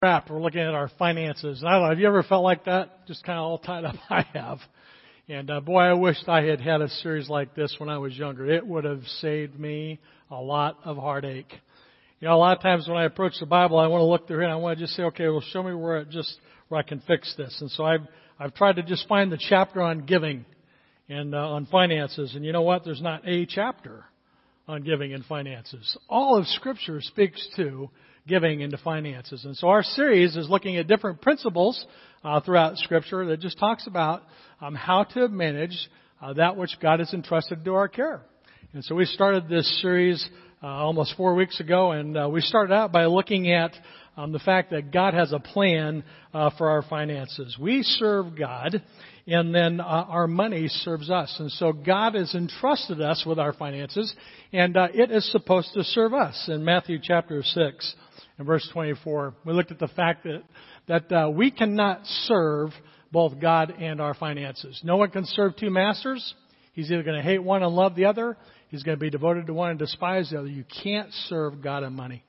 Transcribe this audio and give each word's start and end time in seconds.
wrapped. 0.00 0.30
We're 0.30 0.40
looking 0.40 0.60
at 0.60 0.74
our 0.74 0.88
finances. 0.96 1.64
I 1.66 1.72
don't 1.72 1.82
know. 1.82 1.88
Have 1.88 1.98
you 1.98 2.06
ever 2.06 2.22
felt 2.22 2.44
like 2.44 2.66
that? 2.66 3.04
Just 3.08 3.24
kind 3.24 3.36
of 3.36 3.44
all 3.44 3.58
tied 3.58 3.84
up. 3.84 3.96
I 4.08 4.24
have. 4.32 4.58
And 5.28 5.50
uh, 5.50 5.58
boy, 5.58 5.80
I 5.80 5.94
wished 5.94 6.28
I 6.28 6.44
had 6.44 6.60
had 6.60 6.80
a 6.82 6.88
series 6.88 7.28
like 7.28 7.56
this 7.56 7.74
when 7.78 7.88
I 7.88 7.98
was 7.98 8.16
younger. 8.16 8.46
It 8.46 8.64
would 8.64 8.84
have 8.84 9.02
saved 9.20 9.58
me 9.58 9.98
a 10.30 10.36
lot 10.36 10.78
of 10.84 10.98
heartache. 10.98 11.52
You 12.20 12.28
know, 12.28 12.34
a 12.34 12.38
lot 12.38 12.56
of 12.56 12.62
times 12.62 12.86
when 12.86 12.96
I 12.96 13.06
approach 13.06 13.40
the 13.40 13.46
Bible, 13.46 13.76
I 13.76 13.88
want 13.88 14.02
to 14.02 14.04
look 14.04 14.28
through 14.28 14.42
it 14.42 14.44
and 14.44 14.52
I 14.52 14.56
want 14.56 14.78
to 14.78 14.84
just 14.84 14.94
say, 14.94 15.02
okay, 15.02 15.26
well, 15.26 15.42
show 15.50 15.64
me 15.64 15.74
where 15.74 15.98
it 15.98 16.10
just 16.10 16.32
where 16.68 16.78
I 16.78 16.84
can 16.84 17.00
fix 17.00 17.34
this. 17.36 17.58
And 17.60 17.68
so 17.68 17.84
I've 17.84 18.06
I've 18.38 18.54
tried 18.54 18.76
to 18.76 18.84
just 18.84 19.08
find 19.08 19.32
the 19.32 19.38
chapter 19.48 19.82
on 19.82 20.06
giving 20.06 20.44
and 21.08 21.34
uh, 21.34 21.38
on 21.38 21.66
finances. 21.66 22.36
And 22.36 22.44
you 22.44 22.52
know 22.52 22.62
what? 22.62 22.84
There's 22.84 23.02
not 23.02 23.26
a 23.26 23.46
chapter 23.46 24.04
on 24.68 24.84
giving 24.84 25.12
and 25.12 25.24
finances. 25.24 25.98
All 26.08 26.36
of 26.36 26.46
Scripture 26.46 27.00
speaks 27.00 27.44
to 27.56 27.90
giving 28.28 28.60
into 28.60 28.78
finances. 28.78 29.44
And 29.44 29.56
so 29.56 29.68
our 29.68 29.82
series 29.82 30.36
is 30.36 30.48
looking 30.48 30.76
at 30.76 30.86
different 30.86 31.20
principles 31.20 31.84
uh, 32.22 32.40
throughout 32.40 32.76
Scripture 32.76 33.26
that 33.26 33.40
just 33.40 33.58
talks 33.58 33.86
about 33.86 34.22
um, 34.60 34.74
how 34.74 35.04
to 35.04 35.28
manage 35.28 35.88
uh, 36.20 36.34
that 36.34 36.56
which 36.56 36.76
God 36.80 37.00
has 37.00 37.12
entrusted 37.12 37.64
to 37.64 37.74
our 37.74 37.88
care. 37.88 38.22
And 38.74 38.84
so 38.84 38.94
we 38.94 39.06
started 39.06 39.48
this 39.48 39.80
series 39.80 40.28
uh, 40.62 40.66
almost 40.66 41.14
four 41.16 41.34
weeks 41.34 41.60
ago, 41.60 41.92
and 41.92 42.16
uh, 42.16 42.28
we 42.30 42.40
started 42.40 42.74
out 42.74 42.92
by 42.92 43.06
looking 43.06 43.50
at 43.50 43.72
um, 44.16 44.32
the 44.32 44.40
fact 44.40 44.70
that 44.70 44.90
God 44.90 45.14
has 45.14 45.32
a 45.32 45.38
plan 45.38 46.02
uh, 46.34 46.50
for 46.58 46.68
our 46.68 46.82
finances. 46.82 47.56
We 47.58 47.82
serve 47.82 48.36
God, 48.36 48.82
and 49.26 49.54
then 49.54 49.80
uh, 49.80 49.84
our 49.84 50.26
money 50.26 50.66
serves 50.68 51.10
us. 51.10 51.34
And 51.38 51.50
so 51.52 51.72
God 51.72 52.14
has 52.14 52.34
entrusted 52.34 53.00
us 53.00 53.22
with 53.24 53.38
our 53.38 53.52
finances, 53.52 54.12
and 54.52 54.76
it 54.76 55.12
is 55.12 55.30
supposed 55.30 55.72
to 55.74 55.84
serve 55.84 56.12
us. 56.12 56.48
In 56.52 56.64
Matthew 56.64 56.98
chapter 57.00 57.42
6 57.44 57.94
and 58.38 58.46
verse 58.46 58.68
24, 58.72 59.34
we 59.44 59.52
looked 59.52 59.72
at 59.72 59.80
the 59.80 59.88
fact 59.88 60.24
that, 60.24 60.42
that 60.86 61.12
uh, 61.12 61.28
we 61.28 61.50
cannot 61.50 62.06
serve 62.24 62.70
both 63.10 63.40
God 63.40 63.74
and 63.78 64.00
our 64.00 64.14
finances. 64.14 64.80
No 64.84 64.96
one 64.96 65.10
can 65.10 65.24
serve 65.24 65.56
two 65.56 65.70
masters. 65.70 66.34
He's 66.72 66.90
either 66.90 67.02
going 67.02 67.16
to 67.16 67.22
hate 67.22 67.42
one 67.42 67.62
and 67.64 67.74
love 67.74 67.96
the 67.96 68.04
other. 68.04 68.36
He's 68.68 68.84
going 68.84 68.96
to 68.96 69.00
be 69.00 69.10
devoted 69.10 69.46
to 69.48 69.54
one 69.54 69.70
and 69.70 69.78
despise 69.78 70.30
the 70.30 70.38
other. 70.38 70.48
You 70.48 70.64
can't 70.82 71.12
serve 71.26 71.60
God 71.62 71.82
and 71.82 71.96
money. 71.96 72.22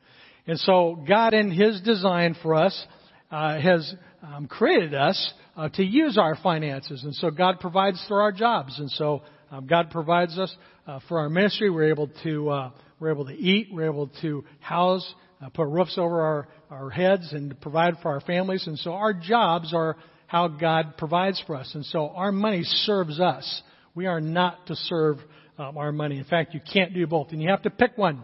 And 0.47 0.57
so 0.59 1.03
God 1.07 1.35
in 1.35 1.51
His 1.51 1.79
design 1.81 2.35
for 2.41 2.55
us 2.55 2.85
uh, 3.29 3.59
has 3.59 3.93
um, 4.23 4.47
created 4.47 4.95
us 4.95 5.33
uh, 5.55 5.69
to 5.69 5.83
use 5.83 6.17
our 6.17 6.35
finances. 6.41 7.03
And 7.03 7.13
so 7.15 7.29
God 7.29 7.59
provides 7.59 8.03
for 8.07 8.21
our 8.23 8.31
jobs. 8.31 8.79
And 8.79 8.89
so 8.91 9.21
um, 9.51 9.67
God 9.67 9.91
provides 9.91 10.39
us 10.39 10.55
uh, 10.87 10.99
for 11.07 11.19
our 11.19 11.29
ministry. 11.29 11.69
We're 11.69 11.89
able 11.89 12.09
to 12.23 12.49
uh, 12.49 12.71
we're 12.99 13.11
able 13.11 13.25
to 13.25 13.33
eat. 13.33 13.69
We're 13.71 13.85
able 13.85 14.07
to 14.21 14.43
house, 14.59 15.13
uh, 15.41 15.49
put 15.49 15.67
roofs 15.67 15.97
over 15.97 16.21
our 16.21 16.47
our 16.69 16.89
heads, 16.89 17.33
and 17.33 17.59
provide 17.61 17.95
for 18.01 18.09
our 18.09 18.21
families. 18.21 18.67
And 18.67 18.77
so 18.77 18.93
our 18.93 19.13
jobs 19.13 19.73
are 19.73 19.97
how 20.27 20.47
God 20.47 20.97
provides 20.97 21.41
for 21.47 21.55
us. 21.55 21.71
And 21.73 21.83
so 21.85 22.09
our 22.09 22.31
money 22.31 22.61
serves 22.63 23.19
us. 23.19 23.63
We 23.95 24.05
are 24.05 24.21
not 24.21 24.67
to 24.67 24.75
serve 24.75 25.17
um, 25.57 25.77
our 25.77 25.91
money. 25.91 26.19
In 26.19 26.25
fact, 26.25 26.53
you 26.53 26.61
can't 26.71 26.93
do 26.93 27.05
both, 27.07 27.31
and 27.31 27.41
you 27.41 27.49
have 27.49 27.63
to 27.63 27.71
pick 27.71 27.97
one. 27.97 28.23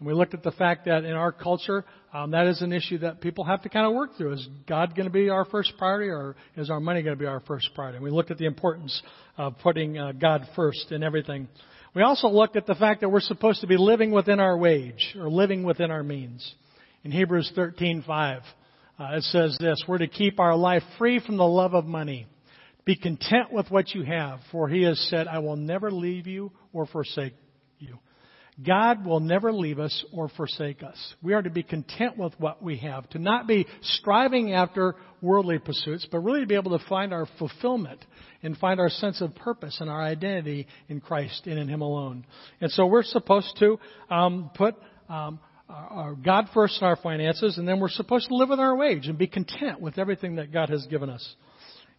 And 0.00 0.06
we 0.06 0.14
looked 0.14 0.32
at 0.32 0.42
the 0.42 0.50
fact 0.52 0.86
that 0.86 1.04
in 1.04 1.12
our 1.12 1.30
culture, 1.30 1.84
um, 2.14 2.30
that 2.30 2.46
is 2.46 2.62
an 2.62 2.72
issue 2.72 2.98
that 2.98 3.20
people 3.20 3.44
have 3.44 3.62
to 3.62 3.68
kind 3.68 3.86
of 3.86 3.92
work 3.92 4.16
through. 4.16 4.32
Is 4.32 4.48
God 4.66 4.96
going 4.96 5.06
to 5.06 5.12
be 5.12 5.28
our 5.28 5.44
first 5.44 5.74
priority, 5.76 6.08
or 6.08 6.36
is 6.56 6.70
our 6.70 6.80
money 6.80 7.02
going 7.02 7.14
to 7.14 7.20
be 7.20 7.26
our 7.26 7.40
first 7.40 7.68
priority? 7.74 7.96
And 7.96 8.04
we 8.04 8.10
looked 8.10 8.30
at 8.30 8.38
the 8.38 8.46
importance 8.46 9.00
of 9.36 9.58
putting 9.58 9.98
uh, 9.98 10.12
God 10.12 10.48
first 10.56 10.90
in 10.90 11.02
everything. 11.02 11.48
We 11.94 12.02
also 12.02 12.28
looked 12.28 12.56
at 12.56 12.66
the 12.66 12.74
fact 12.74 13.02
that 13.02 13.10
we're 13.10 13.20
supposed 13.20 13.60
to 13.60 13.66
be 13.66 13.76
living 13.76 14.10
within 14.10 14.40
our 14.40 14.56
wage, 14.56 15.14
or 15.18 15.30
living 15.30 15.64
within 15.64 15.90
our 15.90 16.02
means. 16.02 16.54
In 17.04 17.10
Hebrews 17.10 17.52
13:5, 17.54 18.40
uh, 18.98 19.04
it 19.16 19.22
says 19.24 19.54
this: 19.60 19.84
We're 19.86 19.98
to 19.98 20.08
keep 20.08 20.40
our 20.40 20.56
life 20.56 20.82
free 20.96 21.20
from 21.20 21.36
the 21.36 21.46
love 21.46 21.74
of 21.74 21.84
money. 21.84 22.26
Be 22.86 22.96
content 22.96 23.52
with 23.52 23.70
what 23.70 23.94
you 23.94 24.04
have, 24.04 24.40
for 24.50 24.66
He 24.66 24.82
has 24.84 24.98
said, 25.10 25.28
"I 25.28 25.40
will 25.40 25.56
never 25.56 25.90
leave 25.90 26.26
you 26.26 26.52
or 26.72 26.86
forsake 26.86 27.34
you." 27.78 27.98
God 28.64 29.06
will 29.06 29.20
never 29.20 29.52
leave 29.52 29.78
us 29.78 30.04
or 30.12 30.28
forsake 30.28 30.82
us. 30.82 31.14
We 31.22 31.34
are 31.34 31.42
to 31.42 31.50
be 31.50 31.62
content 31.62 32.18
with 32.18 32.38
what 32.38 32.62
we 32.62 32.78
have, 32.78 33.08
to 33.10 33.18
not 33.18 33.46
be 33.46 33.66
striving 33.80 34.52
after 34.52 34.96
worldly 35.22 35.58
pursuits, 35.58 36.06
but 36.10 36.20
really 36.20 36.40
to 36.40 36.46
be 36.46 36.56
able 36.56 36.76
to 36.78 36.84
find 36.86 37.12
our 37.12 37.26
fulfillment 37.38 38.04
and 38.42 38.56
find 38.56 38.80
our 38.80 38.88
sense 38.88 39.20
of 39.20 39.34
purpose 39.34 39.78
and 39.80 39.88
our 39.88 40.02
identity 40.02 40.66
in 40.88 41.00
Christ 41.00 41.46
and 41.46 41.58
in 41.58 41.68
Him 41.68 41.80
alone. 41.80 42.26
And 42.60 42.70
so 42.72 42.86
we're 42.86 43.02
supposed 43.02 43.56
to 43.58 43.78
um, 44.10 44.50
put 44.54 44.74
um, 45.08 45.38
our, 45.68 46.14
God 46.14 46.48
first 46.52 46.80
in 46.80 46.86
our 46.86 46.96
finances, 46.96 47.56
and 47.56 47.66
then 47.66 47.80
we're 47.80 47.88
supposed 47.88 48.28
to 48.28 48.34
live 48.34 48.48
with 48.48 48.60
our 48.60 48.76
wage 48.76 49.06
and 49.06 49.16
be 49.16 49.26
content 49.26 49.80
with 49.80 49.98
everything 49.98 50.36
that 50.36 50.52
God 50.52 50.68
has 50.68 50.86
given 50.86 51.08
us. 51.08 51.34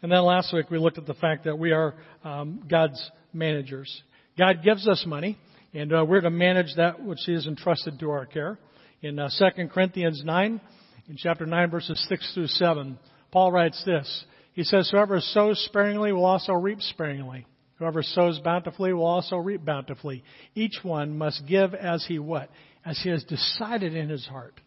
And 0.02 0.12
then 0.12 0.24
last 0.24 0.54
week 0.54 0.70
we 0.70 0.80
looked 0.80 0.98
at 0.98 1.06
the 1.06 1.14
fact 1.14 1.46
that 1.46 1.58
we 1.58 1.72
are 1.72 1.96
um, 2.24 2.64
God's 2.70 3.02
managers. 3.34 4.02
God 4.38 4.64
gives 4.64 4.88
us 4.88 5.04
money. 5.06 5.38
And 5.74 5.94
uh, 5.94 6.06
we're 6.06 6.22
to 6.22 6.30
manage 6.30 6.76
that 6.76 7.02
which 7.02 7.30
is 7.30 7.48
entrusted 7.48 8.00
to 8.00 8.12
our 8.12 8.26
care. 8.26 8.60
In 9.02 9.18
uh, 9.18 9.30
2 9.56 9.68
Corinthians 9.70 10.22
9, 10.24 10.62
in 11.08 11.18
chapter 11.18 11.46
9, 11.46 11.70
verses 11.72 12.06
6 12.10 12.34
through 12.34 12.48
7, 12.48 13.00
Paul 13.32 13.52
writes 13.52 13.82
this. 13.86 14.26
He 14.54 14.64
says, 14.64 14.90
Whoever 14.92 15.22
sows 15.22 15.64
sparingly 15.66 16.12
will 16.12 16.26
also 16.26 16.54
reap 16.54 16.82
sparingly. 16.82 17.46
Whoever 17.76 18.04
sows 18.04 18.40
bountifully 18.40 18.94
will 18.94 19.06
also 19.06 19.38
reap 19.38 19.64
bountifully. 19.64 20.24
Each 20.56 20.78
one 20.84 21.18
must 21.18 21.48
give 21.48 21.74
as 21.74 22.06
he 22.06 22.20
what? 22.20 22.50
As 22.86 23.00
he 23.02 23.10
has 23.10 23.24
decided 23.24 23.96
in 23.96 24.10
his 24.10 24.26
heart. 24.26 24.60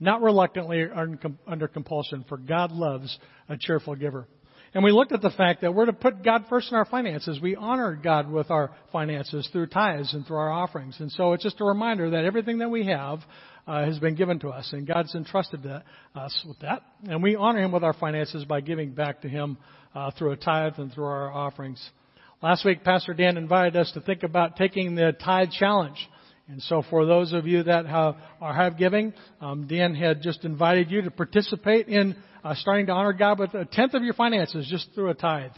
Not 0.00 0.22
reluctantly 0.22 0.80
or 0.80 1.18
under 1.46 1.68
compulsion, 1.68 2.24
for 2.28 2.36
God 2.36 2.72
loves 2.72 3.16
a 3.48 3.56
cheerful 3.56 3.94
giver. 3.94 4.26
And 4.74 4.84
we 4.84 4.92
looked 4.92 5.12
at 5.12 5.22
the 5.22 5.30
fact 5.30 5.62
that 5.62 5.74
we're 5.74 5.86
to 5.86 5.92
put 5.92 6.22
God 6.22 6.44
first 6.48 6.70
in 6.70 6.76
our 6.76 6.84
finances. 6.84 7.40
We 7.40 7.56
honor 7.56 7.98
God 8.00 8.30
with 8.30 8.50
our 8.50 8.70
finances 8.92 9.48
through 9.50 9.68
tithes 9.68 10.12
and 10.12 10.26
through 10.26 10.36
our 10.36 10.52
offerings. 10.52 10.96
And 11.00 11.10
so 11.10 11.32
it's 11.32 11.42
just 11.42 11.60
a 11.60 11.64
reminder 11.64 12.10
that 12.10 12.24
everything 12.24 12.58
that 12.58 12.68
we 12.68 12.86
have 12.86 13.20
uh, 13.66 13.84
has 13.84 13.98
been 13.98 14.14
given 14.14 14.38
to 14.40 14.48
us, 14.48 14.70
and 14.72 14.86
God's 14.86 15.14
entrusted 15.14 15.60
us 16.14 16.44
with 16.46 16.58
that. 16.60 16.82
And 17.04 17.22
we 17.22 17.36
honor 17.36 17.62
Him 17.62 17.72
with 17.72 17.84
our 17.84 17.92
finances 17.92 18.44
by 18.44 18.62
giving 18.62 18.92
back 18.92 19.22
to 19.22 19.28
Him 19.28 19.58
uh, 19.94 20.10
through 20.18 20.32
a 20.32 20.36
tithe 20.36 20.74
and 20.78 20.92
through 20.92 21.04
our 21.04 21.30
offerings. 21.30 21.90
Last 22.42 22.64
week, 22.64 22.84
Pastor 22.84 23.14
Dan 23.14 23.36
invited 23.36 23.76
us 23.76 23.90
to 23.92 24.00
think 24.00 24.22
about 24.22 24.56
taking 24.56 24.94
the 24.94 25.12
tithe 25.12 25.50
challenge. 25.50 25.98
And 26.48 26.62
so, 26.62 26.82
for 26.88 27.04
those 27.04 27.34
of 27.34 27.46
you 27.46 27.62
that 27.64 27.84
have, 27.86 28.16
are 28.40 28.54
have 28.54 28.78
giving, 28.78 29.12
um, 29.40 29.66
Dan 29.66 29.94
had 29.94 30.22
just 30.22 30.44
invited 30.44 30.90
you 30.90 31.02
to 31.02 31.10
participate 31.10 31.88
in 31.88 32.16
uh, 32.42 32.54
starting 32.54 32.86
to 32.86 32.92
honor 32.92 33.12
God 33.12 33.38
with 33.38 33.52
a 33.52 33.66
tenth 33.66 33.92
of 33.92 34.02
your 34.02 34.14
finances 34.14 34.66
just 34.70 34.88
through 34.94 35.10
a 35.10 35.14
tithe. 35.14 35.50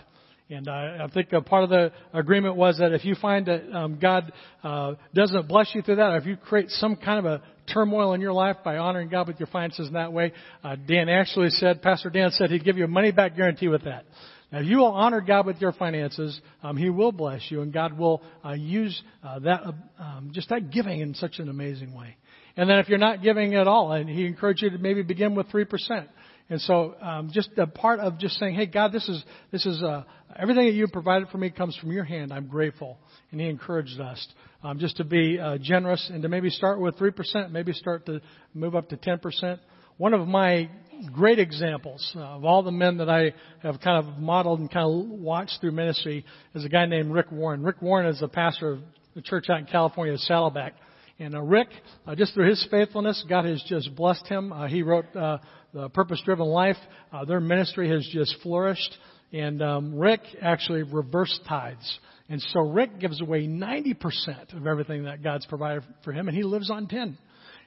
And 0.49 0.69
I, 0.69 1.05
I 1.05 1.09
think 1.13 1.33
a 1.33 1.41
part 1.41 1.63
of 1.63 1.71
the 1.71 1.93
agreement 2.13 2.57
was 2.57 2.79
that 2.79 2.93
if 2.93 3.05
you 3.05 3.15
find 3.15 3.47
that 3.47 3.73
um, 3.73 3.99
God 4.01 4.33
uh, 4.65 4.95
doesn't 5.15 5.47
bless 5.47 5.73
you 5.75 5.83
through 5.83 5.97
that, 5.97 6.11
or 6.13 6.17
if 6.17 6.27
you 6.27 6.37
create 6.37 6.71
some 6.71 6.97
kind 6.97 7.25
of 7.25 7.25
a 7.25 7.43
turmoil 7.73 8.15
in 8.15 8.21
your 8.21 8.33
life 8.33 8.57
by 8.65 8.77
honoring 8.79 9.11
God 9.11 9.29
with 9.29 9.39
your 9.39 9.47
finances 9.47 9.87
in 9.87 9.95
that 9.95 10.13
way, 10.13 10.33
uh, 10.65 10.75
Dan 10.75 11.09
actually 11.09 11.51
said, 11.51 11.83
Pastor 11.83 12.11
Dan 12.11 12.31
said 12.33 12.51
he'd 12.51 12.65
give 12.65 12.77
you 12.77 12.85
a 12.85 12.89
money 12.89 13.13
back 13.13 13.37
guarantee 13.37 13.69
with 13.69 13.85
that. 13.85 14.07
Now, 14.53 14.59
if 14.61 14.67
you 14.67 14.79
will 14.79 14.87
honor 14.93 15.21
God 15.21 15.47
with 15.47 15.61
your 15.61 15.73
finances, 15.73 16.41
um, 16.63 16.77
He 16.77 16.91
will 16.91 17.13
bless 17.13 17.51
you, 17.51 17.63
and 17.63 17.73
God 17.73 17.97
will 17.97 18.23
uh, 18.45 18.53
use 18.53 19.01
uh, 19.23 19.39
that 19.41 19.63
um, 19.99 20.31
just 20.33 20.49
that 20.49 20.71
giving 20.71 21.01
in 21.01 21.15
such 21.15 21.39
an 21.39 21.49
amazing 21.49 21.95
way. 21.95 22.17
And 22.57 22.69
then 22.69 22.79
if 22.79 22.89
you're 22.89 22.99
not 22.99 23.23
giving 23.23 23.55
at 23.55 23.69
all, 23.69 23.93
and 23.93 24.09
He 24.09 24.27
encouraged 24.27 24.63
you 24.63 24.71
to 24.71 24.79
maybe 24.79 25.03
begin 25.03 25.35
with 25.35 25.49
three 25.51 25.65
percent. 25.65 26.09
And 26.49 26.61
so, 26.61 26.97
um, 27.01 27.31
just 27.33 27.51
a 27.59 27.69
part 27.69 28.01
of 28.01 28.19
just 28.19 28.35
saying, 28.39 28.57
"Hey, 28.57 28.67
God, 28.67 28.91
this 28.93 29.09
is 29.09 29.23
this 29.53 29.65
is 29.67 29.81
uh, 29.85 30.03
everything 30.37 30.67
that 30.67 30.73
you 30.73 30.89
provided 30.89 31.29
for 31.29 31.39
me 31.39 31.51
comes 31.51 31.77
from 31.77 31.93
Your 31.93 32.05
hand. 32.05 32.33
I'm 32.33 32.49
grateful." 32.49 32.99
And 33.31 33.41
He 33.41 33.49
encouraged 33.49 34.01
us 34.01 34.27
um, 34.65 34.81
just 34.81 34.97
to 34.97 35.05
be 35.05 35.39
uh, 35.39 35.59
generous 35.59 36.11
and 36.13 36.23
to 36.23 36.29
maybe 36.29 36.51
start 36.51 36.81
with 36.81 36.99
three 36.99 37.13
percent, 37.13 37.53
maybe 37.53 37.73
start 37.73 38.05
to 38.07 38.21
move 38.53 38.75
up 38.75 38.89
to 38.89 38.97
ten 38.97 39.21
percent. 39.21 39.61
One 40.01 40.15
of 40.15 40.27
my 40.27 40.71
great 41.13 41.39
examples 41.39 42.15
uh, 42.17 42.21
of 42.21 42.47
all 42.47 42.63
the 42.63 42.71
men 42.71 42.97
that 42.97 43.11
I 43.11 43.35
have 43.63 43.83
kind 43.83 44.03
of 44.03 44.17
modeled 44.17 44.59
and 44.59 44.73
kind 44.73 44.87
of 44.87 45.11
watched 45.11 45.59
through 45.61 45.73
ministry 45.73 46.25
is 46.55 46.65
a 46.65 46.71
guy 46.71 46.87
named 46.87 47.13
Rick 47.13 47.31
Warren. 47.31 47.63
Rick 47.63 47.83
Warren 47.83 48.07
is 48.07 48.23
a 48.23 48.29
pastor 48.29 48.73
of 48.73 48.79
the 49.15 49.21
church 49.21 49.51
out 49.51 49.59
in 49.59 49.67
California, 49.67 50.17
Saddleback. 50.17 50.73
And 51.19 51.35
uh, 51.35 51.43
Rick, 51.43 51.69
uh, 52.07 52.15
just 52.15 52.33
through 52.33 52.49
his 52.49 52.67
faithfulness, 52.71 53.23
God 53.29 53.45
has 53.45 53.63
just 53.69 53.95
blessed 53.95 54.27
him. 54.27 54.55
Uh, 54.55 54.69
he 54.69 54.83
wrote 54.83 55.15
uh, 55.15 55.37
the 55.75 55.91
Purpose 55.91 56.23
Driven 56.25 56.47
Life. 56.47 56.79
Uh, 57.13 57.27
their 57.27 57.41
ministry 57.41 57.91
has 57.91 58.09
just 58.11 58.37
flourished. 58.43 58.97
And 59.35 59.61
um, 59.61 59.99
Rick 59.99 60.23
actually 60.41 60.83
reversed 60.83 61.43
tithes. 61.47 61.99
And 62.31 62.41
so 62.41 62.61
Rick 62.61 63.01
gives 63.01 63.21
away 63.21 63.47
90% 63.47 64.57
of 64.57 64.67
everything 64.67 65.05
that 65.05 65.23
God's 65.23 65.45
provided 65.45 65.85
for 66.05 66.15
him, 66.15 66.27
and 66.27 66.35
he 66.35 66.43
lives 66.43 66.71
on 66.71 66.87
10. 66.87 67.19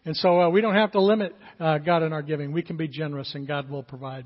And 0.06 0.16
so 0.18 0.42
uh, 0.42 0.50
we 0.50 0.62
don't 0.62 0.76
have 0.76 0.92
to 0.92 1.02
limit 1.02 1.36
uh, 1.60 1.78
God 1.78 2.04
in 2.04 2.12
our 2.12 2.22
giving. 2.22 2.52
We 2.52 2.62
can 2.62 2.78
be 2.78 2.88
generous, 2.88 3.34
and 3.36 3.48
God 3.48 3.70
will 3.70 3.84
provide. 3.84 4.26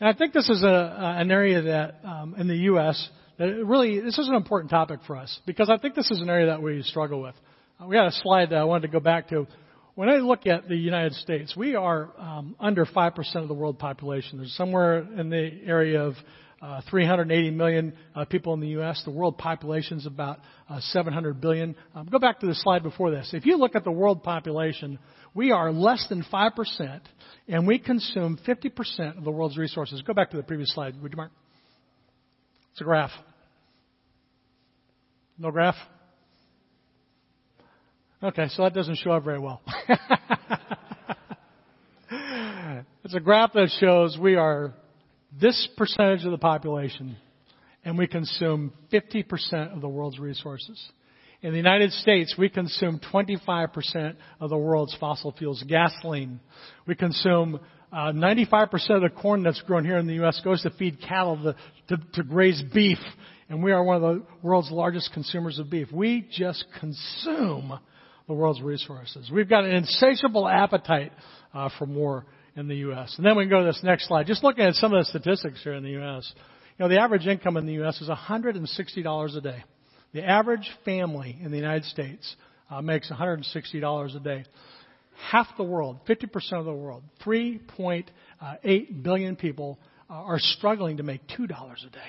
And 0.00 0.08
I 0.08 0.12
think 0.12 0.32
this 0.32 0.48
is 0.48 0.62
a, 0.62 0.68
uh, 0.68 1.14
an 1.18 1.30
area 1.30 1.62
that 1.62 2.00
um, 2.04 2.36
in 2.38 2.46
the 2.46 2.56
U.S. 2.56 3.08
that 3.38 3.46
really 3.64 4.00
this 4.00 4.18
is 4.18 4.28
an 4.28 4.34
important 4.34 4.70
topic 4.70 5.00
for 5.06 5.16
us 5.16 5.40
because 5.44 5.68
I 5.70 5.78
think 5.78 5.94
this 5.94 6.10
is 6.10 6.20
an 6.20 6.30
area 6.30 6.46
that 6.46 6.62
we 6.62 6.82
struggle 6.82 7.20
with. 7.20 7.34
Uh, 7.80 7.86
we 7.86 7.96
got 7.96 8.06
a 8.06 8.12
slide 8.12 8.50
that 8.50 8.58
I 8.58 8.64
wanted 8.64 8.82
to 8.82 8.92
go 8.92 9.00
back 9.00 9.28
to 9.30 9.46
when 9.98 10.08
I 10.08 10.18
look 10.18 10.46
at 10.46 10.68
the 10.68 10.76
United 10.76 11.14
States, 11.14 11.56
we 11.56 11.74
are 11.74 12.10
um, 12.18 12.54
under 12.60 12.86
5% 12.86 13.34
of 13.34 13.48
the 13.48 13.54
world 13.54 13.80
population. 13.80 14.38
There's 14.38 14.54
somewhere 14.54 14.98
in 14.98 15.28
the 15.28 15.50
area 15.66 16.00
of 16.00 16.14
uh, 16.60 16.80
380 16.90 17.50
million 17.50 17.92
uh, 18.14 18.24
people 18.24 18.54
in 18.54 18.60
the 18.60 18.68
U.S. 18.68 19.02
The 19.04 19.10
world 19.10 19.38
population 19.38 19.98
is 19.98 20.06
about 20.06 20.40
uh, 20.68 20.80
700 20.80 21.40
billion. 21.40 21.76
Um, 21.94 22.08
go 22.10 22.18
back 22.18 22.40
to 22.40 22.46
the 22.46 22.54
slide 22.54 22.82
before 22.82 23.10
this. 23.10 23.30
If 23.32 23.46
you 23.46 23.56
look 23.56 23.76
at 23.76 23.84
the 23.84 23.92
world 23.92 24.22
population, 24.22 24.98
we 25.34 25.52
are 25.52 25.70
less 25.70 26.06
than 26.08 26.24
5%, 26.24 27.00
and 27.48 27.66
we 27.66 27.78
consume 27.78 28.38
50% 28.46 29.18
of 29.18 29.24
the 29.24 29.30
world's 29.30 29.56
resources. 29.56 30.02
Go 30.02 30.14
back 30.14 30.30
to 30.30 30.36
the 30.36 30.42
previous 30.42 30.72
slide, 30.74 31.00
would 31.00 31.12
you, 31.12 31.16
Mark? 31.16 31.30
It's 32.72 32.80
a 32.80 32.84
graph. 32.84 33.12
No 35.38 35.52
graph? 35.52 35.76
Okay, 38.20 38.48
so 38.48 38.64
that 38.64 38.74
doesn't 38.74 38.96
show 38.96 39.12
up 39.12 39.22
very 39.24 39.38
well. 39.38 39.62
it's 43.04 43.14
a 43.14 43.20
graph 43.20 43.52
that 43.52 43.70
shows 43.78 44.18
we 44.20 44.34
are 44.34 44.74
this 45.40 45.68
percentage 45.76 46.24
of 46.24 46.30
the 46.30 46.38
population 46.38 47.16
and 47.84 47.96
we 47.96 48.06
consume 48.06 48.72
50% 48.92 49.74
of 49.74 49.80
the 49.80 49.88
world's 49.88 50.18
resources. 50.18 50.78
In 51.40 51.52
the 51.52 51.56
United 51.56 51.92
States, 51.92 52.34
we 52.36 52.48
consume 52.48 53.00
25% 53.12 54.16
of 54.40 54.50
the 54.50 54.56
world's 54.56 54.96
fossil 54.98 55.32
fuels, 55.32 55.64
gasoline. 55.66 56.40
We 56.86 56.96
consume 56.96 57.60
uh, 57.92 58.12
95% 58.12 58.72
of 58.90 59.02
the 59.02 59.08
corn 59.08 59.42
that's 59.42 59.62
grown 59.62 59.84
here 59.84 59.98
in 59.98 60.06
the 60.06 60.14
U.S. 60.14 60.40
goes 60.42 60.62
to 60.62 60.70
feed 60.70 61.00
cattle 61.00 61.36
to, 61.88 61.96
to, 61.96 62.02
to 62.14 62.22
graze 62.24 62.62
beef, 62.74 62.98
and 63.48 63.62
we 63.62 63.72
are 63.72 63.82
one 63.82 63.96
of 63.96 64.02
the 64.02 64.22
world's 64.42 64.70
largest 64.70 65.12
consumers 65.14 65.58
of 65.58 65.70
beef. 65.70 65.88
We 65.92 66.28
just 66.30 66.66
consume 66.80 67.78
the 68.26 68.34
world's 68.34 68.60
resources. 68.60 69.30
We've 69.32 69.48
got 69.48 69.64
an 69.64 69.74
insatiable 69.74 70.46
appetite 70.46 71.12
uh, 71.54 71.70
for 71.78 71.86
more 71.86 72.26
in 72.58 72.66
the 72.66 72.76
U.S. 72.76 73.14
And 73.16 73.24
then 73.24 73.36
we 73.36 73.44
can 73.44 73.50
go 73.50 73.60
to 73.60 73.66
this 73.66 73.80
next 73.84 74.08
slide. 74.08 74.26
Just 74.26 74.42
looking 74.42 74.64
at 74.64 74.74
some 74.74 74.92
of 74.92 75.00
the 75.00 75.04
statistics 75.04 75.62
here 75.62 75.74
in 75.74 75.84
the 75.84 75.90
U.S. 75.90 76.30
You 76.76 76.84
know, 76.84 76.88
the 76.88 77.00
average 77.00 77.26
income 77.26 77.56
in 77.56 77.66
the 77.66 77.74
U.S. 77.74 78.00
is 78.00 78.08
$160 78.08 79.36
a 79.36 79.40
day. 79.40 79.64
The 80.12 80.24
average 80.24 80.68
family 80.84 81.38
in 81.40 81.50
the 81.50 81.56
United 81.56 81.84
States 81.84 82.36
uh, 82.70 82.82
makes 82.82 83.10
$160 83.10 84.16
a 84.16 84.20
day. 84.20 84.44
Half 85.30 85.48
the 85.56 85.64
world, 85.64 86.00
50% 86.08 86.52
of 86.52 86.64
the 86.64 86.72
world, 86.72 87.02
3.8 87.24 89.02
billion 89.02 89.36
people 89.36 89.78
uh, 90.10 90.14
are 90.14 90.38
struggling 90.38 90.96
to 90.96 91.02
make 91.02 91.20
$2 91.28 91.44
a 91.44 91.90
day. 91.90 92.00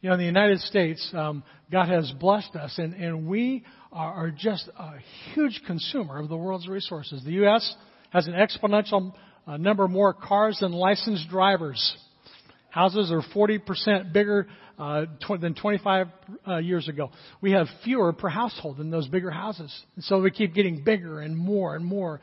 You 0.00 0.08
know, 0.08 0.14
in 0.14 0.20
the 0.20 0.26
United 0.26 0.60
States, 0.60 1.08
um, 1.14 1.44
God 1.70 1.88
has 1.88 2.10
blessed 2.18 2.56
us, 2.56 2.74
and, 2.78 2.94
and 2.94 3.26
we 3.26 3.64
are, 3.92 4.12
are 4.12 4.30
just 4.30 4.68
a 4.76 4.94
huge 5.32 5.62
consumer 5.66 6.18
of 6.18 6.28
the 6.28 6.36
world's 6.36 6.66
resources. 6.66 7.22
The 7.24 7.32
U.S. 7.32 7.74
has 8.10 8.26
an 8.26 8.32
exponential 8.32 9.14
uh, 9.46 9.56
number 9.56 9.88
more 9.88 10.12
cars 10.12 10.58
than 10.60 10.72
licensed 10.72 11.28
drivers. 11.28 11.96
Houses 12.70 13.12
are 13.12 13.22
40% 13.34 14.12
bigger 14.12 14.48
uh, 14.78 15.06
tw- 15.20 15.40
than 15.40 15.54
25 15.54 16.06
uh, 16.46 16.56
years 16.56 16.88
ago. 16.88 17.10
We 17.40 17.52
have 17.52 17.66
fewer 17.84 18.12
per 18.12 18.28
household 18.28 18.80
in 18.80 18.90
those 18.90 19.08
bigger 19.08 19.30
houses. 19.30 19.72
And 19.96 20.04
so 20.04 20.20
we 20.20 20.30
keep 20.30 20.54
getting 20.54 20.82
bigger 20.82 21.20
and 21.20 21.36
more 21.36 21.76
and 21.76 21.84
more. 21.84 22.20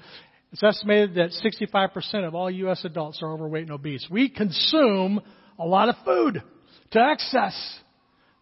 It's 0.52 0.64
estimated 0.64 1.16
that 1.16 1.32
65% 1.44 2.28
of 2.28 2.34
all 2.34 2.50
U.S. 2.50 2.84
adults 2.84 3.22
are 3.22 3.32
overweight 3.32 3.64
and 3.64 3.72
obese. 3.72 4.08
We 4.10 4.30
consume 4.30 5.22
a 5.60 5.66
lot 5.66 5.90
of 5.90 5.96
food 6.04 6.42
to 6.92 7.00
excess. 7.12 7.56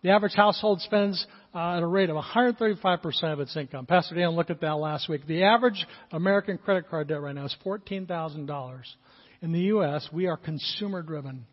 The 0.03 0.11
average 0.11 0.35
household 0.35 0.79
spends 0.81 1.25
uh, 1.57 1.77
at 1.77 1.81
a 1.81 1.87
rate 1.87 2.11
of 2.11 2.15
135% 2.15 3.33
of 3.33 3.39
its 3.39 3.57
income. 3.57 3.87
Pastor 3.87 4.13
Dan 4.13 4.29
looked 4.35 4.51
at 4.51 4.61
that 4.61 4.77
last 4.77 5.09
week. 5.09 5.25
The 5.25 5.43
average 5.43 5.87
American 6.11 6.59
credit 6.59 6.87
card 6.87 7.07
debt 7.07 7.19
right 7.19 7.33
now 7.33 7.45
is 7.45 7.55
$14,000. 7.65 8.81
In 9.41 9.51
the 9.51 9.59
U.S., 9.61 10.07
we 10.13 10.27
are 10.27 10.37
consumer 10.37 11.01
driven. 11.01 11.45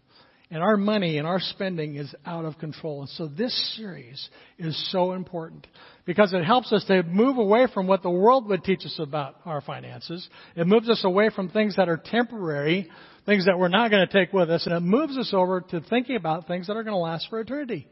And 0.50 0.62
our 0.62 0.76
money 0.76 1.16
and 1.16 1.26
our 1.26 1.40
spending 1.40 1.96
is 1.96 2.14
out 2.26 2.44
of 2.44 2.58
control. 2.58 3.00
And 3.00 3.08
so 3.10 3.26
this 3.26 3.76
series 3.76 4.28
is 4.58 4.92
so 4.92 5.12
important 5.12 5.66
because 6.04 6.34
it 6.34 6.44
helps 6.44 6.70
us 6.70 6.84
to 6.84 7.02
move 7.04 7.38
away 7.38 7.66
from 7.72 7.86
what 7.86 8.02
the 8.02 8.10
world 8.10 8.46
would 8.48 8.62
teach 8.62 8.84
us 8.84 8.96
about 8.98 9.36
our 9.46 9.62
finances. 9.62 10.28
It 10.54 10.66
moves 10.66 10.90
us 10.90 11.02
away 11.02 11.30
from 11.34 11.48
things 11.48 11.76
that 11.76 11.88
are 11.88 11.96
temporary 11.96 12.90
things 13.24 13.46
that 13.46 13.58
we're 13.58 13.68
not 13.68 13.90
going 13.90 14.06
to 14.06 14.12
take 14.12 14.34
with 14.34 14.50
us, 14.50 14.66
and 14.66 14.74
it 14.74 14.80
moves 14.80 15.16
us 15.16 15.30
over 15.32 15.62
to 15.62 15.80
thinking 15.80 16.14
about 16.14 16.46
things 16.46 16.66
that 16.66 16.76
are 16.76 16.82
going 16.82 16.92
to 16.92 16.98
last 16.98 17.26
for 17.30 17.40
eternity. 17.40 17.88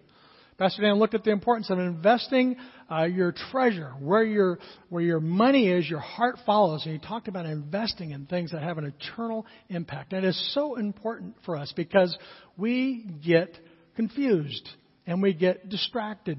Pastor 0.59 0.83
Dan 0.83 0.99
looked 0.99 1.15
at 1.15 1.25
the 1.25 1.31
importance 1.31 1.71
of 1.71 1.79
investing 1.79 2.57
uh, 2.91 3.05
your 3.05 3.33
treasure, 3.51 3.93
where 4.01 4.23
your 4.23 4.59
where 4.91 5.03
your 5.03 5.21
money 5.21 5.69
is, 5.69 5.89
your 5.89 6.01
heart 6.01 6.37
follows, 6.45 6.85
and 6.85 6.93
he 6.93 7.07
talked 7.07 7.27
about 7.29 7.47
investing 7.47 8.11
in 8.11 8.27
things 8.27 8.53
that 8.53 8.63
have 8.63 8.79
an 8.79 8.85
eternal 8.85 9.47
impact. 9.69 10.13
It 10.13 10.25
is 10.25 10.53
so 10.55 10.77
important 10.77 11.37
for 11.45 11.57
us 11.57 11.73
because 11.75 12.17
we 12.57 13.07
get 13.25 13.57
confused 13.97 14.69
and 15.07 15.23
we 15.23 15.33
get 15.33 15.69
distracted. 15.69 16.39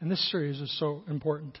And 0.00 0.10
this 0.10 0.30
series 0.30 0.60
is 0.60 0.78
so 0.78 1.02
important. 1.08 1.58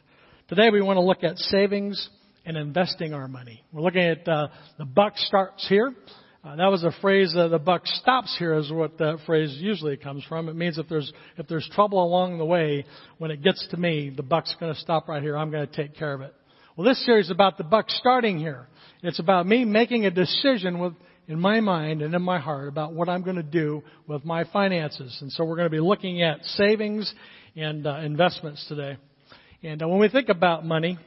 Today 0.48 0.68
we 0.70 0.82
want 0.82 0.98
to 0.98 1.02
look 1.02 1.24
at 1.24 1.38
savings 1.38 2.10
and 2.44 2.56
investing 2.56 3.14
our 3.14 3.26
money. 3.26 3.64
We're 3.72 3.80
looking 3.80 4.02
at 4.02 4.28
uh, 4.28 4.48
the 4.78 4.84
buck 4.84 5.16
starts 5.16 5.66
here. 5.68 5.94
Uh, 6.44 6.56
that 6.56 6.66
was 6.66 6.84
a 6.84 6.92
phrase, 7.00 7.34
uh, 7.34 7.48
the 7.48 7.58
buck 7.58 7.86
stops 7.86 8.36
here 8.38 8.52
is 8.52 8.70
what 8.70 8.98
that 8.98 9.18
phrase 9.24 9.56
usually 9.58 9.96
comes 9.96 10.22
from. 10.28 10.50
It 10.50 10.54
means 10.54 10.76
if 10.76 10.86
there's, 10.90 11.10
if 11.38 11.48
there's 11.48 11.66
trouble 11.74 12.04
along 12.04 12.36
the 12.36 12.44
way, 12.44 12.84
when 13.16 13.30
it 13.30 13.42
gets 13.42 13.66
to 13.70 13.78
me, 13.78 14.12
the 14.14 14.22
buck's 14.22 14.54
going 14.60 14.74
to 14.74 14.78
stop 14.78 15.08
right 15.08 15.22
here. 15.22 15.38
I'm 15.38 15.50
going 15.50 15.66
to 15.66 15.74
take 15.74 15.96
care 15.96 16.12
of 16.12 16.20
it. 16.20 16.34
Well, 16.76 16.86
this 16.86 17.02
series 17.06 17.26
is 17.26 17.30
about 17.30 17.56
the 17.56 17.64
buck 17.64 17.86
starting 17.88 18.38
here. 18.38 18.66
It's 19.02 19.20
about 19.20 19.46
me 19.46 19.64
making 19.64 20.04
a 20.04 20.10
decision 20.10 20.80
with, 20.80 20.92
in 21.28 21.40
my 21.40 21.60
mind 21.60 22.02
and 22.02 22.14
in 22.14 22.20
my 22.20 22.38
heart 22.38 22.68
about 22.68 22.92
what 22.92 23.08
I'm 23.08 23.22
going 23.22 23.36
to 23.36 23.42
do 23.42 23.82
with 24.06 24.22
my 24.26 24.44
finances. 24.52 25.16
And 25.22 25.32
so 25.32 25.46
we're 25.46 25.56
going 25.56 25.70
to 25.70 25.74
be 25.74 25.80
looking 25.80 26.20
at 26.20 26.44
savings 26.44 27.10
and 27.56 27.86
uh, 27.86 28.00
investments 28.00 28.66
today. 28.68 28.98
And 29.62 29.82
uh, 29.82 29.88
when 29.88 29.98
we 29.98 30.10
think 30.10 30.28
about 30.28 30.66
money, 30.66 30.98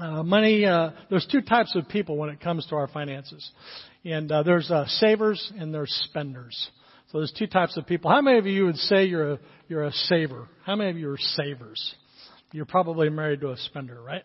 uh, 0.00 0.22
money, 0.22 0.64
uh, 0.64 0.90
there's 1.10 1.26
two 1.30 1.42
types 1.42 1.76
of 1.76 1.88
people 1.88 2.16
when 2.16 2.30
it 2.30 2.40
comes 2.40 2.66
to 2.66 2.76
our 2.76 2.88
finances. 2.88 3.50
And 4.04 4.32
uh, 4.32 4.42
there's 4.42 4.70
uh, 4.70 4.86
savers 4.86 5.52
and 5.58 5.74
there's 5.74 5.92
spenders. 6.08 6.70
So 7.12 7.18
there's 7.18 7.32
two 7.36 7.46
types 7.46 7.76
of 7.76 7.86
people. 7.86 8.10
How 8.10 8.22
many 8.22 8.38
of 8.38 8.46
you 8.46 8.64
would 8.66 8.76
say 8.76 9.04
you're 9.04 9.32
a, 9.32 9.38
you're 9.68 9.84
a 9.84 9.92
saver? 9.92 10.48
How 10.64 10.76
many 10.76 10.90
of 10.90 10.96
you 10.96 11.10
are 11.10 11.18
savers? 11.18 11.94
You're 12.52 12.64
probably 12.64 13.10
married 13.10 13.40
to 13.42 13.50
a 13.50 13.56
spender, 13.56 14.00
right? 14.00 14.24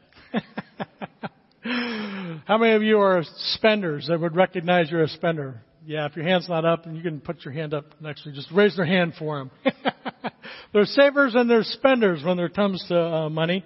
How 2.45 2.57
many 2.57 2.73
of 2.73 2.83
you 2.83 2.99
are 2.99 3.23
spenders 3.53 4.07
that 4.07 4.19
would 4.19 4.35
recognize 4.35 4.89
you're 4.89 5.03
a 5.03 5.09
spender? 5.09 5.61
Yeah, 5.85 6.05
if 6.05 6.15
your 6.15 6.25
hand's 6.25 6.47
not 6.47 6.63
up, 6.65 6.85
and 6.85 6.95
you 6.95 7.03
can 7.03 7.19
put 7.19 7.43
your 7.43 7.53
hand 7.53 7.73
up 7.73 7.85
next 8.01 8.23
to 8.23 8.29
you. 8.29 8.35
Just 8.35 8.51
raise 8.51 8.75
their 8.75 8.85
hand 8.85 9.13
for 9.19 9.37
them. 9.37 9.51
there's 10.73 10.89
savers 10.91 11.35
and 11.35 11.49
there's 11.49 11.67
spenders 11.67 12.23
when 12.23 12.39
it 12.39 12.55
comes 12.55 12.83
to 12.87 12.99
uh, 12.99 13.29
money. 13.29 13.63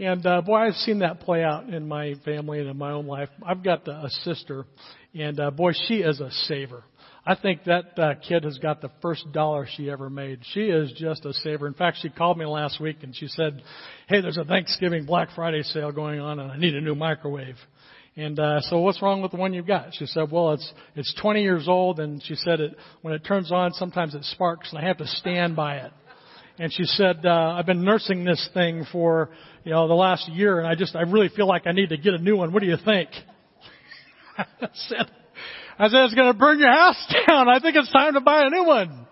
And 0.00 0.24
uh, 0.24 0.40
boy, 0.40 0.56
I've 0.56 0.74
seen 0.76 1.00
that 1.00 1.20
play 1.20 1.44
out 1.44 1.68
in 1.68 1.86
my 1.86 2.14
family 2.24 2.58
and 2.58 2.70
in 2.70 2.78
my 2.78 2.92
own 2.92 3.06
life. 3.06 3.28
I've 3.46 3.62
got 3.62 3.86
a 3.86 4.08
sister, 4.22 4.64
and 5.14 5.38
uh, 5.38 5.50
boy, 5.50 5.72
she 5.88 5.96
is 5.96 6.20
a 6.20 6.30
saver. 6.30 6.84
I 7.26 7.34
think 7.34 7.64
that 7.64 7.98
uh, 7.98 8.14
kid 8.26 8.44
has 8.44 8.56
got 8.56 8.80
the 8.80 8.90
first 9.02 9.30
dollar 9.30 9.68
she 9.76 9.90
ever 9.90 10.08
made. 10.08 10.40
She 10.54 10.62
is 10.62 10.90
just 10.96 11.26
a 11.26 11.34
saver. 11.34 11.66
In 11.66 11.74
fact, 11.74 11.98
she 12.00 12.08
called 12.08 12.38
me 12.38 12.46
last 12.46 12.80
week 12.80 13.02
and 13.02 13.14
she 13.14 13.26
said, 13.26 13.62
"Hey, 14.08 14.22
there's 14.22 14.38
a 14.38 14.44
Thanksgiving 14.44 15.04
Black 15.04 15.28
Friday 15.36 15.62
sale 15.64 15.92
going 15.92 16.18
on, 16.18 16.40
and 16.40 16.50
I 16.50 16.56
need 16.56 16.74
a 16.74 16.80
new 16.80 16.94
microwave." 16.94 17.56
And 18.16 18.40
uh, 18.40 18.62
so, 18.62 18.80
what's 18.80 19.02
wrong 19.02 19.20
with 19.20 19.32
the 19.32 19.36
one 19.36 19.52
you've 19.52 19.66
got? 19.66 19.92
She 19.92 20.06
said, 20.06 20.30
"Well, 20.32 20.52
it's 20.52 20.72
it's 20.96 21.14
20 21.20 21.42
years 21.42 21.68
old, 21.68 22.00
and 22.00 22.22
she 22.24 22.36
said 22.36 22.60
it 22.60 22.74
when 23.02 23.12
it 23.12 23.22
turns 23.22 23.52
on, 23.52 23.74
sometimes 23.74 24.14
it 24.14 24.24
sparks, 24.24 24.70
and 24.70 24.78
I 24.78 24.88
have 24.88 24.96
to 24.96 25.06
stand 25.06 25.54
by 25.54 25.76
it." 25.76 25.92
And 26.58 26.72
she 26.72 26.84
said, 26.84 27.26
uh, 27.26 27.56
"I've 27.58 27.66
been 27.66 27.84
nursing 27.84 28.24
this 28.24 28.48
thing 28.54 28.86
for 28.90 29.28
you 29.64 29.72
know 29.72 29.88
the 29.88 29.94
last 29.94 30.28
year, 30.28 30.58
and 30.58 30.66
I 30.66 30.74
just 30.74 30.94
I 30.96 31.02
really 31.02 31.28
feel 31.28 31.46
like 31.46 31.66
I 31.66 31.72
need 31.72 31.90
to 31.90 31.96
get 31.96 32.14
a 32.14 32.18
new 32.18 32.36
one. 32.36 32.52
What 32.52 32.62
do 32.62 32.68
you 32.68 32.78
think?" 32.84 33.10
I 34.38 34.68
said, 34.74 35.10
I 35.80 35.88
said, 35.88 36.00
it's 36.04 36.14
going 36.14 36.30
to 36.30 36.38
burn 36.38 36.58
your 36.58 36.70
house 36.70 37.14
down. 37.26 37.48
I 37.48 37.58
think 37.58 37.74
it's 37.74 37.90
time 37.90 38.12
to 38.14 38.20
buy 38.20 38.44
a 38.44 38.50
new 38.50 38.64
one. 38.64 39.06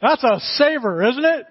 That's 0.00 0.22
a 0.22 0.38
saver, 0.56 1.02
isn't 1.08 1.24
it? 1.24 1.46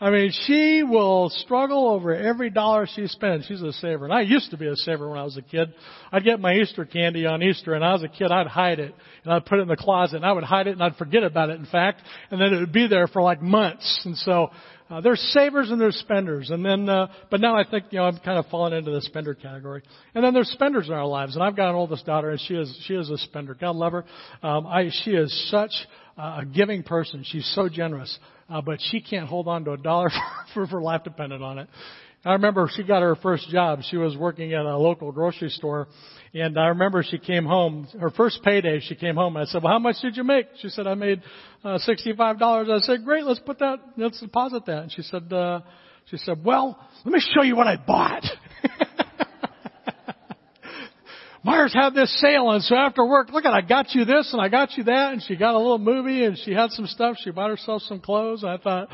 I 0.00 0.10
mean, 0.10 0.32
she 0.46 0.82
will 0.82 1.30
struggle 1.30 1.88
over 1.88 2.14
every 2.14 2.50
dollar 2.50 2.86
she 2.92 3.06
spends. 3.06 3.46
She's 3.46 3.62
a 3.62 3.72
saver. 3.74 4.04
And 4.04 4.12
I 4.12 4.22
used 4.22 4.50
to 4.50 4.56
be 4.56 4.66
a 4.66 4.74
saver 4.74 5.08
when 5.08 5.18
I 5.18 5.22
was 5.22 5.36
a 5.36 5.42
kid. 5.42 5.72
I'd 6.10 6.24
get 6.24 6.40
my 6.40 6.54
Easter 6.54 6.84
candy 6.84 7.26
on 7.26 7.42
Easter, 7.42 7.74
and 7.74 7.84
I 7.84 7.92
was 7.92 8.02
a 8.02 8.08
kid, 8.08 8.30
I'd 8.30 8.46
hide 8.46 8.80
it. 8.80 8.94
And 9.22 9.32
I'd 9.32 9.46
put 9.46 9.58
it 9.58 9.62
in 9.62 9.68
the 9.68 9.76
closet, 9.76 10.16
and 10.16 10.26
I 10.26 10.32
would 10.32 10.44
hide 10.44 10.66
it, 10.66 10.72
and 10.72 10.82
I'd 10.82 10.96
forget 10.96 11.22
about 11.22 11.50
it, 11.50 11.58
in 11.58 11.66
fact. 11.66 12.02
And 12.30 12.40
then 12.40 12.52
it 12.52 12.60
would 12.60 12.72
be 12.72 12.88
there 12.88 13.06
for 13.06 13.22
like 13.22 13.40
months. 13.40 14.02
And 14.04 14.16
so 14.16 14.50
uh, 14.90 15.00
there's 15.00 15.20
savers 15.32 15.70
and 15.70 15.80
there's 15.80 15.96
spenders, 15.96 16.50
and 16.50 16.64
then, 16.64 16.88
uh, 16.88 17.06
but 17.30 17.40
now 17.40 17.56
I 17.56 17.64
think 17.68 17.86
you 17.90 17.98
know 17.98 18.04
I'm 18.04 18.18
kind 18.18 18.38
of 18.38 18.46
falling 18.46 18.74
into 18.74 18.90
the 18.90 19.00
spender 19.00 19.34
category. 19.34 19.82
And 20.14 20.22
then 20.22 20.34
there's 20.34 20.50
spenders 20.50 20.88
in 20.88 20.92
our 20.92 21.06
lives, 21.06 21.34
and 21.36 21.42
I've 21.42 21.56
got 21.56 21.70
an 21.70 21.74
oldest 21.74 22.04
daughter, 22.04 22.30
and 22.30 22.40
she 22.40 22.54
is 22.54 22.84
she 22.86 22.94
is 22.94 23.08
a 23.08 23.16
spender. 23.18 23.54
God 23.54 23.76
love 23.76 23.92
her. 23.92 24.04
Um, 24.42 24.66
I 24.66 24.90
she 25.04 25.12
is 25.12 25.50
such 25.50 25.72
a 26.18 26.44
giving 26.44 26.82
person. 26.82 27.24
She's 27.26 27.50
so 27.54 27.68
generous, 27.68 28.18
uh, 28.48 28.60
but 28.60 28.78
she 28.90 29.00
can't 29.00 29.28
hold 29.28 29.48
on 29.48 29.64
to 29.64 29.72
a 29.72 29.76
dollar 29.76 30.10
for, 30.54 30.66
her 30.66 30.80
life 30.80 31.04
dependent 31.04 31.42
on 31.42 31.58
it. 31.58 31.68
I 32.24 32.32
remember 32.32 32.70
she 32.74 32.82
got 32.82 33.02
her 33.02 33.16
first 33.16 33.50
job. 33.50 33.80
She 33.90 33.98
was 33.98 34.16
working 34.16 34.54
at 34.54 34.64
a 34.64 34.78
local 34.78 35.12
grocery 35.12 35.50
store. 35.50 35.88
And 36.32 36.58
I 36.58 36.68
remember 36.68 37.04
she 37.08 37.18
came 37.18 37.44
home, 37.44 37.86
her 38.00 38.10
first 38.10 38.42
payday, 38.42 38.80
she 38.80 38.94
came 38.94 39.14
home. 39.14 39.36
I 39.36 39.44
said, 39.44 39.62
well, 39.62 39.74
how 39.74 39.78
much 39.78 39.96
did 40.00 40.16
you 40.16 40.24
make? 40.24 40.46
She 40.60 40.70
said, 40.70 40.86
I 40.86 40.94
made 40.94 41.22
uh, 41.62 41.78
$65. 41.86 42.70
I 42.70 42.78
said, 42.78 43.04
great, 43.04 43.24
let's 43.24 43.40
put 43.40 43.58
that, 43.58 43.78
let's 43.98 44.20
deposit 44.20 44.64
that. 44.66 44.82
And 44.84 44.92
she 44.92 45.02
said, 45.02 45.30
uh, 45.32 45.60
she 46.06 46.16
said, 46.16 46.42
well, 46.42 46.78
let 47.04 47.12
me 47.12 47.20
show 47.34 47.42
you 47.42 47.56
what 47.56 47.66
I 47.66 47.76
bought. 47.76 48.24
Meijers 51.44 51.74
had 51.74 51.94
this 51.94 52.20
sale 52.20 52.50
and 52.50 52.62
so 52.62 52.74
after 52.74 53.04
work, 53.04 53.30
look 53.30 53.44
at, 53.44 53.52
I 53.52 53.60
got 53.60 53.94
you 53.94 54.06
this 54.06 54.30
and 54.32 54.40
I 54.40 54.48
got 54.48 54.76
you 54.78 54.84
that 54.84 55.12
and 55.12 55.22
she 55.22 55.36
got 55.36 55.54
a 55.54 55.58
little 55.58 55.78
movie 55.78 56.24
and 56.24 56.38
she 56.38 56.52
had 56.52 56.70
some 56.70 56.86
stuff. 56.86 57.16
She 57.22 57.30
bought 57.30 57.50
herself 57.50 57.82
some 57.82 58.00
clothes. 58.00 58.44
I 58.44 58.56
thought, 58.56 58.88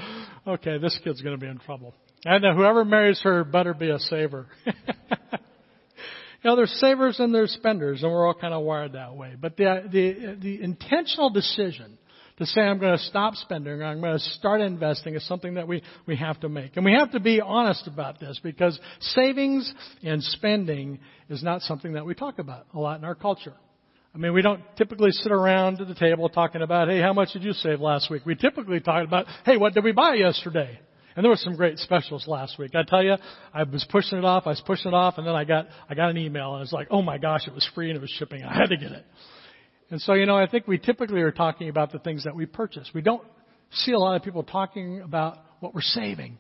okay, 0.47 0.79
this 0.79 0.99
kid's 1.05 1.23
going 1.23 1.39
to 1.39 1.41
be 1.41 1.49
in 1.49 1.59
trouble. 1.59 1.95
And 2.25 2.45
whoever 2.45 2.85
marries 2.85 3.21
her 3.23 3.45
better 3.45 3.73
be 3.73 3.91
a 3.91 4.01
saver. 4.01 4.47
you 4.67 4.73
know, 6.45 6.57
there's 6.57 6.73
savers 6.81 7.21
and 7.21 7.33
there's 7.33 7.53
spenders 7.53 8.03
and 8.03 8.11
we're 8.11 8.27
all 8.27 8.35
kind 8.35 8.53
of 8.53 8.63
wired 8.65 8.93
that 8.95 9.15
way. 9.15 9.37
But 9.41 9.57
the, 9.57 9.85
the, 9.91 10.37
the 10.41 10.63
intentional 10.63 11.31
decision 11.31 11.99
to 12.41 12.47
say 12.47 12.63
I'm 12.63 12.79
going 12.79 12.97
to 12.97 13.05
stop 13.05 13.35
spending, 13.35 13.83
I'm 13.83 14.01
going 14.01 14.15
to 14.15 14.19
start 14.19 14.63
investing 14.63 15.15
is 15.15 15.27
something 15.29 15.55
that 15.55 15.69
we, 15.69 15.83
we 16.07 16.17
have 16.17 16.41
to 16.41 16.49
make. 16.49 16.77
And 16.77 16.87
we 16.87 16.93
have 16.93 17.13
to 17.13 17.21
be 17.21 17.41
honest 17.41 17.87
about 17.87 18.19
this 18.19 18.41
because 18.43 18.81
savings 19.01 19.73
and 20.03 20.23
spending 20.23 21.01
is 21.29 21.43
not 21.43 21.61
something 21.61 21.93
that 21.93 22.07
we 22.07 22.15
talk 22.15 22.39
about 22.39 22.67
a 22.73 22.79
lot 22.79 22.99
in 22.99 23.05
our 23.05 23.15
culture. 23.15 23.53
I 24.15 24.19
mean, 24.19 24.33
we 24.33 24.41
don't 24.41 24.63
typically 24.77 25.11
sit 25.13 25.31
around 25.31 25.83
at 25.83 25.89
the 25.89 25.95
table 25.95 26.31
talking 26.31 26.63
about, 26.63 26.89
hey, 26.89 27.01
how 27.01 27.13
much 27.13 27.35
did 27.35 27.45
you 27.45 27.53
save 27.53 27.81
last 27.81 28.11
week? 28.11 28.25
We 28.25 28.35
typically 28.35 28.81
talk 28.81 29.07
about, 29.07 29.27
hey, 29.45 29.59
what 29.59 29.75
did 29.75 29.85
we 29.85 29.93
buy 29.93 30.15
yesterday? 30.15 30.81
And 31.15 31.23
there 31.23 31.31
were 31.31 31.37
some 31.37 31.57
great 31.57 31.79
specials 31.79 32.27
last 32.27 32.59
week. 32.59 32.75
I 32.75 32.85
tell 32.89 33.03
you, 33.03 33.17
I 33.53 33.65
was 33.65 33.87
pushing 33.91 34.17
it 34.17 34.25
off, 34.25 34.45
I 34.47 34.51
was 34.51 34.63
pushing 34.65 34.93
it 34.93 34.95
off, 34.95 35.19
and 35.19 35.27
then 35.27 35.35
I 35.35 35.45
got, 35.45 35.67
I 35.91 35.95
got 35.95 36.09
an 36.09 36.17
email 36.17 36.55
and 36.55 36.61
it 36.61 36.61
was 36.61 36.73
like, 36.73 36.89
oh 36.91 37.03
my 37.03 37.19
gosh, 37.19 37.47
it 37.47 37.55
was 37.55 37.69
free 37.75 37.91
and 37.91 37.99
it 37.99 38.01
was 38.01 38.11
shipping. 38.19 38.43
I 38.43 38.55
had 38.55 38.71
to 38.71 38.79
get 38.79 38.93
it. 38.93 39.05
And 39.91 40.01
so, 40.01 40.15
you 40.15 40.27
know, 40.27 40.37
I 40.37 40.47
think 40.47 40.67
we 40.67 40.79
typically 40.79 41.21
are 41.23 41.33
talking 41.33 41.69
about 41.69 41.93
the 41.93 41.99
things 41.99 42.25
that 42.25 42.35
we 42.35 42.47
purchase. 42.47 42.89
We 42.95 43.03
don't 43.03 43.25
see 43.73 43.93
a 43.93 43.99
lot 43.99 44.17
of 44.17 44.23
people 44.23 44.43
talking 44.45 45.01
about 45.01 45.39
what 45.59 45.75
we're 45.75 45.81
saving. 45.81 46.39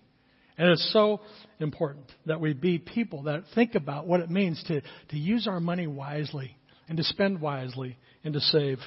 And 0.57 0.69
it's 0.69 0.93
so 0.93 1.21
important 1.59 2.05
that 2.27 2.41
we 2.41 2.53
be 2.53 2.79
people 2.79 3.25
that 3.25 3.45
think 3.55 3.75
about 3.75 4.07
what 4.07 4.21
it 4.21 4.31
means 4.31 4.63
to, 4.69 4.83
to 5.09 5.17
use 5.17 5.49
our 5.49 5.59
money 5.59 5.87
wisely 5.87 6.57
and 6.89 6.97
to 6.99 7.05
spend 7.05 7.41
wisely 7.41 7.97
and 8.25 8.35
to 8.35 8.41
save. 8.41 8.79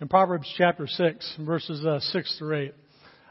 In 0.00 0.08
Proverbs 0.08 0.52
chapter 0.56 0.86
6, 0.86 1.38
verses 1.40 1.84
uh, 1.84 2.00
6 2.00 2.38
through 2.38 2.56
8, 2.56 2.74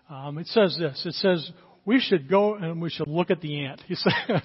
um, 0.09 0.37
it 0.37 0.47
says 0.47 0.77
this. 0.79 1.03
It 1.05 1.13
says, 1.15 1.51
we 1.85 1.99
should 1.99 2.29
go 2.29 2.55
and 2.55 2.81
we 2.81 2.89
should 2.89 3.07
look 3.07 3.31
at 3.31 3.41
the 3.41 3.65
ant. 3.65 3.81
He 3.87 3.95
said, 3.95 4.41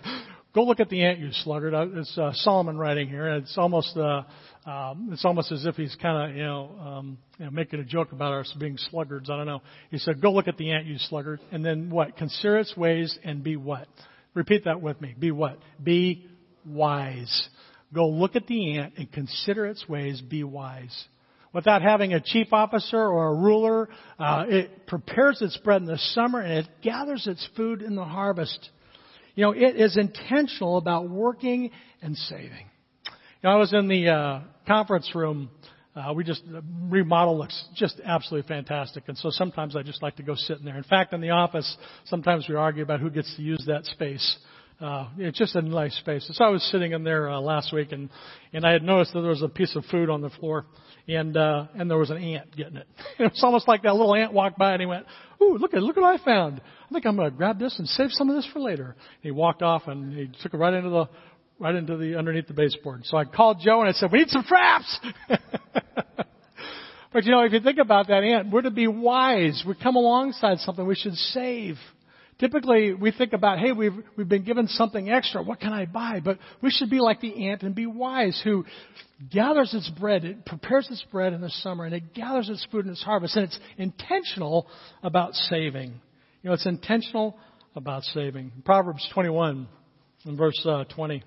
go 0.55 0.65
look 0.65 0.81
at 0.81 0.89
the 0.89 1.05
ant, 1.05 1.19
you 1.19 1.31
sluggard. 1.33 1.75
Uh, 1.75 1.87
it's 1.95 2.17
uh, 2.19 2.33
Solomon 2.35 2.77
writing 2.77 3.09
here. 3.09 3.35
It's 3.35 3.57
almost 3.57 3.97
uh, 3.97 4.23
um, 4.65 5.09
it's 5.13 5.25
almost 5.25 5.51
as 5.51 5.65
if 5.65 5.75
he's 5.75 5.97
kind 6.01 6.31
of, 6.31 6.37
you 6.37 6.45
know, 6.45 6.71
um, 6.81 7.19
you 7.39 7.47
know, 7.47 7.51
making 7.51 7.81
a 7.81 7.85
joke 7.85 8.13
about 8.13 8.33
us 8.33 8.55
being 8.61 8.79
sluggards. 8.91 9.29
I 9.29 9.37
don't 9.37 9.47
know. 9.47 9.61
He 9.91 9.99
said, 9.99 10.21
"Go 10.21 10.33
look 10.33 10.47
at 10.47 10.57
the 10.57 10.71
ant, 10.71 10.87
you 10.87 10.99
sluggard, 10.99 11.41
and 11.51 11.65
then 11.65 11.91
what? 11.91 12.17
Consider 12.17 12.59
its 12.59 12.77
ways 12.77 13.19
and 13.25 13.43
be 13.43 13.57
what? 13.57 13.89
Repeat 14.35 14.65
that 14.67 14.81
with 14.81 15.01
me. 15.01 15.15
Be 15.19 15.33
what? 15.33 15.59
Be 15.83 16.27
wise. 16.65 17.49
Go 17.93 18.09
look 18.09 18.37
at 18.37 18.47
the 18.47 18.79
ant 18.79 18.95
and 18.99 19.11
consider 19.11 19.67
its 19.67 19.89
ways. 19.89 20.21
Be 20.21 20.45
wise." 20.45 21.07
Without 21.53 21.83
having 21.83 22.15
a 22.15 22.21
chief 22.21 22.53
officer 22.53 22.97
or 22.97 23.29
a 23.29 23.35
ruler, 23.35 23.89
uh, 24.19 24.45
it 24.49 24.87
prepares 24.87 25.43
its 25.43 25.57
bread 25.59 25.83
in 25.83 25.87
the 25.87 25.99
summer 25.99 26.41
and 26.41 26.65
it 26.65 26.69
gathers 26.83 27.27
its 27.27 27.47
food 27.57 27.83
in 27.83 27.95
the 27.95 28.05
harvest. 28.05 28.71
You 29.35 29.45
know, 29.45 29.53
it 29.53 29.77
is 29.77 29.99
intentional 29.99 30.79
about 30.79 31.11
working 31.11 31.71
and 32.01 32.17
saving. 32.17 32.71
You 33.43 33.49
know, 33.49 33.57
I 33.57 33.59
was 33.59 33.73
in 33.73 33.89
the 33.89 34.09
uh, 34.09 34.41
conference 34.69 35.11
room. 35.17 35.51
Uh, 35.97 36.13
we 36.15 36.23
just 36.23 36.43
remodel 36.89 37.37
looks 37.37 37.65
just 37.75 38.01
absolutely 38.05 38.47
fantastic, 38.47 39.03
and 39.09 39.19
so 39.19 39.31
sometimes 39.31 39.75
I 39.75 39.83
just 39.83 40.01
like 40.01 40.15
to 40.17 40.23
go 40.23 40.37
sit 40.37 40.59
in 40.59 40.65
there. 40.65 40.77
In 40.77 40.85
fact, 40.85 41.13
in 41.13 41.21
the 41.21 41.31
office, 41.31 41.77
sometimes 42.05 42.47
we 42.49 42.55
argue 42.55 42.85
about 42.85 43.01
who 43.01 43.11
gets 43.11 43.35
to 43.35 43.43
use 43.43 43.65
that 43.67 43.85
space. 43.87 44.39
Uh, 44.81 45.09
it's 45.19 45.39
just 45.39 45.57
a 45.57 45.63
nice 45.63 45.97
space. 45.97 46.29
So 46.33 46.45
I 46.45 46.51
was 46.51 46.63
sitting 46.71 46.93
in 46.93 47.03
there 47.03 47.29
uh, 47.31 47.41
last 47.41 47.73
week, 47.73 47.91
and 47.91 48.11
and 48.53 48.65
I 48.65 48.71
had 48.71 48.85
noticed 48.85 49.13
that 49.15 49.23
there 49.23 49.31
was 49.31 49.43
a 49.43 49.49
piece 49.49 49.75
of 49.75 49.85
food 49.87 50.09
on 50.09 50.21
the 50.21 50.31
floor, 50.31 50.67
and 51.09 51.37
uh, 51.37 51.67
and 51.75 51.91
there 51.91 51.99
was 51.99 52.11
an 52.11 52.19
ant 52.19 52.57
getting 52.57 52.77
it. 52.77 52.87
it's 53.19 53.43
almost 53.43 53.67
like 53.67 53.83
that 53.83 53.97
little 53.97 54.15
ant 54.15 54.33
walked 54.33 54.57
by 54.57 54.71
and 54.73 54.81
he 54.81 54.87
went, 54.87 55.05
"Ooh, 55.43 55.59
look 55.59 55.75
at 55.75 55.83
look 55.83 55.97
what 55.97 56.05
I 56.05 56.25
found! 56.25 56.61
I 56.61 56.93
think 56.93 57.07
I'm 57.07 57.17
going 57.17 57.29
to 57.29 57.37
grab 57.37 57.59
this 57.59 57.77
and 57.81 57.89
save 57.89 58.13
some 58.13 58.31
of 58.31 58.37
this 58.37 58.49
for 58.53 58.61
later." 58.61 58.85
And 58.85 59.23
he 59.23 59.33
walked 59.33 59.63
off 59.63 59.89
and 59.89 60.17
he 60.17 60.31
took 60.43 60.55
it 60.55 60.59
right 60.59 60.75
into 60.75 60.91
the 60.91 61.09
right 61.59 61.75
into 61.75 61.97
the 61.97 62.17
underneath 62.19 62.49
the 62.49 62.55
baseboard. 62.55 63.05
So 63.05 63.17
I 63.17 63.25
called 63.25 63.61
Joe 63.65 63.81
and 63.81 63.89
I 63.89 63.93
said, 63.93 64.11
"We 64.13 64.19
need 64.19 64.29
some 64.29 64.45
traps." 64.45 64.99
but 67.13 67.25
you 67.25 67.31
know, 67.31 67.43
if 67.43 67.53
you 67.53 67.61
think 67.61 67.79
about 67.79 68.09
that 68.09 68.23
ant, 68.23 68.51
we're 68.51 68.63
to 68.63 68.71
be 68.71 68.89
wise. 68.89 69.63
We 69.67 69.75
come 69.75 69.97
alongside 69.97 70.59
something 70.59 70.87
we 70.87 70.95
should 70.95 71.15
save. 71.15 71.77
Typically, 72.43 72.93
we 72.93 73.13
think 73.13 73.35
about, 73.35 73.61
hey, 73.61 73.71
we've, 73.71 73.93
we've 74.17 74.29
been 74.29 74.43
given 74.43 74.67
something 74.67 75.09
extra. 75.09 75.45
What 75.45 75.61
can 75.61 75.73
I 75.73 75.87
buy? 75.87 76.19
But 76.19 76.39
we 76.61 76.71
should 76.71 76.91
be 76.91 76.99
like 76.99 77.21
the 77.21 77.47
ant 77.49 77.63
and 77.63 77.73
be 77.73 77.87
wise 77.87 78.41
who 78.43 78.65
gathers 79.33 79.73
its 79.75 79.89
bread, 79.91 80.25
it 80.25 80.45
prepares 80.45 80.89
its 80.91 81.05
bread 81.13 81.35
in 81.35 81.41
the 81.41 81.51
summer, 81.51 81.85
and 81.85 81.95
it 81.95 82.15
gathers 82.15 82.49
its 82.49 82.67
food 82.73 82.85
in 82.85 82.91
its 82.91 83.03
harvest. 83.03 83.37
And 83.37 83.45
it's 83.45 83.59
intentional 83.79 84.67
about 85.05 85.35
saving. 85.35 86.01
You 86.43 86.49
know, 86.49 86.55
it's 86.55 86.67
intentional 86.67 87.39
about 87.77 88.03
saving. 88.03 88.51
Proverbs 88.65 89.09
21 89.15 89.69
in 90.25 90.37
verse 90.37 90.61
uh, 90.67 90.83
20. 90.85 91.23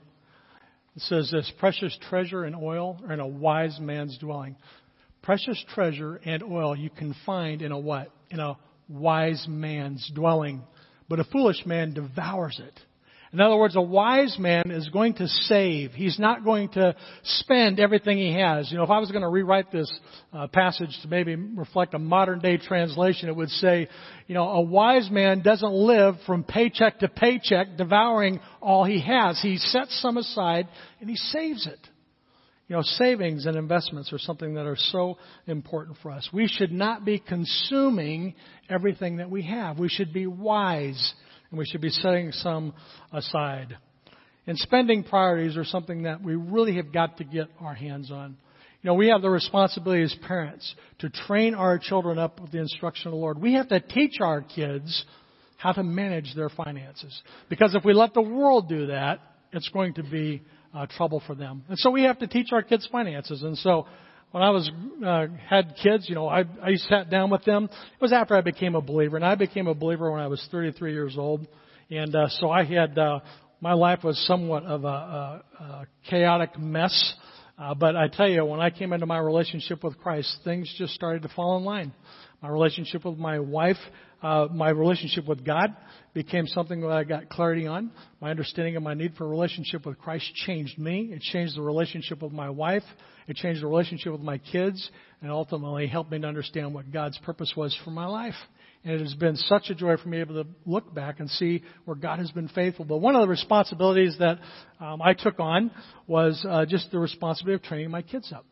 It 0.96 1.02
says 1.04 1.30
this 1.32 1.52
precious 1.60 1.98
treasure 2.10 2.44
and 2.46 2.56
oil 2.56 2.98
are 3.06 3.14
in 3.14 3.20
a 3.20 3.28
wise 3.28 3.80
man's 3.80 4.18
dwelling. 4.18 4.56
Precious 5.22 5.62
treasure 5.74 6.22
and 6.24 6.42
oil 6.44 6.76
you 6.76 6.90
can 6.90 7.14
find 7.26 7.62
in 7.62 7.72
a 7.72 7.80
what? 7.80 8.12
In 8.30 8.40
a 8.40 8.58
wise 8.88 9.46
man's 9.50 10.10
dwelling. 10.14 10.64
But 11.10 11.20
a 11.20 11.26
foolish 11.26 11.66
man 11.66 11.94
devours 11.94 12.60
it. 12.64 12.80
In 13.36 13.42
other 13.42 13.58
words, 13.58 13.76
a 13.76 13.82
wise 13.82 14.40
man 14.40 14.72
is 14.72 14.88
going 14.88 15.16
to 15.16 15.28
save. 15.28 15.92
He's 15.92 16.18
not 16.18 16.46
going 16.46 16.70
to 16.70 16.96
spend 17.24 17.82
everything 17.82 18.18
he 18.18 18.34
has. 18.34 18.72
You 18.72 18.78
know, 18.78 18.86
if 18.86 18.90
I 18.90 19.00
was 19.00 19.12
going 19.12 19.24
to 19.24 19.28
rewrite 19.28 19.74
this 19.74 19.92
uh, 20.32 20.48
passage 20.48 20.98
to 21.02 21.10
maybe 21.10 21.36
reflect 21.36 21.94
a 21.96 22.00
modern 22.00 22.40
day 22.40 22.56
translation, 22.56 23.28
it 23.28 23.36
would 23.36 23.50
say, 23.50 23.90
you 24.28 24.36
know, 24.36 24.48
a 24.48 24.62
wise 24.62 25.10
man 25.12 25.42
doesn't 25.42 25.74
live 25.74 26.16
from 26.26 26.46
paycheck 26.46 27.00
to 27.00 27.10
paycheck 27.10 27.76
devouring 27.76 28.40
all 28.62 28.86
he 28.86 29.02
has. 29.02 29.38
He 29.42 29.58
sets 29.58 30.02
some 30.02 30.16
aside 30.16 30.70
and 31.02 31.10
he 31.10 31.18
saves 31.18 31.68
it. 31.68 31.90
You 32.70 32.78
know, 32.78 32.84
savings 32.84 33.48
and 33.48 33.58
investments 33.58 34.14
are 34.14 34.18
something 34.18 34.54
that 34.54 34.66
are 34.66 34.78
so 34.78 35.18
important 35.46 35.98
for 36.02 36.10
us. 36.10 36.30
We 36.32 36.48
should 36.48 36.72
not 36.72 37.04
be 37.04 37.20
consuming 37.20 38.34
everything 38.70 39.18
that 39.18 39.30
we 39.30 39.42
have. 39.44 39.78
We 39.78 39.90
should 39.90 40.14
be 40.14 40.26
wise 40.26 41.14
and 41.50 41.58
we 41.58 41.66
should 41.66 41.82
be 41.82 41.90
setting 41.90 42.32
some 42.32 42.74
aside. 43.12 43.78
And 44.48 44.58
spending 44.58 45.04
priorities 45.04 45.58
are 45.58 45.64
something 45.64 46.04
that 46.04 46.22
we 46.22 46.36
really 46.36 46.76
have 46.76 46.94
got 46.94 47.18
to 47.18 47.24
get 47.24 47.48
our 47.60 47.74
hands 47.74 48.12
on. 48.12 48.38
You 48.82 48.92
know, 48.92 48.94
we 48.94 49.08
have 49.08 49.24
the 49.24 49.30
responsibility 49.32 50.04
as 50.04 50.16
parents 50.28 50.76
to 51.00 51.10
train 51.10 51.56
our 51.56 51.80
children 51.80 52.20
up 52.20 52.40
with 52.40 52.52
the 52.52 52.60
instruction 52.60 53.08
of 53.08 53.14
the 53.14 53.18
Lord. 53.18 53.42
We 53.42 53.54
have 53.54 53.68
to 53.70 53.80
teach 53.80 54.18
our 54.22 54.42
kids 54.42 55.06
how 55.58 55.72
to 55.72 55.82
manage 55.82 56.36
their 56.36 56.50
finances. 56.50 57.20
Because 57.50 57.74
if 57.74 57.84
we 57.84 57.94
let 57.94 58.14
the 58.14 58.22
world 58.22 58.70
do 58.70 58.88
that, 58.88 59.22
it's 59.52 59.70
going 59.70 59.96
to 59.96 60.04
be 60.04 60.44
uh, 60.76 60.86
trouble 60.86 61.24
for 61.26 61.34
them. 61.34 61.64
And 61.70 61.80
so 61.80 61.90
we 61.90 62.04
have 62.04 62.20
to 62.20 62.28
teach 62.28 62.50
our 62.52 62.62
kids 62.62 62.88
finances. 62.92 63.42
And 63.42 63.58
so 63.58 63.88
when 64.36 64.44
I 64.44 64.50
was 64.50 64.70
uh, 65.08 65.28
had 65.48 65.76
kids, 65.82 66.10
you 66.10 66.16
know, 66.16 66.28
I 66.28 66.44
I 66.62 66.76
sat 66.90 67.10
down 67.10 67.30
with 67.30 67.46
them. 67.46 67.70
It 67.72 68.02
was 68.02 68.12
after 68.12 68.36
I 68.36 68.42
became 68.42 68.76
a 68.76 68.82
believer, 68.82 69.16
and 69.16 69.24
I 69.24 69.36
became 69.36 69.68
a 69.68 69.74
believer 69.74 70.12
when 70.12 70.20
I 70.20 70.28
was 70.28 70.46
33 70.52 70.92
years 70.92 71.16
old, 71.18 71.48
and 71.90 72.14
uh, 72.14 72.28
so 72.28 72.50
I 72.50 72.66
had 72.66 73.00
uh, 73.00 73.22
my 73.62 73.72
life 73.72 74.04
was 74.04 74.22
somewhat 74.28 74.64
of 74.64 74.84
a, 74.84 74.88
a, 74.88 75.44
a 75.58 75.88
chaotic 76.10 76.60
mess. 76.60 77.14
Uh, 77.58 77.76
but 77.76 77.96
I 77.96 78.10
tell 78.10 78.28
you, 78.28 78.44
when 78.44 78.60
I 78.60 78.72
came 78.72 78.92
into 78.92 79.06
my 79.06 79.20
relationship 79.20 79.86
with 79.86 79.98
Christ, 80.00 80.36
things 80.44 80.70
just 80.78 80.94
started 80.96 81.22
to 81.22 81.30
fall 81.30 81.58
in 81.58 81.64
line. 81.64 81.94
My 82.42 82.50
relationship 82.50 83.06
with 83.06 83.18
my 83.18 83.40
wife, 83.40 83.78
uh, 84.26 84.48
my 84.52 84.70
relationship 84.70 85.28
with 85.28 85.46
God 85.46 85.76
became 86.16 86.48
something 86.48 86.82
that 86.82 86.90
I 86.90 87.04
got 87.04 87.30
clarity 87.30 87.68
on. 87.68 87.92
My 88.20 88.32
understanding 88.32 88.76
of 88.76 88.82
my 88.82 88.96
need 88.96 89.14
for 89.16 89.26
a 89.26 89.28
relationship 89.28 89.86
with 89.86 90.00
Christ 90.00 90.26
changed 90.48 90.80
me. 90.80 91.12
It 91.12 91.22
changed 91.22 91.56
the 91.56 91.62
relationship 91.62 92.24
with 92.24 92.32
my 92.32 92.50
wife. 92.50 92.82
It 93.28 93.36
changed 93.36 93.62
the 93.62 93.68
relationship 93.68 94.12
with 94.12 94.22
my 94.22 94.40
kids 94.40 94.90
and 95.22 95.30
ultimately 95.30 95.86
helped 95.86 96.10
me 96.12 96.20
to 96.20 96.28
understand 96.28 96.74
what 96.74 96.92
God's 96.92 97.20
purpose 97.20 97.54
was 97.56 97.78
for 97.84 97.92
my 97.92 98.08
life. 98.08 98.34
And 98.84 98.94
it 98.94 99.02
has 99.02 99.14
been 99.14 99.36
such 99.36 99.70
a 99.70 99.76
joy 99.76 99.96
for 99.98 100.10
me 100.10 100.18
to 100.18 100.26
be 100.26 100.32
able 100.32 100.44
to 100.44 100.50
look 100.66 100.92
back 100.92 101.20
and 101.20 101.30
see 101.30 101.62
where 101.86 101.96
God 101.96 102.18
has 102.18 102.32
been 102.32 102.48
faithful. 102.48 102.86
But 102.86 102.98
one 102.98 103.16
of 103.16 103.22
the 103.22 103.28
responsibilities 103.28 104.16
that 104.18 104.40
um, 104.80 105.04
I 105.04 105.14
took 105.14 105.40
on 105.40 105.70
was 106.08 106.44
uh, 106.50 106.66
just 106.66 106.90
the 106.90 106.98
responsibility 106.98 107.62
of 107.62 107.62
training 107.62 107.92
my 107.92 108.02
kids 108.02 108.34
up. 108.34 108.48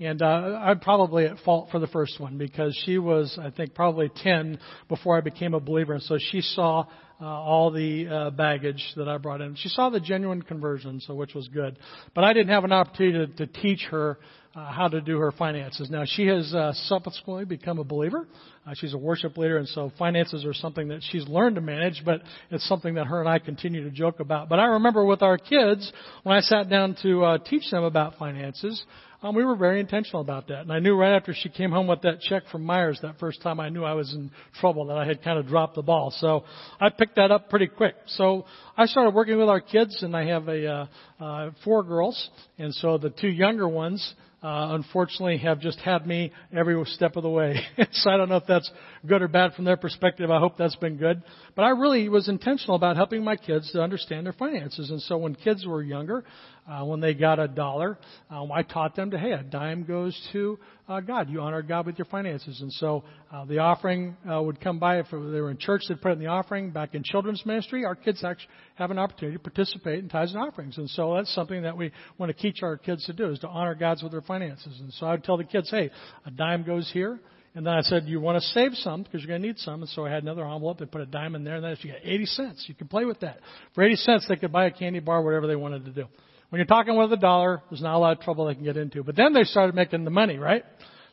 And 0.00 0.22
uh, 0.22 0.26
I'm 0.26 0.78
probably 0.78 1.26
at 1.26 1.38
fault 1.40 1.70
for 1.72 1.80
the 1.80 1.88
first 1.88 2.20
one 2.20 2.38
because 2.38 2.80
she 2.86 2.98
was, 2.98 3.36
I 3.40 3.50
think, 3.50 3.74
probably 3.74 4.08
10 4.22 4.60
before 4.88 5.18
I 5.18 5.20
became 5.20 5.54
a 5.54 5.60
believer. 5.60 5.94
And 5.94 6.02
so 6.02 6.18
she 6.30 6.40
saw 6.40 6.86
uh, 7.20 7.24
all 7.24 7.72
the 7.72 8.06
uh, 8.06 8.30
baggage 8.30 8.92
that 8.96 9.08
I 9.08 9.18
brought 9.18 9.40
in. 9.40 9.56
She 9.56 9.68
saw 9.68 9.90
the 9.90 9.98
genuine 9.98 10.42
conversion, 10.42 11.00
so 11.00 11.16
which 11.16 11.34
was 11.34 11.48
good. 11.48 11.80
But 12.14 12.22
I 12.22 12.32
didn't 12.32 12.50
have 12.50 12.62
an 12.62 12.70
opportunity 12.70 13.26
to, 13.26 13.46
to 13.46 13.60
teach 13.60 13.86
her 13.90 14.20
uh, 14.58 14.72
how 14.72 14.88
to 14.88 15.00
do 15.00 15.18
her 15.18 15.30
finances. 15.32 15.88
Now 15.88 16.02
she 16.04 16.26
has 16.26 16.52
uh, 16.52 16.72
subsequently 16.72 17.44
become 17.44 17.78
a 17.78 17.84
believer. 17.84 18.26
Uh, 18.66 18.72
she's 18.74 18.92
a 18.92 18.98
worship 18.98 19.38
leader, 19.38 19.58
and 19.58 19.68
so 19.68 19.92
finances 19.98 20.44
are 20.44 20.54
something 20.54 20.88
that 20.88 21.00
she's 21.10 21.26
learned 21.28 21.54
to 21.56 21.60
manage. 21.60 22.02
But 22.04 22.22
it's 22.50 22.66
something 22.68 22.94
that 22.94 23.06
her 23.06 23.20
and 23.20 23.28
I 23.28 23.38
continue 23.38 23.84
to 23.84 23.90
joke 23.90 24.20
about. 24.20 24.48
But 24.48 24.58
I 24.58 24.64
remember 24.64 25.04
with 25.04 25.22
our 25.22 25.38
kids 25.38 25.92
when 26.24 26.36
I 26.36 26.40
sat 26.40 26.68
down 26.68 26.96
to 27.02 27.24
uh, 27.24 27.38
teach 27.38 27.70
them 27.70 27.84
about 27.84 28.16
finances. 28.18 28.82
Um, 29.20 29.34
we 29.34 29.44
were 29.44 29.56
very 29.56 29.80
intentional 29.80 30.22
about 30.22 30.46
that. 30.46 30.60
And 30.60 30.72
I 30.72 30.78
knew 30.78 30.94
right 30.94 31.16
after 31.16 31.34
she 31.34 31.48
came 31.48 31.72
home 31.72 31.88
with 31.88 32.02
that 32.02 32.20
check 32.20 32.44
from 32.52 32.64
Meijers 32.64 33.00
that 33.02 33.18
first 33.18 33.42
time 33.42 33.58
I 33.58 33.68
knew 33.68 33.82
I 33.82 33.94
was 33.94 34.12
in 34.14 34.30
trouble, 34.60 34.86
that 34.86 34.96
I 34.96 35.04
had 35.04 35.24
kind 35.24 35.40
of 35.40 35.48
dropped 35.48 35.74
the 35.74 35.82
ball. 35.82 36.14
So 36.18 36.44
I 36.80 36.90
picked 36.90 37.16
that 37.16 37.32
up 37.32 37.50
pretty 37.50 37.66
quick. 37.66 37.96
So 38.06 38.44
I 38.76 38.86
started 38.86 39.14
working 39.14 39.36
with 39.36 39.48
our 39.48 39.60
kids 39.60 40.04
and 40.04 40.16
I 40.16 40.26
have 40.26 40.46
a, 40.46 40.66
uh, 40.66 40.86
uh, 41.18 41.50
four 41.64 41.82
girls. 41.82 42.30
And 42.58 42.72
so 42.74 42.96
the 42.96 43.10
two 43.10 43.26
younger 43.26 43.66
ones, 43.66 44.14
uh, 44.42 44.68
unfortunately 44.70 45.38
have 45.38 45.60
just 45.60 45.80
had 45.80 46.06
me 46.06 46.32
every 46.56 46.80
step 46.86 47.16
of 47.16 47.24
the 47.24 47.28
way. 47.28 47.60
so 47.92 48.10
I 48.10 48.16
don't 48.16 48.28
know 48.28 48.36
if 48.36 48.46
that's 48.46 48.70
good 49.06 49.20
or 49.20 49.28
bad 49.28 49.54
from 49.54 49.64
their 49.64 49.76
perspective. 49.76 50.30
I 50.30 50.38
hope 50.38 50.56
that's 50.56 50.76
been 50.76 50.96
good. 50.96 51.22
But 51.56 51.62
I 51.62 51.70
really 51.70 52.08
was 52.08 52.28
intentional 52.28 52.76
about 52.76 52.96
helping 52.96 53.24
my 53.24 53.36
kids 53.36 53.72
to 53.72 53.82
understand 53.82 54.26
their 54.26 54.32
finances. 54.32 54.90
And 54.90 55.02
so 55.02 55.18
when 55.18 55.34
kids 55.34 55.66
were 55.66 55.82
younger, 55.82 56.24
uh, 56.68 56.84
when 56.84 57.00
they 57.00 57.14
got 57.14 57.38
a 57.38 57.48
dollar, 57.48 57.98
um, 58.30 58.52
I 58.52 58.62
taught 58.62 58.94
them 58.94 59.10
to, 59.12 59.18
hey, 59.18 59.32
a 59.32 59.42
dime 59.42 59.84
goes 59.84 60.18
to 60.32 60.58
uh, 60.88 61.00
God. 61.00 61.30
You 61.30 61.40
honor 61.40 61.62
God 61.62 61.86
with 61.86 61.98
your 61.98 62.04
finances. 62.06 62.60
And 62.60 62.72
so 62.74 63.04
uh, 63.32 63.44
the 63.46 63.58
offering 63.58 64.16
uh, 64.30 64.42
would 64.42 64.60
come 64.60 64.78
by. 64.78 64.98
If 64.98 65.06
they 65.10 65.16
were 65.16 65.50
in 65.50 65.58
church, 65.58 65.82
they'd 65.88 66.00
put 66.00 66.12
in 66.12 66.18
the 66.18 66.26
offering. 66.26 66.70
Back 66.70 66.94
in 66.94 67.02
children's 67.02 67.44
ministry, 67.46 67.84
our 67.84 67.94
kids 67.94 68.22
actually 68.22 68.48
have 68.74 68.90
an 68.90 68.98
opportunity 68.98 69.36
to 69.36 69.42
participate 69.42 70.00
in 70.00 70.08
tithes 70.08 70.34
and 70.34 70.42
offerings. 70.42 70.76
And 70.76 70.88
so 70.90 71.14
that's 71.14 71.34
something 71.34 71.62
that 71.62 71.76
we 71.76 71.90
want 72.18 72.34
to 72.34 72.42
teach 72.42 72.62
our 72.62 72.76
kids 72.76 73.04
to 73.06 73.12
do, 73.12 73.30
is 73.30 73.38
to 73.40 73.48
honor 73.48 73.74
God's 73.74 74.02
with 74.02 74.12
their 74.12 74.22
finances. 74.22 74.78
And 74.80 74.92
so 74.94 75.06
I 75.06 75.12
would 75.12 75.24
tell 75.24 75.36
the 75.36 75.44
kids, 75.44 75.70
hey, 75.70 75.90
a 76.26 76.30
dime 76.30 76.64
goes 76.64 76.90
here. 76.92 77.18
And 77.54 77.66
then 77.66 77.74
I 77.74 77.80
said, 77.80 78.04
you 78.06 78.20
want 78.20 78.40
to 78.40 78.48
save 78.48 78.74
some 78.74 79.02
because 79.02 79.20
you're 79.20 79.28
going 79.28 79.40
to 79.40 79.46
need 79.48 79.58
some. 79.58 79.80
And 79.80 79.88
so 79.90 80.04
I 80.06 80.10
had 80.10 80.22
another 80.22 80.46
envelope. 80.46 80.78
They 80.78 80.84
put 80.84 81.00
a 81.00 81.06
dime 81.06 81.34
in 81.34 81.44
there. 81.44 81.56
And 81.56 81.64
then 81.64 81.72
if 81.72 81.82
you 81.82 81.90
get 81.90 82.02
80 82.04 82.26
cents, 82.26 82.64
you 82.68 82.74
can 82.74 82.88
play 82.88 83.04
with 83.04 83.20
that. 83.20 83.40
For 83.74 83.82
80 83.82 83.96
cents, 83.96 84.26
they 84.28 84.36
could 84.36 84.52
buy 84.52 84.66
a 84.66 84.70
candy 84.70 85.00
bar, 85.00 85.22
whatever 85.22 85.46
they 85.46 85.56
wanted 85.56 85.86
to 85.86 85.90
do. 85.90 86.04
When 86.50 86.58
you're 86.58 86.66
talking 86.66 86.96
with 86.96 87.12
a 87.12 87.16
dollar, 87.16 87.62
there's 87.70 87.82
not 87.82 87.94
a 87.94 87.98
lot 87.98 88.16
of 88.16 88.22
trouble 88.22 88.46
they 88.46 88.54
can 88.54 88.64
get 88.64 88.76
into. 88.76 89.02
But 89.02 89.16
then 89.16 89.32
they 89.32 89.44
started 89.44 89.74
making 89.74 90.04
the 90.04 90.10
money, 90.10 90.38
right? 90.38 90.64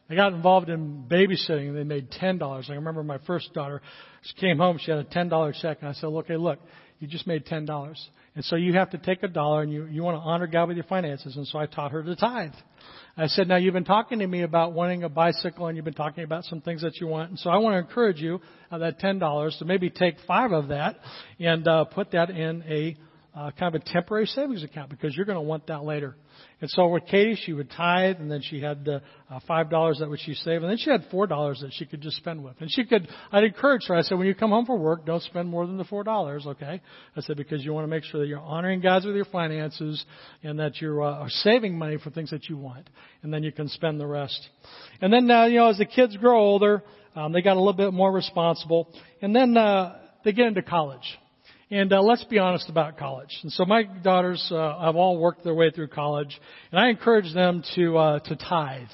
They 0.08 0.16
got 0.16 0.34
involved 0.34 0.70
in 0.70 1.06
babysitting 1.10 1.70
and 1.70 1.78
they 1.78 1.84
made 1.84 2.12
ten 2.12 2.38
dollars. 2.38 2.68
I 2.70 2.74
remember 2.74 3.04
my 3.04 3.18
first 3.26 3.54
daughter, 3.54 3.82
she 4.22 4.36
came 4.40 4.58
home, 4.58 4.78
she 4.80 4.92
had 4.92 5.00
a 5.00 5.04
ten 5.04 5.30
dollar 5.30 5.54
check, 5.60 5.80
and 5.82 5.90
I 5.90 5.94
said, 5.94 6.08
Okay, 6.08 6.38
look, 6.38 6.60
you 7.00 7.08
just 7.08 7.28
made 7.28 7.46
ten 7.46 7.66
dollars. 7.66 8.10
And 8.36 8.44
so 8.44 8.58
you 8.58 8.74
have 8.74 8.90
to 8.92 8.98
take 8.98 9.24
a 9.24 9.30
dollar 9.30 9.62
and 9.62 9.72
you, 9.72 9.86
you 9.86 10.04
want 10.04 10.18
to 10.18 10.22
honor 10.22 10.46
God 10.46 10.68
with 10.68 10.76
your 10.76 10.86
finances. 10.86 11.38
And 11.38 11.48
so 11.48 11.58
I 11.58 11.68
taught 11.68 11.92
her 11.92 12.04
to 12.04 12.16
tithe. 12.18 12.52
I 13.16 13.28
said, 13.28 13.48
now 13.48 13.56
you've 13.56 13.74
been 13.74 13.86
talking 13.86 14.20
to 14.20 14.28
me 14.28 14.42
about 14.42 14.74
wanting 14.74 15.04
a 15.04 15.10
bicycle 15.10 15.68
and 15.68 15.78
you've 15.78 15.86
been 15.86 15.94
talking 15.94 16.26
about 16.26 16.44
some 16.44 16.60
things 16.60 16.82
that 16.82 17.00
you 17.00 17.08
want. 17.08 17.30
And 17.30 17.40
so 17.40 17.50
I 17.50 17.58
want 17.60 17.76
to 17.76 17.78
encourage 17.78 18.20
you, 18.20 18.42
uh, 18.70 18.78
that 18.80 19.00
$10 19.00 19.60
to 19.60 19.66
maybe 19.66 19.90
take 19.90 20.16
five 20.28 20.52
of 20.52 20.68
that 20.68 20.98
and, 21.40 21.66
uh, 21.66 21.86
put 21.86 22.12
that 22.12 22.30
in 22.30 22.62
a 22.68 22.98
uh, 23.36 23.52
kind 23.52 23.76
of 23.76 23.82
a 23.82 23.86
temporary 23.86 24.26
savings 24.28 24.64
account 24.64 24.90
because 24.90 25.16
you're 25.16 25.26
going 25.26 25.38
to 25.38 25.42
want 25.42 25.68
that 25.68 25.84
later. 25.84 26.16
And 26.62 26.70
so 26.70 26.88
with 26.88 27.06
Katie, 27.08 27.38
she 27.46 27.52
would 27.52 27.70
tithe, 27.70 28.18
and 28.20 28.32
then 28.32 28.42
she 28.42 28.62
had 28.62 28.86
the 28.86 29.02
uh, 29.30 29.40
five 29.46 29.70
dollars 29.70 29.98
that 30.00 30.10
would 30.10 30.22
she 30.22 30.36
save, 30.36 30.62
and 30.62 30.70
then 30.72 30.78
she 30.78 30.90
had 30.90 31.06
four 31.12 31.28
dollars 31.28 31.60
that 31.62 31.72
she 31.74 31.86
could 31.86 32.02
just 32.02 32.16
spend 32.16 32.44
with. 32.44 32.56
And 32.62 32.72
she 32.72 32.86
could, 32.86 33.08
I'd 33.32 33.44
encourage 33.44 33.88
her. 33.88 33.96
I 33.96 34.04
said, 34.04 34.18
when 34.18 34.28
you 34.28 34.36
come 34.36 34.52
home 34.52 34.66
from 34.66 34.80
work, 34.82 35.06
don't 35.06 35.22
spend 35.24 35.50
more 35.50 35.68
than 35.68 35.78
the 35.78 35.84
four 35.84 36.04
dollars, 36.06 36.46
okay? 36.48 36.82
I 37.16 37.22
said 37.22 37.36
because 37.36 37.64
you 37.64 37.74
want 37.74 37.84
to 37.84 37.90
make 37.90 38.06
sure 38.06 38.22
that 38.22 38.28
you're 38.28 38.40
honoring 38.40 38.80
God 38.80 39.06
with 39.06 39.16
your 39.16 39.26
finances, 39.26 40.04
and 40.42 40.60
that 40.60 40.80
you're 40.80 41.04
uh, 41.04 41.28
saving 41.28 41.78
money 41.78 41.98
for 42.02 42.10
things 42.12 42.32
that 42.32 42.48
you 42.48 42.58
want, 42.58 42.90
and 43.22 43.34
then 43.34 43.44
you 43.44 43.52
can 43.52 43.68
spend 43.68 44.00
the 44.00 44.08
rest. 44.08 44.48
And 45.02 45.12
then, 45.12 45.30
uh, 45.30 45.46
you 45.46 45.58
know, 45.58 45.70
as 45.70 45.78
the 45.78 45.86
kids 45.86 46.16
grow 46.16 46.40
older, 46.40 46.84
um, 47.16 47.34
they 47.34 47.42
got 47.42 47.58
a 47.58 47.60
little 47.60 47.74
bit 47.74 47.92
more 47.92 48.12
responsible, 48.12 48.94
and 49.22 49.36
then 49.36 49.58
uh, 49.58 50.00
they 50.24 50.32
get 50.32 50.48
into 50.48 50.62
college. 50.62 51.18
And 51.72 51.92
uh, 51.92 52.02
let's 52.02 52.24
be 52.26 52.38
honest 52.38 52.70
about 52.70 52.98
college. 52.98 53.36
And 53.42 53.52
so 53.52 53.66
my 53.66 53.84
daughters 53.84 54.52
uh, 54.52 54.80
have 54.82 54.96
all 54.96 55.18
worked 55.18 55.44
their 55.44 55.56
way 55.56 55.72
through 55.72 55.88
college, 55.88 56.40
and 56.72 56.80
I 56.80 56.90
encourage 56.90 57.34
them 57.34 57.64
to 57.76 57.98
uh, 57.98 58.20
to 58.20 58.36
tithe. 58.36 58.88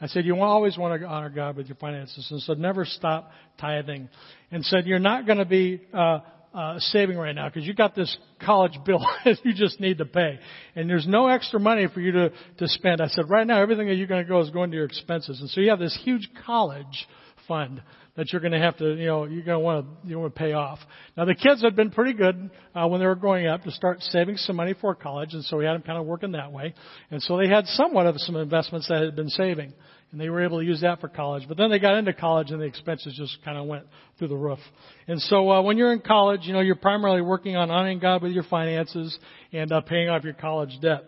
I 0.00 0.06
said 0.06 0.24
you 0.24 0.40
always 0.40 0.78
want 0.78 0.98
to 0.98 1.06
honor 1.06 1.28
God 1.28 1.56
with 1.56 1.66
your 1.66 1.76
finances, 1.76 2.26
and 2.30 2.40
so 2.40 2.54
never 2.54 2.86
stop 2.86 3.30
tithing. 3.60 4.08
And 4.50 4.64
said 4.64 4.86
you're 4.86 4.98
not 4.98 5.26
going 5.26 5.38
to 5.38 5.44
be 5.44 5.82
uh, 5.92 6.20
uh, 6.54 6.78
saving 6.78 7.18
right 7.18 7.34
now 7.34 7.50
because 7.50 7.66
you 7.66 7.74
got 7.74 7.94
this 7.94 8.16
college 8.42 8.78
bill 8.86 9.04
that 9.26 9.36
you 9.44 9.52
just 9.52 9.78
need 9.78 9.98
to 9.98 10.06
pay, 10.06 10.38
and 10.74 10.88
there's 10.88 11.06
no 11.06 11.28
extra 11.28 11.60
money 11.60 11.86
for 11.92 12.00
you 12.00 12.12
to 12.12 12.30
to 12.30 12.68
spend. 12.68 13.02
I 13.02 13.08
said 13.08 13.28
right 13.28 13.46
now 13.46 13.60
everything 13.60 13.88
that 13.88 13.96
you're 13.96 14.06
going 14.06 14.24
to 14.24 14.28
go 14.28 14.40
is 14.40 14.48
going 14.48 14.70
to 14.70 14.76
your 14.76 14.86
expenses, 14.86 15.40
and 15.40 15.50
so 15.50 15.60
you 15.60 15.68
have 15.68 15.78
this 15.78 15.98
huge 16.02 16.30
college 16.46 17.06
fund 17.46 17.82
that 18.16 18.32
you're 18.32 18.40
going 18.40 18.52
to 18.52 18.58
have 18.58 18.76
to, 18.78 18.94
you 18.94 19.06
know, 19.06 19.24
you're 19.24 19.44
going 19.44 19.58
to 19.58 19.64
want 19.64 19.86
to, 19.86 20.08
you 20.08 20.18
want 20.18 20.34
to 20.34 20.38
pay 20.38 20.52
off. 20.52 20.78
Now 21.16 21.24
the 21.24 21.34
kids 21.34 21.62
had 21.62 21.76
been 21.76 21.90
pretty 21.90 22.14
good 22.14 22.50
uh, 22.74 22.86
when 22.88 23.00
they 23.00 23.06
were 23.06 23.14
growing 23.14 23.46
up 23.46 23.62
to 23.64 23.70
start 23.70 24.00
saving 24.00 24.36
some 24.38 24.56
money 24.56 24.74
for 24.80 24.94
college, 24.94 25.34
and 25.34 25.44
so 25.44 25.56
we 25.58 25.64
had 25.64 25.74
them 25.74 25.82
kind 25.82 25.98
of 25.98 26.06
working 26.06 26.32
that 26.32 26.52
way. 26.52 26.74
And 27.10 27.22
so 27.22 27.36
they 27.36 27.48
had 27.48 27.66
somewhat 27.66 28.06
of 28.06 28.18
some 28.18 28.36
investments 28.36 28.88
that 28.88 29.02
had 29.02 29.16
been 29.16 29.28
saving, 29.28 29.72
and 30.12 30.20
they 30.20 30.30
were 30.30 30.42
able 30.42 30.60
to 30.60 30.64
use 30.64 30.80
that 30.80 31.00
for 31.00 31.08
college. 31.08 31.44
But 31.48 31.56
then 31.56 31.70
they 31.70 31.78
got 31.78 31.96
into 31.98 32.12
college, 32.12 32.50
and 32.50 32.60
the 32.60 32.66
expenses 32.66 33.14
just 33.16 33.44
kind 33.44 33.58
of 33.58 33.66
went 33.66 33.84
through 34.18 34.28
the 34.28 34.36
roof. 34.36 34.60
And 35.06 35.20
so 35.20 35.50
uh, 35.50 35.62
when 35.62 35.76
you're 35.76 35.92
in 35.92 36.00
college, 36.00 36.40
you 36.44 36.52
know, 36.52 36.60
you're 36.60 36.76
primarily 36.76 37.20
working 37.20 37.56
on 37.56 37.70
honoring 37.70 37.98
God 37.98 38.22
with 38.22 38.32
your 38.32 38.44
finances 38.44 39.18
and 39.52 39.70
uh, 39.72 39.80
paying 39.82 40.08
off 40.08 40.24
your 40.24 40.34
college 40.34 40.78
debt. 40.80 41.04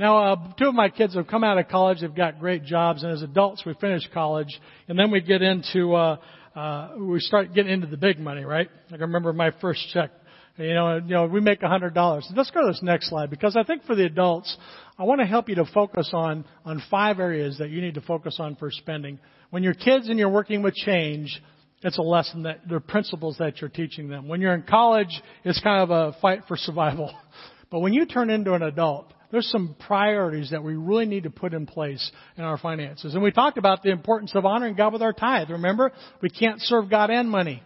Now, 0.00 0.32
uh, 0.32 0.36
two 0.58 0.66
of 0.66 0.74
my 0.74 0.88
kids 0.88 1.14
have 1.14 1.26
come 1.26 1.44
out 1.44 1.58
of 1.58 1.68
college. 1.68 2.00
They've 2.00 2.14
got 2.14 2.40
great 2.40 2.64
jobs, 2.64 3.02
and 3.02 3.12
as 3.12 3.20
adults, 3.20 3.66
we 3.66 3.74
finish 3.74 4.08
college, 4.14 4.48
and 4.88 4.98
then 4.98 5.10
we 5.10 5.20
get 5.20 5.42
into 5.42 5.94
uh, 5.94 6.16
uh, 6.56 6.92
we 6.98 7.20
start 7.20 7.52
getting 7.52 7.70
into 7.70 7.86
the 7.86 7.98
big 7.98 8.18
money, 8.18 8.42
right? 8.42 8.70
I 8.90 8.96
remember 8.96 9.34
my 9.34 9.50
first 9.60 9.86
check. 9.92 10.10
You 10.56 10.72
know, 10.72 10.96
you 10.96 11.14
know, 11.14 11.26
we 11.26 11.42
make 11.42 11.62
a 11.62 11.68
hundred 11.68 11.92
dollars. 11.92 12.26
Let's 12.34 12.50
go 12.50 12.62
to 12.62 12.68
this 12.68 12.80
next 12.82 13.10
slide 13.10 13.28
because 13.28 13.58
I 13.58 13.62
think 13.62 13.84
for 13.84 13.94
the 13.94 14.06
adults, 14.06 14.56
I 14.98 15.04
want 15.04 15.20
to 15.20 15.26
help 15.26 15.50
you 15.50 15.56
to 15.56 15.66
focus 15.66 16.08
on 16.14 16.46
on 16.64 16.82
five 16.90 17.20
areas 17.20 17.58
that 17.58 17.68
you 17.68 17.82
need 17.82 17.96
to 17.96 18.00
focus 18.00 18.38
on 18.40 18.56
for 18.56 18.70
spending. 18.70 19.18
When 19.50 19.62
you're 19.62 19.74
kids 19.74 20.08
and 20.08 20.18
you're 20.18 20.30
working 20.30 20.62
with 20.62 20.72
change, 20.76 21.42
it's 21.82 21.98
a 21.98 22.02
lesson 22.02 22.44
that 22.44 22.66
the 22.66 22.80
principles 22.80 23.36
that 23.38 23.60
you're 23.60 23.68
teaching 23.68 24.08
them. 24.08 24.28
When 24.28 24.40
you're 24.40 24.54
in 24.54 24.62
college, 24.62 25.20
it's 25.44 25.60
kind 25.60 25.82
of 25.82 25.90
a 25.90 26.18
fight 26.22 26.44
for 26.48 26.56
survival. 26.56 27.14
But 27.70 27.82
when 27.82 27.92
you 27.92 28.04
turn 28.04 28.30
into 28.30 28.54
an 28.54 28.62
adult, 28.62 29.12
there's 29.30 29.48
some 29.50 29.76
priorities 29.86 30.50
that 30.50 30.62
we 30.62 30.74
really 30.74 31.06
need 31.06 31.24
to 31.24 31.30
put 31.30 31.54
in 31.54 31.66
place 31.66 32.10
in 32.36 32.44
our 32.44 32.58
finances. 32.58 33.14
And 33.14 33.22
we 33.22 33.30
talked 33.30 33.58
about 33.58 33.82
the 33.82 33.90
importance 33.90 34.32
of 34.34 34.44
honoring 34.44 34.74
God 34.74 34.92
with 34.92 35.02
our 35.02 35.12
tithe. 35.12 35.50
Remember, 35.50 35.92
we 36.20 36.30
can't 36.30 36.60
serve 36.60 36.90
God 36.90 37.10
and 37.10 37.30
money. 37.30 37.62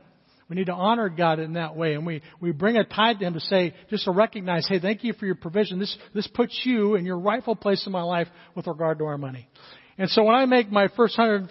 We 0.48 0.56
need 0.56 0.66
to 0.66 0.74
honor 0.74 1.08
God 1.08 1.38
in 1.38 1.54
that 1.54 1.74
way. 1.74 1.94
And 1.94 2.06
we, 2.06 2.20
we 2.40 2.52
bring 2.52 2.76
a 2.76 2.84
tithe 2.84 3.18
to 3.20 3.26
Him 3.26 3.34
to 3.34 3.40
say, 3.40 3.74
just 3.88 4.04
to 4.04 4.10
recognize, 4.10 4.66
hey, 4.68 4.78
thank 4.78 5.02
you 5.02 5.14
for 5.14 5.24
your 5.24 5.36
provision. 5.36 5.78
This, 5.78 5.96
this 6.14 6.26
puts 6.26 6.60
you 6.64 6.96
in 6.96 7.06
your 7.06 7.18
rightful 7.18 7.56
place 7.56 7.86
in 7.86 7.92
my 7.92 8.02
life 8.02 8.28
with 8.54 8.66
regard 8.66 8.98
to 8.98 9.06
our 9.06 9.16
money. 9.16 9.48
And 9.96 10.10
so 10.10 10.24
when 10.24 10.34
I 10.34 10.44
make 10.44 10.70
my 10.70 10.88
first 10.96 11.16
$150, 11.16 11.48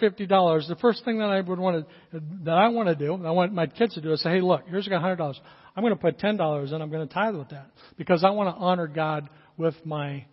the 0.67 0.75
first 0.81 1.05
thing 1.05 1.19
that 1.19 1.29
I 1.29 1.39
would 1.39 1.59
want 1.59 1.87
to, 2.11 2.21
that 2.43 2.57
I 2.57 2.67
want 2.67 2.89
to 2.89 2.95
do, 2.95 3.13
and 3.13 3.25
I 3.25 3.31
want 3.31 3.53
my 3.53 3.67
kids 3.67 3.93
to 3.95 4.01
do 4.01 4.11
is 4.11 4.21
say, 4.21 4.31
hey, 4.31 4.41
look, 4.41 4.63
here's 4.67 4.87
got 4.87 5.01
$100. 5.01 5.33
I'm 5.75 5.83
going 5.83 5.95
to 5.95 5.99
put 5.99 6.19
$10 6.19 6.73
and 6.73 6.83
I'm 6.83 6.91
going 6.91 7.07
to 7.07 7.13
tithe 7.13 7.35
with 7.35 7.49
that 7.49 7.67
because 7.97 8.23
I 8.23 8.29
want 8.31 8.55
to 8.55 8.61
honor 8.61 8.87
God 8.87 9.29
with 9.57 9.75
my 9.85 10.25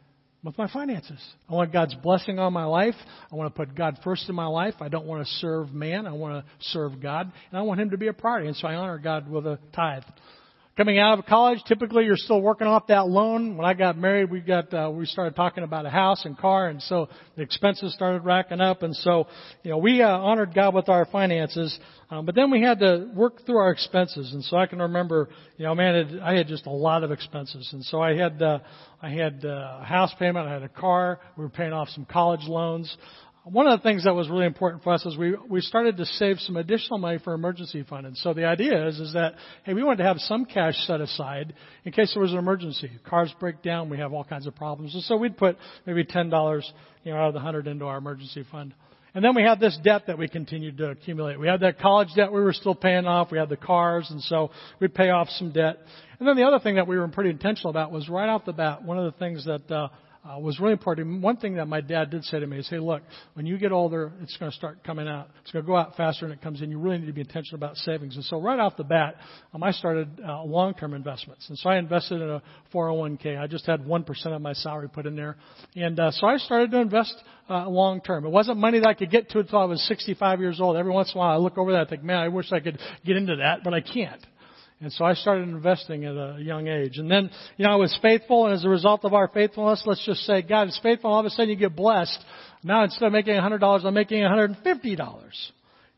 with 0.43 0.57
my 0.57 0.71
finances. 0.73 1.21
I 1.49 1.55
want 1.55 1.73
God's 1.73 1.95
blessing 1.97 2.39
on 2.39 2.53
my 2.53 2.65
life. 2.65 2.95
I 3.31 3.37
want 3.37 3.55
to 3.55 3.67
put 3.67 3.75
God 3.75 3.99
first 4.03 4.29
in 4.29 4.35
my 4.35 4.47
life. 4.47 4.75
I 4.81 4.89
don't 4.89 5.05
want 5.05 5.27
to 5.27 5.31
serve 5.35 5.73
man. 5.73 6.07
I 6.07 6.13
want 6.13 6.45
to 6.45 6.51
serve 6.71 7.01
God. 7.01 7.31
And 7.51 7.59
I 7.59 7.63
want 7.63 7.81
Him 7.81 7.91
to 7.91 7.99
be 7.99 8.09
a 8.09 8.13
priority. 8.13 8.49
And 8.49 8.57
so 8.57 8.67
I 8.67 8.75
honor 8.75 8.99
God 8.99 9.29
with 9.29 9.47
a 9.47 9.59
tithe. 9.75 10.03
Coming 10.81 10.99
out 10.99 11.19
of 11.19 11.27
college, 11.27 11.59
typically 11.69 12.07
you're 12.07 12.17
still 12.17 12.41
working 12.41 12.67
off 12.67 12.87
that 12.87 13.07
loan. 13.07 13.59
When 13.59 13.67
I 13.67 13.75
got 13.75 13.99
married, 13.99 14.31
we 14.31 14.41
got 14.41 14.73
uh, 14.73 14.91
we 14.91 15.05
started 15.05 15.37
talking 15.37 15.63
about 15.63 15.85
a 15.85 15.91
house 15.91 16.25
and 16.25 16.39
car, 16.39 16.69
and 16.69 16.81
so 16.81 17.11
the 17.37 17.43
expenses 17.43 17.93
started 17.93 18.25
racking 18.25 18.63
up. 18.63 18.83
And 18.83 18.97
so, 18.97 19.27
you 19.63 19.73
know, 19.73 19.77
we 19.77 20.01
uh, 20.01 20.09
honored 20.09 20.55
God 20.55 20.75
with 20.75 20.89
our 20.89 21.05
finances, 21.05 21.79
um, 22.11 22.25
but 22.25 22.35
then 22.35 22.51
we 22.51 22.63
had 22.63 22.79
to 22.79 23.11
work 23.15 23.45
through 23.45 23.59
our 23.59 23.73
expenses. 23.73 24.33
And 24.33 24.43
so 24.43 24.57
I 24.57 24.65
can 24.65 24.79
remember, 24.79 25.29
you 25.59 25.67
know, 25.67 25.75
man, 25.75 25.97
it, 25.97 26.23
I 26.23 26.35
had 26.35 26.47
just 26.47 26.65
a 26.65 26.71
lot 26.71 27.05
of 27.05 27.13
expenses, 27.13 27.69
and 27.75 27.85
so 27.85 28.01
I 28.01 28.15
had 28.15 28.41
uh, 28.41 28.61
I 29.03 29.11
had 29.11 29.45
uh, 29.45 29.81
a 29.83 29.85
house 29.85 30.15
payment, 30.19 30.49
I 30.49 30.55
had 30.55 30.63
a 30.63 30.69
car, 30.71 31.21
we 31.37 31.45
were 31.45 31.51
paying 31.51 31.75
off 31.75 31.91
some 31.91 32.07
college 32.07 32.49
loans. 32.49 32.97
One 33.45 33.67
of 33.67 33.79
the 33.79 33.83
things 33.83 34.05
that 34.05 34.15
was 34.15 34.29
really 34.29 34.45
important 34.45 34.83
for 34.83 34.93
us 34.93 35.05
is 35.07 35.17
we, 35.17 35.35
we 35.49 35.61
started 35.61 35.97
to 35.97 36.05
save 36.05 36.39
some 36.41 36.57
additional 36.57 36.99
money 36.99 37.19
for 37.19 37.33
emergency 37.33 37.83
fund. 37.89 38.07
And 38.07 38.17
so 38.17 38.35
the 38.35 38.45
idea 38.45 38.87
is, 38.89 39.01
is 39.01 39.15
that, 39.15 39.35
hey, 39.65 39.73
we 39.73 39.83
wanted 39.83 39.99
to 39.99 40.05
have 40.05 40.19
some 40.19 40.45
cash 40.45 40.75
set 40.87 41.01
aside 41.01 41.55
in 41.85 41.93
case 41.93 42.13
there 42.13 42.23
was 42.23 42.33
an 42.33 42.39
emergency. 42.39 42.91
Cars 43.09 43.35
break 43.41 43.63
down, 43.63 43.89
we 43.89 43.99
have 43.99 44.13
all 44.13 44.25
kinds 44.25 44.47
of 44.47 44.55
problems. 44.55 44.95
And 44.95 45.03
so 45.05 45.17
we'd 45.17 45.39
put 45.39 45.57
maybe 45.87 46.05
$10, 46.05 46.63
you 47.05 47.13
know, 47.13 47.19
out 47.19 47.29
of 47.29 47.35
the 47.35 47.39
100 47.39 47.67
into 47.67 47.87
our 47.87 47.99
emergency 47.99 48.45
fund. 48.51 48.75
And 49.15 49.25
then 49.25 49.35
we 49.35 49.43
had 49.43 49.59
this 49.59 49.77
debt 49.83 50.03
that 50.07 50.19
we 50.19 50.29
continued 50.29 50.77
to 50.79 50.91
accumulate. 50.91 51.41
We 51.41 51.49
had 51.49 51.61
that 51.61 51.81
college 51.81 52.09
debt 52.15 52.33
we 52.33 52.41
were 52.41 52.53
still 52.53 52.77
paying 52.77 53.07
off. 53.07 53.33
We 53.33 53.39
had 53.39 53.49
the 53.49 53.57
cars, 53.57 54.07
and 54.11 54.23
so 54.23 54.51
we'd 54.81 54.95
pay 54.95 55.11
off 55.11 55.29
some 55.31 55.51
debt. 55.51 55.79
And 56.21 56.29
then 56.29 56.37
the 56.37 56.45
other 56.45 56.61
thing 56.61 56.77
that 56.77 56.87
we 56.87 56.97
were 56.97 57.09
pretty 57.09 57.31
intentional 57.31 57.71
about 57.71 57.91
was 57.91 58.09
right 58.09 58.29
off 58.29 58.45
the 58.45 58.53
bat, 58.53 58.85
one 58.85 58.99
of 58.99 59.13
the 59.13 59.19
things 59.19 59.47
that 59.47 59.69
uh, 59.69 59.89
uh, 60.23 60.39
was 60.39 60.61
really 60.61 60.73
important. 60.73 61.23
One 61.23 61.39
thing 61.39 61.55
that 61.55 61.67
my 61.67 61.81
dad 61.81 62.11
did 62.11 62.25
say 62.25 62.41
to 62.41 62.47
me 62.47 62.59
is, 62.59 62.69
"Hey, 62.69 62.79
look, 62.79 63.03
when 63.33 63.47
you 63.47 63.57
get 63.57 63.73
older, 63.73 64.13
it's 64.21 64.37
going 64.37 64.51
to 64.51 64.57
start 64.57 64.85
coming 64.85 65.09
out. 65.09 65.31
It's 65.43 65.51
going 65.51 65.65
to 65.65 65.67
go 65.67 65.77
out 65.77 65.97
faster 65.97 66.27
than 66.27 66.33
it 66.37 66.43
comes 66.43 66.61
in. 66.61 66.71
You 66.71 66.79
really 66.79 66.99
need 66.99 67.07
to 67.07 67.13
be 67.15 67.23
intentional 67.23 67.57
about 67.57 67.77
savings." 67.79 68.17
And 68.17 68.25
so, 68.27 68.39
right 68.39 68.59
off 68.59 68.77
the 68.77 68.85
bat, 68.85 69.17
um, 69.55 69.63
I 69.63 69.71
started 69.71 70.21
uh, 70.27 70.43
long-term 70.45 70.93
investments, 70.93 71.49
and 71.49 71.57
so 71.59 71.71
I 71.71 71.79
invested 71.79 72.21
in 72.21 72.29
a 72.29 72.43
401k. 72.73 73.41
I 73.41 73.47
just 73.47 73.65
had 73.65 73.87
one 73.87 74.05
percent 74.05 74.35
of 74.35 74.43
my 74.43 74.53
salary 74.53 74.91
put 74.91 75.07
in 75.07 75.17
there, 75.17 75.37
and 75.75 75.99
uh, 75.99 76.11
so 76.11 76.27
I 76.27 76.37
started 76.37 76.71
to 76.73 76.81
invest 76.81 77.15
uh, 77.49 77.67
long-term. 77.69 78.27
It 78.27 78.31
wasn't 78.31 78.59
money 78.59 78.79
that 78.81 78.89
I 78.89 78.95
could 78.95 79.11
get 79.11 79.31
to 79.31 79.39
until 79.39 79.61
I 79.61 79.65
was 79.65 79.81
65 79.89 80.41
years 80.41 80.61
old. 80.61 80.77
Every 80.77 80.93
once 80.93 81.13
in 81.13 81.17
a 81.17 81.21
while, 81.21 81.33
I 81.33 81.37
look 81.37 81.57
over 81.57 81.73
that, 81.73 81.81
and 81.81 81.89
think, 81.89 82.03
"Man, 82.03 82.19
I 82.19 82.29
wish 82.29 82.53
I 82.53 82.61
could 82.61 82.79
get 83.07 83.17
into 83.17 83.37
that, 83.37 83.65
but 83.65 83.73
I 83.73 83.81
can't." 83.81 84.23
And 84.83 84.91
so 84.93 85.05
I 85.05 85.13
started 85.13 85.49
investing 85.49 86.07
at 86.07 86.15
a 86.15 86.39
young 86.41 86.67
age. 86.67 86.97
And 86.97 87.11
then, 87.11 87.31
you 87.59 87.67
know, 87.67 87.73
I 87.73 87.77
was 87.77 87.97
faithful, 88.01 88.47
and 88.47 88.55
as 88.55 88.65
a 88.65 88.69
result 88.69 89.05
of 89.05 89.13
our 89.13 89.29
faithfulness, 89.29 89.83
let's 89.85 90.05
just 90.07 90.21
say 90.21 90.41
God 90.41 90.69
is 90.69 90.81
faithful, 90.83 91.11
all 91.11 91.21
of 91.21 91.27
a 91.27 91.31
sudden 91.31 91.51
you 91.51 91.57
get 91.57 91.77
blessed. 91.77 92.19
Now 92.63 92.85
instead 92.85 93.07
of 93.07 93.13
making 93.13 93.35
$100, 93.35 93.85
I'm 93.85 93.95
making 93.95 94.23
$150. 94.23 95.51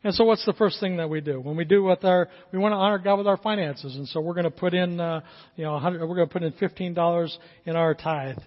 And 0.03 0.13
so 0.13 0.25
what's 0.25 0.45
the 0.45 0.53
first 0.53 0.81
thing 0.81 0.97
that 0.97 1.09
we 1.09 1.21
do? 1.21 1.39
When 1.39 1.55
we 1.55 1.63
do 1.63 1.81
with 1.81 2.03
our, 2.03 2.27
we 2.51 2.59
want 2.59 2.73
to 2.73 2.77
honor 2.77 2.97
God 2.97 3.15
with 3.15 3.27
our 3.27 3.37
finances. 3.37 3.95
And 3.95 4.05
so 4.07 4.19
we're 4.19 4.33
going 4.33 4.43
to 4.43 4.51
put 4.51 4.73
in, 4.73 4.99
uh, 4.99 5.21
you 5.55 5.63
know, 5.63 5.79
we're 5.81 6.15
going 6.15 6.27
to 6.27 6.33
put 6.33 6.43
in 6.43 6.51
$15 6.51 7.37
in 7.65 7.75
our 7.77 7.93
tithe. 7.93 8.39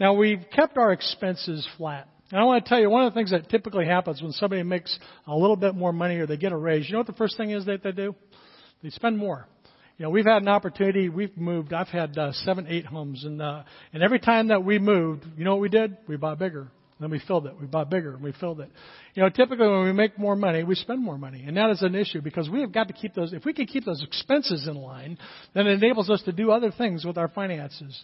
Now 0.00 0.14
we've 0.14 0.44
kept 0.52 0.76
our 0.76 0.92
expenses 0.92 1.66
flat. 1.76 2.08
And 2.32 2.40
I 2.40 2.44
want 2.44 2.64
to 2.64 2.68
tell 2.68 2.80
you, 2.80 2.90
one 2.90 3.04
of 3.04 3.14
the 3.14 3.16
things 3.16 3.30
that 3.30 3.48
typically 3.48 3.86
happens 3.86 4.20
when 4.20 4.32
somebody 4.32 4.64
makes 4.64 4.98
a 5.28 5.36
little 5.36 5.54
bit 5.54 5.76
more 5.76 5.92
money 5.92 6.16
or 6.16 6.26
they 6.26 6.36
get 6.36 6.50
a 6.50 6.56
raise, 6.56 6.88
you 6.88 6.94
know 6.94 6.98
what 6.98 7.06
the 7.06 7.12
first 7.12 7.36
thing 7.36 7.50
is 7.50 7.66
that 7.66 7.84
they 7.84 7.92
do? 7.92 8.16
They 8.82 8.90
spend 8.90 9.16
more. 9.16 9.46
You 9.98 10.04
know, 10.04 10.10
we've 10.10 10.26
had 10.26 10.42
an 10.42 10.48
opportunity. 10.48 11.08
We've 11.08 11.36
moved. 11.36 11.72
I've 11.72 11.88
had 11.88 12.16
uh, 12.18 12.32
seven, 12.32 12.66
eight 12.68 12.84
homes, 12.84 13.24
and 13.24 13.40
uh, 13.40 13.62
and 13.92 14.02
every 14.02 14.18
time 14.18 14.48
that 14.48 14.62
we 14.64 14.78
moved, 14.78 15.24
you 15.36 15.44
know 15.44 15.52
what 15.52 15.62
we 15.62 15.70
did? 15.70 15.96
We 16.06 16.16
bought 16.16 16.38
bigger. 16.38 16.68
Then 16.98 17.10
we 17.10 17.20
filled 17.26 17.46
it. 17.46 17.54
We 17.60 17.66
bought 17.66 17.90
bigger 17.90 18.14
and 18.14 18.22
we 18.22 18.32
filled 18.32 18.60
it. 18.60 18.70
You 19.14 19.22
know, 19.22 19.28
typically 19.28 19.68
when 19.68 19.84
we 19.84 19.92
make 19.92 20.18
more 20.18 20.34
money, 20.34 20.64
we 20.64 20.74
spend 20.74 21.02
more 21.02 21.18
money. 21.18 21.44
And 21.46 21.56
that 21.58 21.68
is 21.68 21.82
an 21.82 21.94
issue 21.94 22.22
because 22.22 22.48
we 22.48 22.62
have 22.62 22.72
got 22.72 22.88
to 22.88 22.94
keep 22.94 23.14
those, 23.14 23.34
if 23.34 23.44
we 23.44 23.52
can 23.52 23.66
keep 23.66 23.84
those 23.84 24.02
expenses 24.02 24.66
in 24.66 24.76
line, 24.76 25.18
then 25.52 25.66
it 25.66 25.82
enables 25.82 26.08
us 26.08 26.22
to 26.22 26.32
do 26.32 26.50
other 26.50 26.70
things 26.70 27.04
with 27.04 27.18
our 27.18 27.28
finances. 27.28 28.02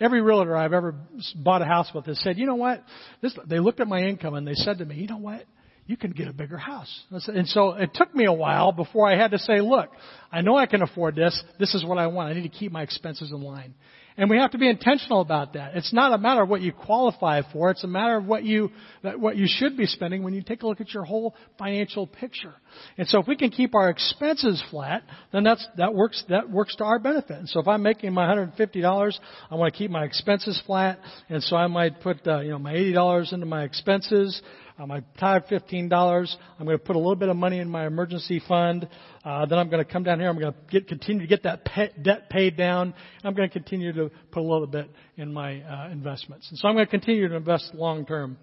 Every 0.00 0.20
realtor 0.20 0.56
I've 0.56 0.72
ever 0.72 0.96
bought 1.36 1.62
a 1.62 1.66
house 1.66 1.92
with 1.94 2.06
has 2.06 2.20
said, 2.20 2.36
you 2.36 2.46
know 2.46 2.56
what? 2.56 2.82
This, 3.20 3.36
they 3.46 3.60
looked 3.60 3.78
at 3.78 3.86
my 3.86 4.02
income 4.02 4.34
and 4.34 4.44
they 4.44 4.54
said 4.54 4.78
to 4.78 4.84
me, 4.84 4.96
you 4.96 5.06
know 5.06 5.18
what? 5.18 5.44
You 5.86 5.96
can 5.96 6.12
get 6.12 6.28
a 6.28 6.32
bigger 6.32 6.58
house. 6.58 7.02
And 7.10 7.48
so 7.48 7.72
it 7.72 7.90
took 7.94 8.14
me 8.14 8.24
a 8.26 8.32
while 8.32 8.72
before 8.72 9.10
I 9.10 9.16
had 9.16 9.32
to 9.32 9.38
say, 9.38 9.60
look, 9.60 9.90
I 10.30 10.40
know 10.40 10.56
I 10.56 10.66
can 10.66 10.82
afford 10.82 11.16
this. 11.16 11.42
This 11.58 11.74
is 11.74 11.84
what 11.84 11.98
I 11.98 12.06
want. 12.06 12.30
I 12.30 12.34
need 12.34 12.50
to 12.50 12.56
keep 12.56 12.70
my 12.70 12.82
expenses 12.82 13.32
in 13.32 13.42
line. 13.42 13.74
And 14.16 14.28
we 14.28 14.36
have 14.36 14.50
to 14.50 14.58
be 14.58 14.68
intentional 14.68 15.22
about 15.22 15.54
that. 15.54 15.74
It's 15.74 15.92
not 15.92 16.12
a 16.12 16.18
matter 16.18 16.42
of 16.42 16.48
what 16.48 16.60
you 16.60 16.72
qualify 16.72 17.40
for. 17.50 17.70
It's 17.70 17.82
a 17.82 17.88
matter 17.88 18.16
of 18.16 18.26
what 18.26 18.44
you, 18.44 18.70
what 19.02 19.36
you 19.36 19.46
should 19.48 19.76
be 19.76 19.86
spending 19.86 20.22
when 20.22 20.34
you 20.34 20.42
take 20.42 20.62
a 20.62 20.66
look 20.66 20.80
at 20.82 20.92
your 20.92 21.04
whole 21.04 21.34
financial 21.58 22.06
picture. 22.06 22.52
And 22.98 23.08
so 23.08 23.20
if 23.20 23.26
we 23.26 23.36
can 23.36 23.50
keep 23.50 23.74
our 23.74 23.88
expenses 23.88 24.62
flat, 24.70 25.02
then 25.32 25.44
that's, 25.44 25.66
that 25.78 25.94
works, 25.94 26.22
that 26.28 26.50
works 26.50 26.76
to 26.76 26.84
our 26.84 26.98
benefit. 26.98 27.38
And 27.38 27.48
so 27.48 27.60
if 27.60 27.68
I'm 27.68 27.82
making 27.82 28.12
my 28.12 28.26
$150, 28.26 29.18
I 29.50 29.54
want 29.54 29.72
to 29.72 29.78
keep 29.78 29.90
my 29.90 30.04
expenses 30.04 30.62
flat. 30.66 30.98
And 31.30 31.42
so 31.42 31.56
I 31.56 31.66
might 31.66 32.00
put, 32.02 32.26
uh, 32.26 32.40
you 32.40 32.50
know, 32.50 32.58
my 32.58 32.74
$80 32.74 33.32
into 33.32 33.46
my 33.46 33.64
expenses. 33.64 34.42
Um, 34.82 34.90
I 34.90 35.00
tithe 35.20 35.42
fifteen 35.48 35.88
dollars. 35.88 36.36
I'm 36.58 36.66
going 36.66 36.76
to 36.76 36.84
put 36.84 36.96
a 36.96 36.98
little 36.98 37.14
bit 37.14 37.28
of 37.28 37.36
money 37.36 37.60
in 37.60 37.68
my 37.68 37.86
emergency 37.86 38.42
fund. 38.48 38.88
Uh, 39.24 39.46
then 39.46 39.60
I'm 39.60 39.70
going 39.70 39.84
to 39.84 39.88
come 39.88 40.02
down 40.02 40.18
here. 40.18 40.28
I'm 40.28 40.36
going 40.36 40.52
to 40.52 40.58
get, 40.72 40.88
continue 40.88 41.22
to 41.22 41.28
get 41.28 41.44
that 41.44 41.64
pay, 41.64 41.90
debt 42.02 42.28
paid 42.28 42.56
down. 42.56 42.92
I'm 43.22 43.32
going 43.34 43.48
to 43.48 43.52
continue 43.52 43.92
to 43.92 44.10
put 44.32 44.40
a 44.40 44.42
little 44.42 44.66
bit 44.66 44.90
in 45.16 45.32
my 45.32 45.60
uh, 45.60 45.90
investments. 45.92 46.48
And 46.50 46.58
so 46.58 46.66
I'm 46.66 46.74
going 46.74 46.86
to 46.86 46.90
continue 46.90 47.28
to 47.28 47.36
invest 47.36 47.72
long 47.74 48.04
term. 48.06 48.36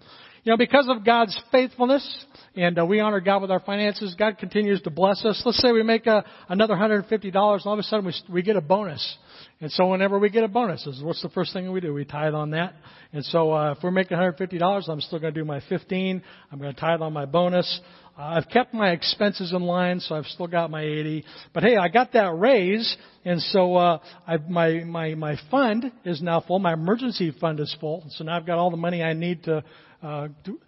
You 0.44 0.52
know, 0.52 0.56
because 0.56 0.88
of 0.88 1.04
God's 1.04 1.38
faithfulness, 1.52 2.24
and 2.56 2.78
uh, 2.78 2.86
we 2.86 3.00
honor 3.00 3.20
God 3.20 3.42
with 3.42 3.50
our 3.50 3.60
finances, 3.60 4.14
God 4.18 4.38
continues 4.38 4.80
to 4.82 4.90
bless 4.90 5.22
us. 5.26 5.42
Let's 5.44 5.60
say 5.60 5.72
we 5.72 5.82
make 5.82 6.06
a, 6.06 6.24
another 6.48 6.72
$150, 6.72 7.34
all 7.36 7.72
of 7.74 7.78
a 7.78 7.82
sudden 7.82 8.06
we, 8.06 8.14
we 8.32 8.40
get 8.40 8.56
a 8.56 8.62
bonus. 8.62 9.18
And 9.62 9.70
so 9.72 9.88
whenever 9.88 10.18
we 10.18 10.30
get 10.30 10.42
a 10.42 10.48
bonus, 10.48 10.88
what's 11.02 11.20
the 11.20 11.28
first 11.28 11.52
thing 11.52 11.70
we 11.70 11.80
do? 11.80 11.92
We 11.92 12.06
tithe 12.06 12.32
on 12.32 12.52
that. 12.52 12.74
And 13.12 13.22
so 13.26 13.52
uh, 13.52 13.72
if 13.72 13.78
we're 13.82 13.90
making 13.90 14.16
$150, 14.16 14.88
I'm 14.88 15.00
still 15.02 15.18
going 15.18 15.34
to 15.34 15.40
do 15.40 15.44
my 15.44 15.60
15. 15.68 16.22
I'm 16.50 16.58
going 16.58 16.74
to 16.74 16.80
tithe 16.80 17.02
on 17.02 17.12
my 17.12 17.26
bonus. 17.26 17.80
Uh, 18.18 18.22
I've 18.22 18.48
kept 18.48 18.72
my 18.72 18.90
expenses 18.92 19.52
in 19.52 19.60
line, 19.60 20.00
so 20.00 20.14
I've 20.14 20.24
still 20.26 20.46
got 20.46 20.70
my 20.70 20.82
80. 20.82 21.24
But 21.52 21.62
hey, 21.62 21.76
I 21.76 21.88
got 21.88 22.14
that 22.14 22.38
raise, 22.38 22.96
and 23.24 23.40
so 23.40 23.76
uh, 23.76 23.98
I've, 24.26 24.48
my 24.48 24.82
my 24.84 25.14
my 25.14 25.36
fund 25.50 25.92
is 26.04 26.22
now 26.22 26.40
full. 26.40 26.58
My 26.58 26.72
emergency 26.72 27.32
fund 27.38 27.60
is 27.60 27.74
full, 27.80 28.04
so 28.10 28.24
now 28.24 28.36
I've 28.36 28.46
got 28.46 28.58
all 28.58 28.70
the 28.70 28.76
money 28.78 29.02
I 29.02 29.12
need 29.12 29.44
to 29.44 29.62
uh, 30.02 30.28
do, 30.42 30.58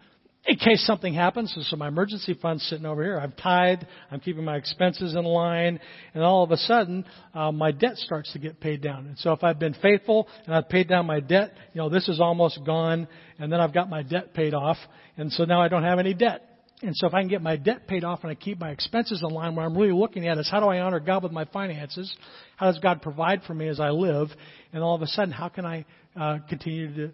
in 0.44 0.57
case 0.57 0.85
something 0.85 1.14
happens. 1.14 1.57
So 1.70 1.76
my 1.76 1.88
emergency 1.88 2.37
fund's 2.40 2.64
sitting 2.64 2.87
over 2.87 3.02
here. 3.02 3.18
I've 3.18 3.37
tied. 3.37 3.87
I'm 4.11 4.20
keeping 4.20 4.44
my 4.44 4.57
expenses 4.57 5.14
in 5.14 5.24
line. 5.24 5.78
And 6.14 6.22
all 6.24 6.42
of 6.42 6.50
a 6.50 6.57
sudden, 6.57 7.05
uh, 7.33 7.52
my 7.52 7.70
debt 7.70 7.96
starts 7.96 8.33
to 8.33 8.38
get 8.38 8.61
paid 8.61 8.83
down. 8.83 9.07
And 9.07 9.18
so 9.18 9.33
if 9.33 9.44
I've 9.44 9.59
been 9.59 9.74
faithful 9.74 10.26
and 10.46 10.55
I've 10.55 10.68
paid 10.68 10.88
down 10.88 11.07
my 11.07 11.20
debt, 11.20 11.55
you 11.72 11.81
know, 11.81 11.88
this 11.88 12.09
is 12.09 12.20
almost 12.20 12.61
gone. 12.66 13.07
And 13.38 13.52
then 13.52 13.61
I've 13.61 13.72
got 13.72 13.88
my 13.88 14.02
debt 14.02 14.35
paid 14.35 14.52
off. 14.52 14.78
And 15.16 15.33
so 15.33 15.44
now 15.44 15.62
I 15.62 15.68
don't 15.68 15.85
have 15.85 16.00
any 16.00 16.14
debt. 16.14 16.48
And 16.83 16.96
so 16.96 17.07
if 17.07 17.14
I 17.14 17.20
can 17.20 17.28
get 17.28 17.42
my 17.42 17.55
debt 17.55 17.87
paid 17.87 18.02
off 18.02 18.20
and 18.22 18.31
I 18.33 18.35
keep 18.35 18.59
my 18.59 18.70
expenses 18.70 19.22
in 19.22 19.28
line, 19.33 19.55
what 19.55 19.64
I'm 19.64 19.76
really 19.76 19.92
looking 19.92 20.26
at 20.26 20.38
is 20.38 20.48
how 20.50 20.59
do 20.59 20.66
I 20.66 20.81
honor 20.81 20.98
God 20.98 21.22
with 21.22 21.31
my 21.31 21.44
finances? 21.44 22.12
How 22.57 22.66
does 22.66 22.81
God 22.81 23.02
provide 23.02 23.42
for 23.46 23.55
me 23.55 23.68
as 23.68 23.78
I 23.78 23.90
live? 23.90 24.28
And 24.72 24.83
all 24.83 24.96
of 24.96 25.02
a 25.02 25.07
sudden, 25.07 25.31
how 25.31 25.48
can 25.48 25.64
I 25.64 25.85
uh, 26.20 26.38
continue 26.48 26.92
to 26.96 27.12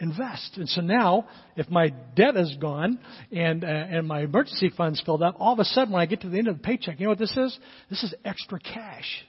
invest. 0.00 0.56
And 0.56 0.68
so 0.68 0.80
now, 0.80 1.28
if 1.56 1.68
my 1.70 1.90
debt 2.16 2.36
is 2.36 2.56
gone 2.60 2.98
and 3.30 3.64
uh, 3.64 3.66
and 3.66 4.08
my 4.08 4.22
emergency 4.22 4.70
fund's 4.76 5.00
filled 5.02 5.22
up, 5.22 5.36
all 5.38 5.52
of 5.52 5.58
a 5.58 5.64
sudden 5.64 5.92
when 5.92 6.02
I 6.02 6.06
get 6.06 6.22
to 6.22 6.28
the 6.28 6.38
end 6.38 6.48
of 6.48 6.56
the 6.56 6.62
paycheck, 6.62 6.98
you 6.98 7.06
know 7.06 7.10
what 7.10 7.18
this 7.18 7.36
is? 7.36 7.58
This 7.88 8.02
is 8.02 8.14
extra 8.24 8.58
cash. 8.58 9.24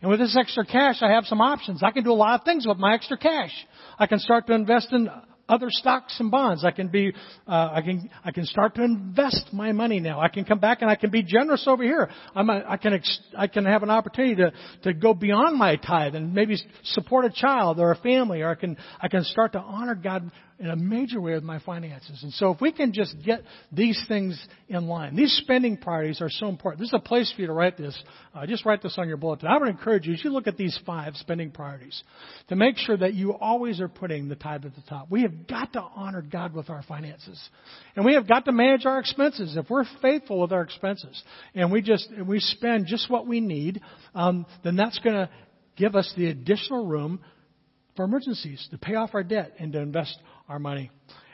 And 0.00 0.10
with 0.10 0.18
this 0.18 0.36
extra 0.36 0.66
cash, 0.66 0.96
I 1.00 1.12
have 1.12 1.26
some 1.26 1.40
options. 1.40 1.82
I 1.82 1.92
can 1.92 2.02
do 2.02 2.10
a 2.10 2.14
lot 2.14 2.40
of 2.40 2.44
things 2.44 2.66
with 2.66 2.78
my 2.78 2.94
extra 2.94 3.16
cash. 3.16 3.52
I 3.98 4.06
can 4.06 4.18
start 4.18 4.48
to 4.48 4.52
invest 4.52 4.92
in 4.92 5.08
other 5.52 5.68
stocks 5.68 6.16
and 6.18 6.30
bonds. 6.30 6.64
I 6.64 6.70
can 6.70 6.88
be, 6.88 7.12
uh, 7.46 7.70
I 7.74 7.82
can, 7.82 8.08
I 8.24 8.32
can 8.32 8.46
start 8.46 8.74
to 8.76 8.82
invest 8.82 9.52
my 9.52 9.72
money 9.72 10.00
now. 10.00 10.20
I 10.20 10.28
can 10.28 10.44
come 10.44 10.58
back 10.58 10.80
and 10.80 10.90
I 10.90 10.96
can 10.96 11.10
be 11.10 11.22
generous 11.22 11.64
over 11.66 11.82
here. 11.82 12.08
I'm 12.34 12.48
a, 12.48 12.64
I 12.66 12.78
can, 12.78 12.94
ex- 12.94 13.20
I 13.36 13.46
can 13.48 13.66
have 13.66 13.82
an 13.82 13.90
opportunity 13.90 14.36
to, 14.36 14.52
to 14.84 14.94
go 14.94 15.12
beyond 15.12 15.58
my 15.58 15.76
tithe 15.76 16.14
and 16.14 16.34
maybe 16.34 16.56
support 16.84 17.26
a 17.26 17.30
child 17.30 17.78
or 17.78 17.92
a 17.92 17.96
family, 17.96 18.40
or 18.40 18.50
I 18.50 18.54
can, 18.54 18.78
I 18.98 19.08
can 19.08 19.24
start 19.24 19.52
to 19.52 19.58
honor 19.58 19.94
God 19.94 20.30
in 20.62 20.70
a 20.70 20.76
major 20.76 21.20
way 21.20 21.34
with 21.34 21.42
my 21.42 21.58
finances. 21.58 22.22
And 22.22 22.32
so 22.34 22.52
if 22.52 22.60
we 22.60 22.70
can 22.70 22.92
just 22.92 23.16
get 23.24 23.42
these 23.72 24.00
things 24.06 24.40
in 24.68 24.86
line, 24.86 25.16
these 25.16 25.36
spending 25.42 25.76
priorities 25.76 26.20
are 26.20 26.30
so 26.30 26.46
important. 26.46 26.78
This 26.78 26.90
is 26.90 26.94
a 26.94 27.00
place 27.00 27.32
for 27.34 27.40
you 27.40 27.48
to 27.48 27.52
write 27.52 27.76
this. 27.76 28.00
Uh, 28.32 28.46
just 28.46 28.64
write 28.64 28.80
this 28.80 28.94
on 28.96 29.08
your 29.08 29.16
bulletin. 29.16 29.48
I 29.48 29.58
would 29.58 29.68
encourage 29.68 30.06
you, 30.06 30.14
as 30.14 30.22
you 30.22 30.30
look 30.30 30.46
at 30.46 30.56
these 30.56 30.78
five 30.86 31.16
spending 31.16 31.50
priorities, 31.50 32.00
to 32.48 32.54
make 32.54 32.76
sure 32.76 32.96
that 32.96 33.14
you 33.14 33.34
always 33.34 33.80
are 33.80 33.88
putting 33.88 34.28
the 34.28 34.36
tithe 34.36 34.64
at 34.64 34.76
the 34.76 34.82
top. 34.82 35.10
We 35.10 35.22
have 35.22 35.48
got 35.48 35.72
to 35.72 35.80
honor 35.80 36.22
God 36.22 36.54
with 36.54 36.70
our 36.70 36.84
finances. 36.84 37.40
And 37.96 38.04
we 38.04 38.14
have 38.14 38.28
got 38.28 38.44
to 38.44 38.52
manage 38.52 38.86
our 38.86 39.00
expenses. 39.00 39.56
If 39.56 39.68
we're 39.68 39.84
faithful 40.00 40.42
with 40.42 40.52
our 40.52 40.62
expenses 40.62 41.20
and 41.56 41.72
we 41.72 41.82
just, 41.82 42.08
and 42.10 42.28
we 42.28 42.38
spend 42.38 42.86
just 42.86 43.10
what 43.10 43.26
we 43.26 43.40
need, 43.40 43.80
um, 44.14 44.46
then 44.62 44.76
that's 44.76 45.00
going 45.00 45.16
to 45.16 45.28
give 45.76 45.96
us 45.96 46.12
the 46.16 46.28
additional 46.28 46.86
room 46.86 47.20
for 47.96 48.04
emergencies, 48.04 48.66
to 48.70 48.78
pay 48.78 48.94
off 48.94 49.10
our 49.12 49.22
debt, 49.22 49.52
and 49.58 49.72
to 49.72 49.78
invest 49.78 50.16
our 50.52 50.58
money. 50.58 50.90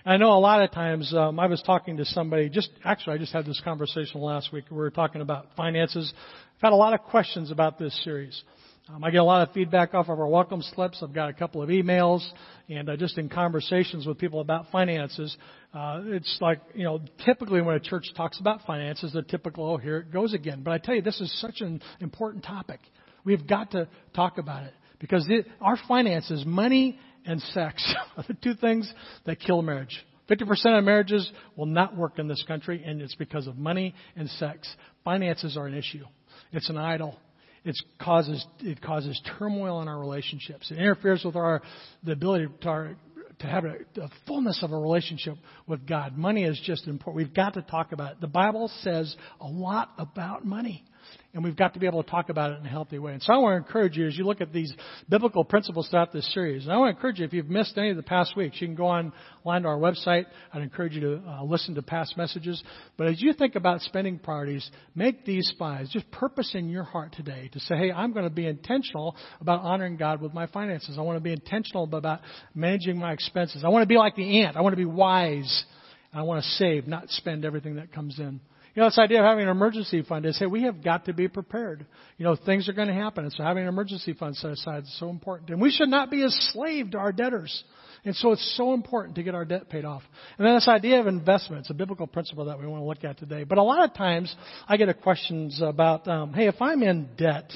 I 0.06 0.16
know 0.16 0.30
a 0.30 0.38
lot 0.38 0.62
of 0.62 0.70
times 0.70 1.12
um, 1.12 1.40
I 1.40 1.48
was 1.48 1.60
talking 1.66 1.96
to 1.96 2.04
somebody. 2.04 2.48
Just 2.48 2.70
actually, 2.84 3.16
I 3.16 3.18
just 3.18 3.32
had 3.32 3.44
this 3.44 3.60
conversation 3.64 4.20
last 4.20 4.52
week. 4.52 4.66
We 4.70 4.76
were 4.76 4.92
talking 4.92 5.22
about 5.22 5.48
finances. 5.56 6.12
I've 6.56 6.62
had 6.62 6.72
a 6.72 6.76
lot 6.76 6.94
of 6.94 7.00
questions 7.00 7.50
about 7.50 7.80
this 7.80 8.00
series. 8.04 8.40
Um, 8.88 9.02
I 9.02 9.10
get 9.10 9.18
a 9.18 9.24
lot 9.24 9.46
of 9.46 9.52
feedback 9.52 9.92
off 9.94 10.08
of 10.08 10.20
our 10.20 10.28
welcome 10.28 10.62
slips. 10.62 11.02
I've 11.02 11.12
got 11.12 11.30
a 11.30 11.32
couple 11.32 11.60
of 11.62 11.68
emails, 11.68 12.24
and 12.68 12.88
uh, 12.88 12.96
just 12.96 13.18
in 13.18 13.28
conversations 13.28 14.06
with 14.06 14.18
people 14.18 14.40
about 14.40 14.70
finances, 14.70 15.36
uh, 15.74 16.02
it's 16.04 16.38
like 16.40 16.60
you 16.74 16.84
know, 16.84 17.00
typically 17.24 17.60
when 17.60 17.74
a 17.74 17.80
church 17.80 18.04
talks 18.16 18.38
about 18.38 18.60
finances, 18.68 19.12
the 19.12 19.22
typical 19.22 19.68
"oh, 19.68 19.78
here 19.78 19.98
it 19.98 20.12
goes 20.12 20.32
again." 20.32 20.62
But 20.62 20.74
I 20.74 20.78
tell 20.78 20.94
you, 20.94 21.02
this 21.02 21.20
is 21.20 21.40
such 21.40 21.60
an 21.60 21.82
important 21.98 22.44
topic. 22.44 22.78
We've 23.24 23.44
got 23.44 23.72
to 23.72 23.88
talk 24.14 24.38
about 24.38 24.62
it. 24.62 24.74
Because 25.00 25.26
it, 25.28 25.46
our 25.60 25.78
finances, 25.86 26.44
money 26.44 26.98
and 27.24 27.40
sex, 27.40 27.94
are 28.16 28.24
the 28.28 28.34
two 28.34 28.54
things 28.54 28.92
that 29.26 29.40
kill 29.40 29.62
marriage. 29.62 30.04
50% 30.28 30.78
of 30.78 30.84
marriages 30.84 31.30
will 31.56 31.66
not 31.66 31.96
work 31.96 32.18
in 32.18 32.28
this 32.28 32.44
country, 32.46 32.82
and 32.84 33.00
it's 33.00 33.14
because 33.14 33.46
of 33.46 33.56
money 33.56 33.94
and 34.14 34.28
sex. 34.30 34.68
Finances 35.04 35.56
are 35.56 35.66
an 35.66 35.74
issue. 35.74 36.04
It's 36.52 36.68
an 36.68 36.76
idol. 36.76 37.18
It 37.64 37.76
causes, 38.00 38.44
it 38.60 38.80
causes 38.80 39.20
turmoil 39.38 39.82
in 39.82 39.88
our 39.88 39.98
relationships. 39.98 40.70
It 40.70 40.78
interferes 40.78 41.24
with 41.24 41.36
our, 41.36 41.62
the 42.04 42.12
ability 42.12 42.48
to, 42.62 42.68
our, 42.68 42.96
to 43.40 43.46
have 43.46 43.64
a, 43.64 43.76
a 44.00 44.08
fullness 44.26 44.62
of 44.62 44.72
a 44.72 44.76
relationship 44.76 45.34
with 45.66 45.86
God. 45.86 46.16
Money 46.16 46.44
is 46.44 46.60
just 46.64 46.86
important. 46.86 47.16
We've 47.16 47.34
got 47.34 47.54
to 47.54 47.62
talk 47.62 47.92
about 47.92 48.12
it. 48.12 48.20
The 48.20 48.26
Bible 48.26 48.70
says 48.82 49.14
a 49.40 49.46
lot 49.46 49.90
about 49.98 50.44
money. 50.44 50.84
And 51.34 51.44
we've 51.44 51.56
got 51.56 51.74
to 51.74 51.80
be 51.80 51.86
able 51.86 52.02
to 52.02 52.10
talk 52.10 52.30
about 52.30 52.52
it 52.52 52.60
in 52.60 52.66
a 52.66 52.70
healthy 52.70 52.98
way. 52.98 53.12
And 53.12 53.22
so 53.22 53.34
I 53.34 53.36
want 53.36 53.52
to 53.52 53.66
encourage 53.66 53.96
you 53.96 54.06
as 54.06 54.16
you 54.16 54.24
look 54.24 54.40
at 54.40 54.52
these 54.52 54.72
biblical 55.08 55.44
principles 55.44 55.86
throughout 55.88 56.10
this 56.10 56.32
series. 56.32 56.64
And 56.64 56.72
I 56.72 56.78
want 56.78 56.90
to 56.92 56.96
encourage 56.96 57.18
you, 57.18 57.26
if 57.26 57.34
you've 57.34 57.50
missed 57.50 57.76
any 57.76 57.90
of 57.90 57.96
the 57.96 58.02
past 58.02 58.34
weeks, 58.34 58.60
you 58.60 58.66
can 58.66 58.74
go 58.74 58.86
online 58.86 59.62
to 59.62 59.68
our 59.68 59.76
website. 59.76 60.24
I'd 60.52 60.62
encourage 60.62 60.94
you 60.94 61.00
to 61.00 61.22
uh, 61.28 61.44
listen 61.44 61.74
to 61.74 61.82
past 61.82 62.16
messages. 62.16 62.62
But 62.96 63.08
as 63.08 63.20
you 63.20 63.34
think 63.34 63.56
about 63.56 63.82
spending 63.82 64.18
priorities, 64.18 64.68
make 64.94 65.26
these 65.26 65.52
five. 65.58 65.88
Just 65.90 66.10
purpose 66.10 66.52
in 66.54 66.70
your 66.70 66.84
heart 66.84 67.12
today 67.12 67.50
to 67.52 67.60
say, 67.60 67.76
hey, 67.76 67.92
I'm 67.92 68.12
going 68.12 68.24
to 68.24 68.30
be 68.30 68.46
intentional 68.46 69.14
about 69.40 69.60
honoring 69.60 69.96
God 69.96 70.22
with 70.22 70.32
my 70.32 70.46
finances. 70.46 70.96
I 70.98 71.02
want 71.02 71.18
to 71.18 71.22
be 71.22 71.32
intentional 71.32 71.84
about 71.84 72.20
managing 72.54 72.98
my 72.98 73.12
expenses. 73.12 73.64
I 73.64 73.68
want 73.68 73.82
to 73.82 73.86
be 73.86 73.98
like 73.98 74.16
the 74.16 74.42
ant. 74.42 74.56
I 74.56 74.62
want 74.62 74.72
to 74.72 74.78
be 74.78 74.86
wise. 74.86 75.64
I 76.12 76.22
want 76.22 76.42
to 76.42 76.48
save, 76.52 76.86
not 76.86 77.10
spend 77.10 77.44
everything 77.44 77.76
that 77.76 77.92
comes 77.92 78.18
in. 78.18 78.40
You 78.78 78.82
know, 78.82 78.90
this 78.90 78.98
idea 78.98 79.18
of 79.18 79.24
having 79.24 79.42
an 79.42 79.50
emergency 79.50 80.02
fund 80.02 80.24
is, 80.24 80.38
hey, 80.38 80.46
we 80.46 80.62
have 80.62 80.84
got 80.84 81.06
to 81.06 81.12
be 81.12 81.26
prepared. 81.26 81.84
You 82.16 82.24
know, 82.24 82.36
things 82.36 82.68
are 82.68 82.72
going 82.72 82.86
to 82.86 82.94
happen. 82.94 83.24
And 83.24 83.32
so 83.32 83.42
having 83.42 83.64
an 83.64 83.68
emergency 83.68 84.12
fund 84.12 84.36
set 84.36 84.52
aside 84.52 84.84
is 84.84 84.98
so 85.00 85.10
important. 85.10 85.50
And 85.50 85.60
we 85.60 85.72
should 85.72 85.88
not 85.88 86.12
be 86.12 86.22
a 86.22 86.30
slave 86.30 86.92
to 86.92 86.98
our 86.98 87.10
debtors. 87.10 87.64
And 88.04 88.14
so 88.14 88.30
it's 88.30 88.56
so 88.56 88.74
important 88.74 89.16
to 89.16 89.24
get 89.24 89.34
our 89.34 89.44
debt 89.44 89.68
paid 89.68 89.84
off. 89.84 90.04
And 90.38 90.46
then 90.46 90.54
this 90.54 90.68
idea 90.68 91.00
of 91.00 91.08
investment, 91.08 91.66
a 91.68 91.74
biblical 91.74 92.06
principle 92.06 92.44
that 92.44 92.60
we 92.60 92.68
want 92.68 92.80
to 92.80 92.86
look 92.86 93.02
at 93.02 93.18
today. 93.18 93.42
But 93.42 93.58
a 93.58 93.64
lot 93.64 93.82
of 93.82 93.96
times 93.96 94.32
I 94.68 94.76
get 94.76 95.02
questions 95.02 95.60
about, 95.60 96.06
um, 96.06 96.32
hey, 96.32 96.46
if 96.46 96.62
I'm 96.62 96.80
in 96.84 97.08
debt, 97.18 97.50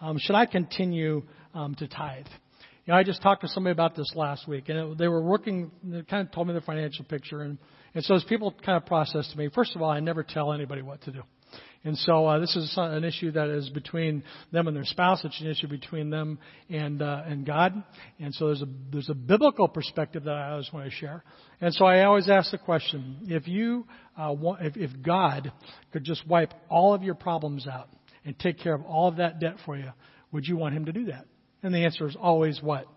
um, 0.00 0.18
should 0.18 0.34
I 0.34 0.46
continue 0.46 1.22
um, 1.54 1.76
to 1.76 1.86
tithe? 1.86 2.26
You 2.86 2.92
know, 2.92 2.98
I 2.98 3.04
just 3.04 3.22
talked 3.22 3.42
to 3.42 3.48
somebody 3.48 3.70
about 3.70 3.94
this 3.94 4.12
last 4.16 4.48
week, 4.48 4.68
and 4.68 4.78
it, 4.78 4.98
they 4.98 5.06
were 5.06 5.22
working. 5.22 5.70
They 5.84 6.02
kind 6.02 6.26
of 6.26 6.32
told 6.32 6.48
me 6.48 6.54
the 6.54 6.60
financial 6.60 7.04
picture, 7.04 7.42
and 7.42 7.58
and 7.96 8.04
so 8.04 8.14
as 8.14 8.22
people 8.24 8.54
kind 8.62 8.76
of 8.76 8.84
process 8.84 9.26
to 9.32 9.38
me, 9.38 9.48
first 9.54 9.74
of 9.74 9.80
all, 9.80 9.88
I 9.88 10.00
never 10.00 10.22
tell 10.22 10.52
anybody 10.52 10.82
what 10.82 11.00
to 11.04 11.12
do. 11.12 11.22
And 11.82 11.96
so 11.96 12.26
uh, 12.26 12.38
this 12.40 12.54
is 12.54 12.74
an 12.76 13.04
issue 13.04 13.30
that 13.30 13.48
is 13.48 13.70
between 13.70 14.22
them 14.52 14.68
and 14.68 14.76
their 14.76 14.84
spouse. 14.84 15.24
It's 15.24 15.40
an 15.40 15.46
issue 15.46 15.66
between 15.66 16.10
them 16.10 16.38
and 16.68 17.00
uh, 17.00 17.22
and 17.24 17.46
God. 17.46 17.82
And 18.20 18.34
so 18.34 18.48
there's 18.48 18.60
a 18.60 18.68
there's 18.92 19.08
a 19.08 19.14
biblical 19.14 19.66
perspective 19.66 20.24
that 20.24 20.34
I 20.34 20.50
always 20.50 20.70
want 20.74 20.84
to 20.84 20.90
share. 20.90 21.24
And 21.62 21.72
so 21.72 21.86
I 21.86 22.04
always 22.04 22.28
ask 22.28 22.50
the 22.50 22.58
question: 22.58 23.20
If 23.28 23.48
you 23.48 23.86
uh, 24.14 24.34
want, 24.38 24.60
if, 24.60 24.76
if 24.76 24.90
God 25.02 25.50
could 25.94 26.04
just 26.04 26.26
wipe 26.26 26.52
all 26.68 26.92
of 26.92 27.02
your 27.02 27.14
problems 27.14 27.66
out 27.66 27.88
and 28.26 28.38
take 28.38 28.58
care 28.58 28.74
of 28.74 28.84
all 28.84 29.08
of 29.08 29.16
that 29.16 29.40
debt 29.40 29.54
for 29.64 29.74
you, 29.74 29.90
would 30.32 30.46
you 30.46 30.58
want 30.58 30.74
Him 30.74 30.84
to 30.84 30.92
do 30.92 31.06
that? 31.06 31.24
And 31.62 31.72
the 31.72 31.86
answer 31.86 32.06
is 32.06 32.16
always 32.20 32.60
what? 32.60 32.88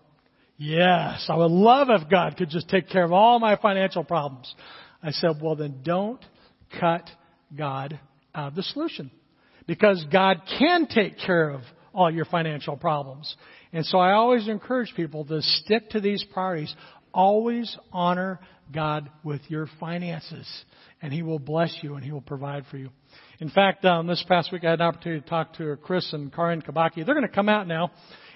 Yes, 0.61 1.25
I 1.29 1.37
would 1.37 1.51
love 1.51 1.87
if 1.89 2.09
God 2.09 2.35
could 2.35 2.49
just 2.49 2.67
take 2.67 2.89
care 2.89 3.05
of 3.05 3.13
all 3.13 3.39
my 3.39 3.55
financial 3.55 4.03
problems. 4.03 4.53
I 5.01 5.11
said, 5.11 5.31
well, 5.41 5.55
then 5.55 5.81
don't 5.83 6.23
cut 6.79 7.09
God 7.55 7.99
out 8.35 8.49
of 8.49 8.55
the 8.55 8.63
solution. 8.63 9.11
Because 9.65 10.03
God 10.11 10.41
can 10.57 10.87
take 10.87 11.17
care 11.19 11.49
of 11.49 11.61
all 11.93 12.11
your 12.11 12.25
financial 12.25 12.75
problems. 12.75 13.35
And 13.71 13.85
so 13.85 13.97
I 13.97 14.13
always 14.13 14.47
encourage 14.47 14.93
people 14.95 15.25
to 15.25 15.41
stick 15.41 15.89
to 15.91 16.01
these 16.01 16.23
priorities. 16.33 16.73
Always 17.13 17.75
honor 17.91 18.39
God 18.73 19.09
with 19.23 19.41
your 19.47 19.67
finances. 19.79 20.47
And 21.01 21.13
He 21.13 21.23
will 21.23 21.39
bless 21.39 21.75
you 21.81 21.95
and 21.95 22.03
He 22.03 22.11
will 22.11 22.21
provide 22.21 22.65
for 22.69 22.77
you. 22.77 22.89
In 23.39 23.49
fact, 23.49 23.85
um, 23.85 24.07
this 24.07 24.23
past 24.27 24.51
week 24.51 24.63
I 24.63 24.71
had 24.71 24.81
an 24.81 24.87
opportunity 24.87 25.21
to 25.21 25.29
talk 25.29 25.53
to 25.55 25.77
Chris 25.77 26.11
and 26.13 26.33
Karin 26.33 26.61
Kabaki. 26.61 27.05
They're 27.05 27.15
going 27.15 27.27
to 27.27 27.33
come 27.33 27.49
out 27.49 27.67
now. 27.67 27.91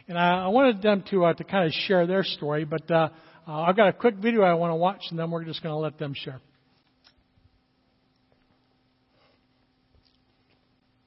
And 0.08 0.18
I, 0.18 0.46
I 0.46 0.48
wanted 0.48 0.82
them 0.82 1.04
to, 1.12 1.26
uh, 1.26 1.34
to 1.34 1.44
kind 1.44 1.66
of 1.66 1.72
share 1.88 2.08
their 2.08 2.24
story. 2.24 2.66
But 2.66 2.90
uh, 2.90 3.10
uh, 3.48 3.52
I've 3.52 3.76
got 3.76 3.90
a 3.90 3.94
quick 3.94 4.16
video 4.16 4.44
I 4.44 4.54
want 4.54 4.72
to 4.72 4.76
watch 4.76 5.02
and 5.10 5.20
then 5.20 5.32
we're 5.32 5.46
just 5.46 5.62
going 5.62 5.74
to 5.74 5.80
let 5.80 5.98
them 5.98 6.14
share. 6.16 6.40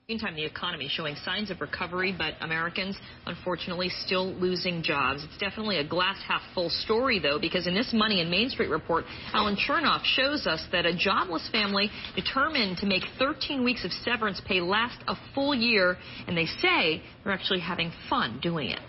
Meantime, 0.09 0.37
the 0.37 0.45
economy 0.45 0.87
showing 0.89 1.17
signs 1.25 1.51
of 1.51 1.61
recovery, 1.61 2.15
but 2.17 2.35
Americans, 2.41 2.97
unfortunately, 3.27 3.89
still 3.89 4.33
losing 4.35 4.81
jobs. 4.81 5.25
It's 5.25 5.37
definitely 5.39 5.79
a 5.79 5.85
glass 5.85 6.17
half 6.29 6.43
full 6.55 6.71
story, 6.71 7.19
though, 7.19 7.41
because 7.41 7.67
in 7.67 7.75
this 7.75 7.93
Money 7.93 8.21
and 8.21 8.31
Main 8.31 8.49
Street 8.49 8.71
report, 8.71 9.05
Allan 9.33 9.57
Chernoff 9.57 10.05
shows 10.05 10.47
us 10.47 10.65
that 10.71 10.87
a 10.87 10.97
jobless 10.97 11.49
family 11.51 11.91
determined 12.15 12.79
to 12.79 12.87
make 12.87 13.03
13 13.19 13.65
weeks 13.65 13.85
of 13.85 13.91
severance 13.91 14.41
pay 14.47 14.61
last 14.61 14.97
a 15.09 15.17
full 15.35 15.53
year, 15.53 15.97
and 16.29 16.39
they 16.39 16.47
say 16.47 17.03
they're 17.25 17.33
actually 17.33 17.59
having 17.59 17.91
fun 18.09 18.39
doing 18.41 18.71
it. 18.71 18.81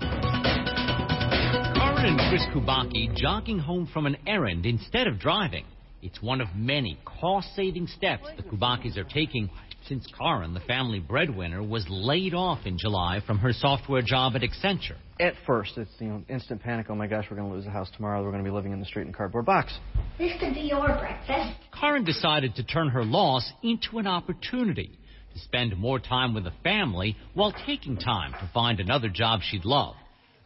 Karin 0.00 2.06
and 2.06 2.18
Chris 2.28 2.42
Kubaki 2.52 3.14
jogging 3.14 3.60
home 3.60 3.88
from 3.92 4.04
an 4.04 4.16
errand 4.26 4.66
instead 4.66 5.06
of 5.06 5.20
driving. 5.20 5.64
It's 6.04 6.20
one 6.20 6.42
of 6.42 6.48
many 6.54 6.98
cost-saving 7.06 7.86
steps 7.86 8.28
the 8.36 8.42
Kubakis 8.42 8.98
are 8.98 9.04
taking 9.04 9.48
since 9.86 10.06
Karin, 10.18 10.54
the 10.54 10.60
family 10.60 11.00
breadwinner, 11.00 11.62
was 11.62 11.86
laid 11.88 12.34
off 12.34 12.66
in 12.66 12.78
July 12.78 13.20
from 13.26 13.38
her 13.38 13.52
software 13.52 14.02
job 14.02 14.34
at 14.34 14.42
Accenture. 14.42 14.96
At 15.20 15.34
first, 15.46 15.76
it's 15.76 15.90
you 15.98 16.08
know 16.08 16.22
instant 16.28 16.62
panic. 16.62 16.86
Oh 16.88 16.94
my 16.94 17.06
gosh, 17.06 17.26
we're 17.30 17.36
going 17.36 17.48
to 17.48 17.54
lose 17.54 17.64
the 17.64 17.70
house 17.70 17.90
tomorrow. 17.94 18.22
We're 18.22 18.30
going 18.30 18.42
to 18.42 18.48
be 18.48 18.54
living 18.54 18.72
in 18.72 18.80
the 18.80 18.86
street 18.86 19.02
in 19.02 19.10
a 19.10 19.16
cardboard 19.16 19.44
box. 19.44 19.76
This 20.18 20.32
could 20.40 20.54
be 20.54 20.60
your 20.60 20.86
breakfast. 20.86 21.58
Karin 21.78 22.04
decided 22.04 22.54
to 22.56 22.64
turn 22.64 22.88
her 22.88 23.04
loss 23.04 23.50
into 23.62 23.98
an 23.98 24.06
opportunity 24.06 24.98
to 25.34 25.40
spend 25.40 25.76
more 25.76 25.98
time 25.98 26.34
with 26.34 26.44
the 26.44 26.52
family 26.62 27.16
while 27.34 27.52
taking 27.66 27.96
time 27.96 28.32
to 28.32 28.50
find 28.52 28.80
another 28.80 29.08
job 29.08 29.40
she'd 29.42 29.64
love. 29.64 29.94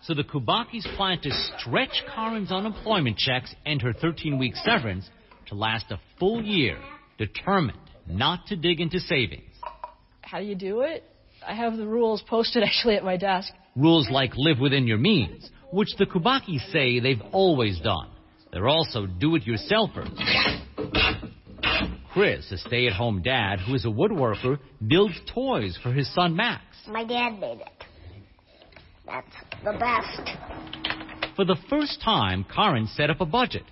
So 0.03 0.15
the 0.15 0.25
Kubakis 0.25 0.85
plan 0.97 1.21
to 1.23 1.31
stretch 1.59 2.05
Karin's 2.15 2.53
unemployment 2.53 3.17
checks 3.17 3.55
and 3.67 3.83
her 3.83 3.93
13-week 3.93 4.55
severance 4.57 5.09
to 5.47 5.55
last 5.55 5.87
a 5.91 6.01
full 6.19 6.43
year, 6.43 6.79
determined 7.19 7.79
not 8.11 8.47
to 8.49 8.57
dig 8.57 8.81
into 8.81 9.01
savings. 9.01 9.45
How 10.23 10.39
do 10.41 10.45
you 10.45 10.55
do 10.55 10.81
it? 10.83 11.05
I 11.47 11.55
have 11.55 11.77
the 11.77 11.87
rules 11.87 12.23
posted 12.29 12.63
actually 12.67 12.97
at 12.97 13.05
my 13.05 13.17
desk. 13.17 13.53
Rules 13.77 14.09
like 14.11 14.33
live 14.37 14.59
within 14.59 14.87
your 14.87 14.99
means, 14.99 15.51
which 15.73 15.89
the 15.99 16.07
Kubakis 16.07 16.71
say 16.73 17.01
they've 17.01 17.23
always 17.33 17.81
done. 17.81 18.11
They're 18.53 18.69
also 18.69 19.07
do-it-yourselfers. 19.07 20.17
Chris, 22.13 22.51
a 22.51 22.59
stay-at-home 22.59 23.23
dad 23.23 23.61
who 23.61 23.75
is 23.75 23.85
a 23.85 23.89
woodworker, 23.89 24.59
builds 24.87 25.15
toys 25.33 25.79
for 25.83 25.93
his 25.93 26.13
son 26.15 26.35
Max. 26.35 26.63
My 26.89 27.05
dad 27.05 27.39
made 27.39 27.61
it. 27.61 27.85
That's 29.07 29.27
the 29.63 29.73
best. 29.79 31.37
For 31.37 31.45
the 31.45 31.57
first 31.71 32.01
time, 32.03 32.45
Karin 32.53 32.89
set 32.89 33.11
up 33.11 33.21
a 33.21 33.27
budget. 33.27 33.63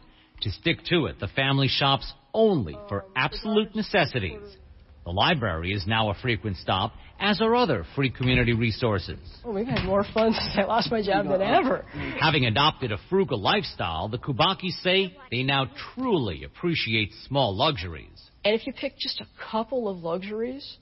To 0.42 0.50
stick 0.50 0.78
to 0.90 1.06
it, 1.06 1.18
the 1.18 1.28
family 1.28 1.68
shops 1.68 2.12
only 2.34 2.76
for 2.88 3.04
absolute 3.16 3.74
necessities. 3.74 4.56
The 5.04 5.12
library 5.12 5.72
is 5.72 5.86
now 5.86 6.10
a 6.10 6.14
frequent 6.14 6.56
stop, 6.56 6.92
as 7.18 7.40
are 7.40 7.54
other 7.54 7.84
free 7.94 8.10
community 8.10 8.52
resources. 8.52 9.18
Well, 9.44 9.54
we've 9.54 9.66
had 9.66 9.84
more 9.84 10.04
fun 10.12 10.32
since 10.32 10.54
I 10.56 10.64
lost 10.64 10.90
my 10.90 11.02
job 11.02 11.26
than 11.28 11.40
ever. 11.40 11.84
Having 12.20 12.46
adopted 12.46 12.92
a 12.92 12.98
frugal 13.08 13.40
lifestyle, 13.40 14.08
the 14.08 14.18
Kubakis 14.18 14.82
say 14.82 15.16
they 15.30 15.42
now 15.42 15.70
truly 15.94 16.44
appreciate 16.44 17.12
small 17.26 17.56
luxuries. 17.56 18.20
And 18.44 18.54
if 18.54 18.66
you 18.66 18.72
pick 18.72 18.98
just 18.98 19.20
a 19.20 19.26
couple 19.50 19.88
of 19.88 19.98
luxuries, 19.98 20.76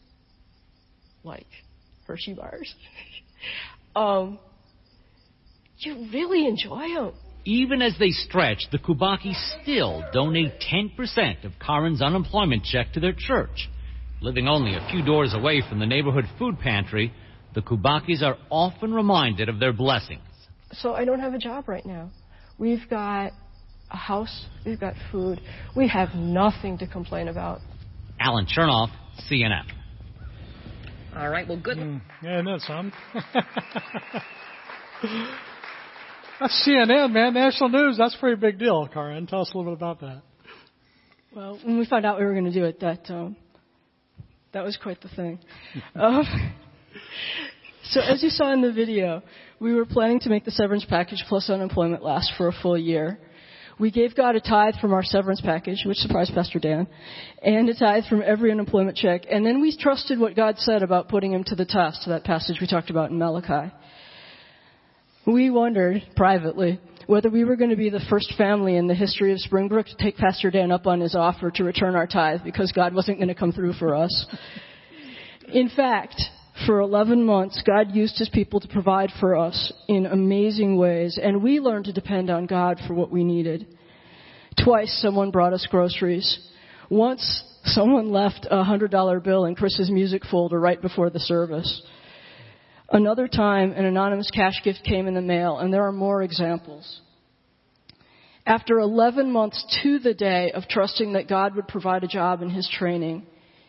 like 1.23 1.47
Hershey 2.07 2.35
bars, 2.35 2.75
um, 3.97 4.39
you 5.79 6.09
really 6.13 6.47
enjoy 6.47 6.95
them. 6.95 7.13
Even 7.45 7.83
as 7.83 7.95
they 7.99 8.09
stretch, 8.11 8.65
the 8.73 8.79
Kubakis 8.79 9.37
still 9.63 10.03
donate 10.13 10.55
10% 10.73 11.45
of 11.45 11.53
Karin's 11.61 12.01
unemployment 12.01 12.65
check 12.65 12.93
to 12.95 13.01
their 13.01 13.13
church. 13.17 13.69
Living 14.23 14.49
only 14.49 14.75
a 14.75 14.89
few 14.91 15.05
doors 15.05 15.35
away 15.35 15.63
from 15.69 15.79
the 15.79 15.87
neighborhood 15.87 16.25
food 16.39 16.59
pantry, 16.59 17.13
the 17.55 17.61
Kubakis 17.61 18.23
are 18.23 18.39
often 18.51 18.95
reminded 18.95 19.51
of 19.51 19.61
their 19.61 19.75
blessings. 19.75 20.23
So 20.73 20.95
I 20.95 21.05
don't 21.05 21.21
have 21.21 21.35
a 21.35 21.39
job 21.39 21.69
right 21.69 21.85
now. 21.85 22.11
We've 22.59 22.89
got 22.89 23.33
a 23.91 23.97
house, 23.97 24.47
we've 24.65 24.81
got 24.81 24.95
food. 25.13 25.41
We 25.77 25.87
have 25.89 26.15
nothing 26.15 26.79
to 26.79 26.87
complain 26.87 27.29
about. 27.29 27.61
Allan 28.19 28.47
Chernoff, 28.47 28.89
CNN. 29.31 29.65
All 31.15 31.29
right, 31.29 31.47
well, 31.47 31.61
good. 31.61 31.77
Mm, 31.77 32.01
yeah, 32.23 32.41
no, 32.41 32.57
son. 32.59 32.93
That's 36.41 36.69
CNN, 36.69 37.13
man. 37.13 37.35
National 37.35 37.69
news. 37.69 37.97
That's 37.99 38.15
a 38.15 38.19
pretty 38.19 38.41
big 38.41 38.59
deal, 38.59 38.89
Karin. 38.93 39.27
Tell 39.27 39.43
us 39.43 39.53
a 39.55 39.57
little 39.57 39.73
bit 39.73 39.79
about 39.79 40.01
that. 40.01 40.23
Well, 41.35 41.59
when 41.65 41.79
we 41.79 41.87
found 41.87 42.05
out 42.05 42.19
we 42.19 42.25
were 42.25 42.33
going 42.33 42.45
to 42.45 42.53
do 42.53 42.65
it, 42.65 42.81
that 42.81 43.09
um, 43.09 43.37
that 44.53 44.65
was 44.65 44.77
quite 44.81 45.01
the 45.01 45.09
thing. 45.09 45.39
um, 45.95 46.25
so 47.85 48.01
as 48.01 48.23
you 48.23 48.31
saw 48.31 48.53
in 48.53 48.63
the 48.63 48.73
video, 48.73 49.23
we 49.61 49.75
were 49.75 49.85
planning 49.85 50.21
to 50.21 50.29
make 50.29 50.45
the 50.45 50.51
severance 50.51 50.85
package 50.85 51.25
plus 51.29 51.51
unemployment 51.51 52.03
last 52.03 52.33
for 52.37 52.49
a 52.49 52.53
full 52.53 52.79
year. 52.79 53.19
We 53.79 53.91
gave 53.91 54.15
God 54.15 54.37
a 54.37 54.41
tithe 54.41 54.75
from 54.81 54.93
our 54.93 55.03
severance 55.03 55.41
package, 55.41 55.83
which 55.85 55.99
surprised 55.99 56.33
Pastor 56.33 56.61
Dan, 56.61 56.87
and 57.43 57.69
a 57.69 57.75
tithe 57.75 58.05
from 58.09 58.23
every 58.25 58.53
unemployment 58.53 58.97
check. 58.97 59.23
And 59.29 59.45
then 59.45 59.61
we 59.61 59.77
trusted 59.77 60.19
what 60.21 60.37
God 60.37 60.59
said 60.59 60.85
about 60.85 61.09
putting 61.09 61.33
him 61.33 61.43
to 61.45 61.57
the 61.57 61.65
test, 61.65 62.05
that 62.07 62.23
passage 62.23 62.59
we 62.61 62.69
talked 62.69 62.91
about 62.91 63.11
in 63.11 63.19
Malachi. 63.19 63.73
We 65.27 65.49
wondered, 65.49 66.03
privately, 66.17 66.79
whether 67.07 67.31
we 67.31 67.45
were 67.45 67.57
going 67.57 67.71
to 67.71 67.77
be 67.77 67.89
the 67.89 68.05
first 68.11 68.35
family 68.37 68.77
in 68.77 68.87
the 68.87 68.95
history 68.95 69.33
of 69.33 69.41
Springbrook 69.41 69.87
to 69.87 69.97
take 69.97 70.19
Pastor 70.19 70.51
Dan 70.51 70.71
up 70.71 70.87
on 70.87 71.01
his 71.01 71.15
offer 71.15 71.51
to 71.51 71.65
return 71.65 71.97
our 71.97 72.07
tithe 72.07 72.41
because 72.45 72.73
God 72.73 72.95
wasn't 72.95 73.19
going 73.19 73.29
to 73.29 73.35
come 73.35 73.51
through 73.51 73.73
for 73.75 73.95
us. 73.95 74.27
In 75.49 75.71
fact, 75.75 76.21
for 76.67 76.81
11 76.81 77.25
months, 77.25 77.63
God 77.67 77.95
used 77.95 78.19
his 78.19 78.29
people 78.29 78.61
to 78.61 78.69
provide 78.69 79.11
for 79.19 79.35
us 79.35 79.73
in 79.89 80.05
amazing 80.05 80.77
ways, 80.77 81.19
and 81.21 81.43
we 81.43 81.59
learned 81.59 81.87
to 81.87 81.93
depend 81.95 82.29
on 82.29 82.45
God 82.45 82.79
for 82.87 82.93
what 82.93 83.11
we 83.11 83.25
needed. 83.25 83.67
Twice, 84.63 84.93
someone 85.01 85.31
brought 85.31 85.55
us 85.55 85.67
groceries. 85.71 86.39
Once, 86.91 87.43
someone 87.65 88.13
left 88.13 88.47
a 88.51 88.63
$100 88.63 89.25
bill 89.25 89.47
in 89.47 89.55
Chris's 89.55 89.91
music 89.91 90.23
folder 90.31 90.61
right 90.61 90.81
before 90.81 91.09
the 91.09 91.19
service. 91.19 91.83
Another 92.91 93.29
time, 93.29 93.73
an 93.73 93.85
anonymous 93.85 94.31
cash 94.31 94.61
gift 94.63 94.81
came 94.85 95.07
in 95.07 95.15
the 95.15 95.23
mail, 95.23 95.59
and 95.59 95.73
there 95.73 95.87
are 95.87 95.93
more 95.93 96.23
examples. 96.23 97.01
After 98.47 98.79
11 98.79 99.33
months 99.33 99.65
to 99.83 99.99
the 99.99 100.13
day 100.13 100.53
of 100.53 100.69
trusting 100.69 101.15
that 101.15 101.29
God 101.29 101.57
would 101.57 101.67
provide 101.67 102.05
a 102.05 102.09
job 102.09 102.43
in 102.43 102.51
his 102.51 102.69
training, 102.69 103.27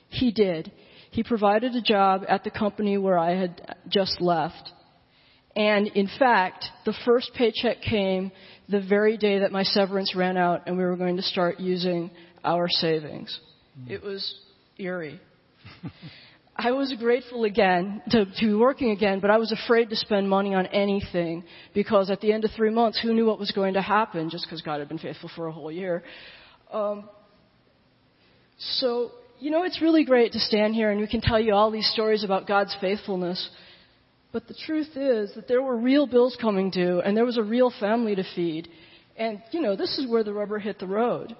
he 0.10 0.32
did. 0.32 0.72
He 1.12 1.24
provided 1.24 1.74
a 1.76 1.82
job 1.82 2.24
at 2.28 2.44
the 2.44 2.52
company 2.52 2.98
where 2.98 3.18
I 3.18 3.36
had 3.36 3.78
just 3.90 4.20
left. 4.20 4.72
And 5.56 5.88
in 5.88 6.10
fact, 6.20 6.66
the 6.86 6.94
first 7.06 7.32
paycheck 7.36 7.82
came 7.82 8.34
the 8.68 8.82
very 8.82 9.16
day 9.16 9.40
that 9.40 9.54
my 9.54 9.64
severance 9.64 10.14
ran 10.14 10.36
out 10.36 10.64
and 10.68 10.78
we 10.78 10.84
were 10.84 10.98
going 10.98 11.16
to 11.16 11.22
start 11.22 11.62
using 11.62 12.12
our 12.44 12.68
savings. 12.68 13.40
Hmm. 13.78 13.92
It 13.92 14.04
was 14.04 14.36
eerie. 14.78 15.22
I 16.58 16.72
was 16.72 16.94
grateful 16.98 17.44
again 17.44 18.02
to, 18.12 18.26
to 18.26 18.46
be 18.46 18.54
working 18.54 18.92
again, 18.92 19.20
but 19.20 19.30
I 19.30 19.38
was 19.38 19.52
afraid 19.52 19.90
to 19.90 19.96
spend 19.96 20.30
money 20.30 20.54
on 20.54 20.68
anything 20.68 21.44
because 21.74 22.10
at 22.10 22.22
the 22.22 22.32
end 22.32 22.46
of 22.46 22.52
three 22.56 22.70
months, 22.70 23.00
who 23.02 23.14
knew 23.14 23.26
what 23.26 23.40
was 23.40 23.52
going 23.52 23.74
to 23.74 23.82
happen 23.82 24.30
just 24.30 24.46
because 24.46 24.62
God 24.62 24.80
had 24.80 24.88
been 24.88 24.98
faithful 24.98 25.30
for 25.36 25.48
a 25.48 25.52
whole 25.52 25.72
year. 25.72 26.04
Um, 26.72 27.10
so 28.58 29.12
you 29.40 29.52
know, 29.52 29.64
it's 29.64 29.82
really 29.82 30.06
great 30.06 30.32
to 30.32 30.40
stand 30.40 30.76
here 30.76 30.92
and 30.92 31.00
we 31.00 31.08
can 31.08 31.22
tell 31.22 31.40
you 31.40 31.54
all 31.54 31.72
these 31.72 31.90
stories 31.92 32.24
about 32.24 32.48
God's 32.48 32.76
faithfulness. 32.80 33.50
But 34.32 34.48
the 34.48 34.56
truth 34.66 34.96
is 34.96 35.34
that 35.36 35.48
there 35.48 35.62
were 35.62 35.78
real 35.78 36.08
bills 36.08 36.38
coming 36.40 36.70
due 36.70 37.02
and 37.02 37.16
there 37.16 37.26
was 37.26 37.38
a 37.38 37.44
real 37.44 37.72
family 37.80 38.16
to 38.16 38.24
feed. 38.36 38.70
And, 39.18 39.42
you 39.52 39.62
know, 39.62 39.76
this 39.76 39.98
is 39.98 40.10
where 40.10 40.24
the 40.24 40.34
rubber 40.34 40.60
hit 40.60 40.80
the 40.80 40.88
road. 40.88 41.36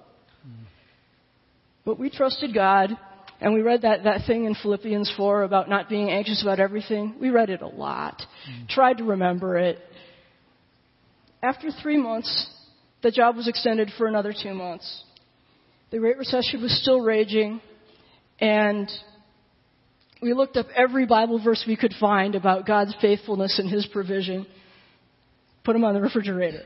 But 1.84 1.98
we 1.98 2.10
trusted 2.10 2.52
God 2.52 2.96
and 3.40 3.52
we 3.52 3.62
read 3.62 3.82
that, 3.82 4.04
that 4.04 4.22
thing 4.26 4.44
in 4.44 4.54
Philippians 4.54 5.12
4 5.16 5.42
about 5.42 5.68
not 5.68 5.88
being 5.88 6.10
anxious 6.10 6.42
about 6.42 6.58
everything. 6.58 7.16
We 7.20 7.30
read 7.30 7.50
it 7.50 7.60
a 7.60 7.66
lot. 7.66 8.22
Mm. 8.50 8.68
Tried 8.68 8.98
to 8.98 9.04
remember 9.04 9.58
it. 9.58 9.78
After 11.42 11.68
three 11.82 11.98
months, 11.98 12.50
the 13.02 13.10
job 13.10 13.36
was 13.36 13.46
extended 13.46 13.90
for 13.98 14.06
another 14.06 14.32
two 14.32 14.54
months. 14.54 15.04
The 15.90 15.98
Great 15.98 16.16
Recession 16.16 16.62
was 16.62 16.80
still 16.80 17.00
raging. 17.00 17.60
And 18.40 18.90
we 20.22 20.32
looked 20.32 20.56
up 20.56 20.66
every 20.74 21.06
Bible 21.06 21.42
verse 21.42 21.62
we 21.66 21.76
could 21.76 21.94
find 22.00 22.34
about 22.34 22.66
God's 22.66 22.94
faithfulness 23.00 23.58
and 23.58 23.70
His 23.70 23.86
provision, 23.86 24.46
put 25.62 25.74
them 25.74 25.84
on 25.84 25.94
the 25.94 26.00
refrigerator. 26.00 26.64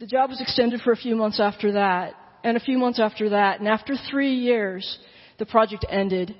The 0.00 0.06
job 0.06 0.30
was 0.30 0.40
extended 0.40 0.80
for 0.82 0.92
a 0.92 0.96
few 0.96 1.16
months 1.16 1.40
after 1.40 1.72
that, 1.72 2.14
and 2.46 2.56
a 2.56 2.60
few 2.60 2.78
months 2.78 3.00
after 3.00 3.30
that, 3.30 3.58
and 3.58 3.66
after 3.66 3.96
three 4.08 4.34
years, 4.34 4.98
the 5.40 5.46
project 5.46 5.84
ended. 5.90 6.32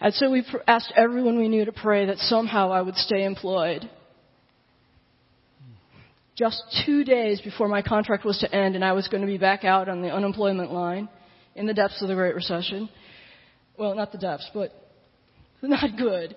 And 0.00 0.14
so 0.14 0.30
we 0.30 0.46
asked 0.68 0.92
everyone 0.96 1.36
we 1.36 1.48
knew 1.48 1.64
to 1.64 1.72
pray 1.72 2.06
that 2.06 2.18
somehow 2.18 2.70
I 2.70 2.80
would 2.80 2.94
stay 2.94 3.24
employed. 3.24 3.90
Just 6.36 6.62
two 6.86 7.02
days 7.02 7.40
before 7.40 7.66
my 7.66 7.82
contract 7.82 8.24
was 8.24 8.38
to 8.38 8.54
end 8.54 8.76
and 8.76 8.84
I 8.84 8.92
was 8.92 9.08
going 9.08 9.22
to 9.22 9.26
be 9.26 9.36
back 9.36 9.64
out 9.64 9.88
on 9.88 10.00
the 10.00 10.10
unemployment 10.10 10.72
line, 10.72 11.08
in 11.56 11.66
the 11.66 11.74
depths 11.74 12.00
of 12.00 12.06
the 12.06 12.14
Great 12.14 12.36
Recession. 12.36 12.88
Well, 13.76 13.96
not 13.96 14.12
the 14.12 14.18
depths, 14.18 14.48
but 14.54 14.70
not 15.62 15.96
good. 15.98 16.36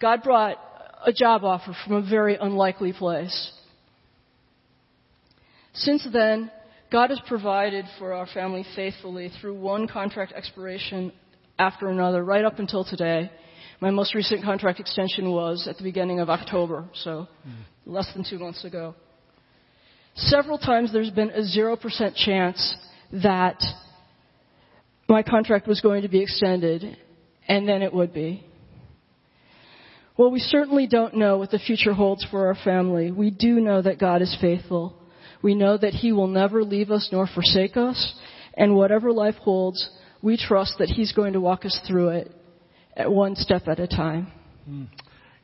God 0.00 0.24
brought 0.24 0.58
a 1.06 1.12
job 1.12 1.44
offer 1.44 1.72
from 1.86 1.94
a 1.94 2.10
very 2.10 2.34
unlikely 2.34 2.94
place. 2.94 3.52
Since 5.74 6.08
then, 6.12 6.50
God 6.94 7.10
has 7.10 7.20
provided 7.26 7.86
for 7.98 8.12
our 8.12 8.24
family 8.24 8.64
faithfully 8.76 9.28
through 9.40 9.58
one 9.58 9.88
contract 9.88 10.30
expiration 10.30 11.10
after 11.58 11.88
another, 11.88 12.22
right 12.22 12.44
up 12.44 12.60
until 12.60 12.84
today. 12.84 13.32
My 13.80 13.90
most 13.90 14.14
recent 14.14 14.44
contract 14.44 14.78
extension 14.78 15.32
was 15.32 15.66
at 15.66 15.76
the 15.76 15.82
beginning 15.82 16.20
of 16.20 16.30
October, 16.30 16.84
so 16.94 17.26
less 17.84 18.08
than 18.14 18.24
two 18.24 18.38
months 18.38 18.64
ago. 18.64 18.94
Several 20.14 20.56
times 20.56 20.92
there's 20.92 21.10
been 21.10 21.30
a 21.30 21.40
0% 21.40 22.14
chance 22.14 22.76
that 23.24 23.60
my 25.08 25.24
contract 25.24 25.66
was 25.66 25.80
going 25.80 26.02
to 26.02 26.08
be 26.08 26.22
extended, 26.22 26.96
and 27.48 27.66
then 27.66 27.82
it 27.82 27.92
would 27.92 28.14
be. 28.14 28.46
Well, 30.16 30.30
we 30.30 30.38
certainly 30.38 30.86
don't 30.86 31.16
know 31.16 31.38
what 31.38 31.50
the 31.50 31.58
future 31.58 31.92
holds 31.92 32.24
for 32.30 32.46
our 32.46 32.56
family. 32.62 33.10
We 33.10 33.32
do 33.32 33.58
know 33.58 33.82
that 33.82 33.98
God 33.98 34.22
is 34.22 34.38
faithful. 34.40 35.00
We 35.44 35.54
know 35.54 35.76
that 35.76 35.92
He 35.92 36.10
will 36.10 36.26
never 36.26 36.64
leave 36.64 36.90
us 36.90 37.10
nor 37.12 37.26
forsake 37.26 37.76
us, 37.76 38.14
and 38.56 38.74
whatever 38.74 39.12
life 39.12 39.34
holds, 39.34 39.90
we 40.22 40.38
trust 40.38 40.76
that 40.78 40.88
He's 40.88 41.12
going 41.12 41.34
to 41.34 41.40
walk 41.40 41.66
us 41.66 41.78
through 41.86 42.08
it 42.08 42.32
at 42.96 43.12
one 43.12 43.36
step 43.36 43.68
at 43.68 43.78
a 43.78 43.86
time. 43.86 44.32
Mm. 44.66 44.86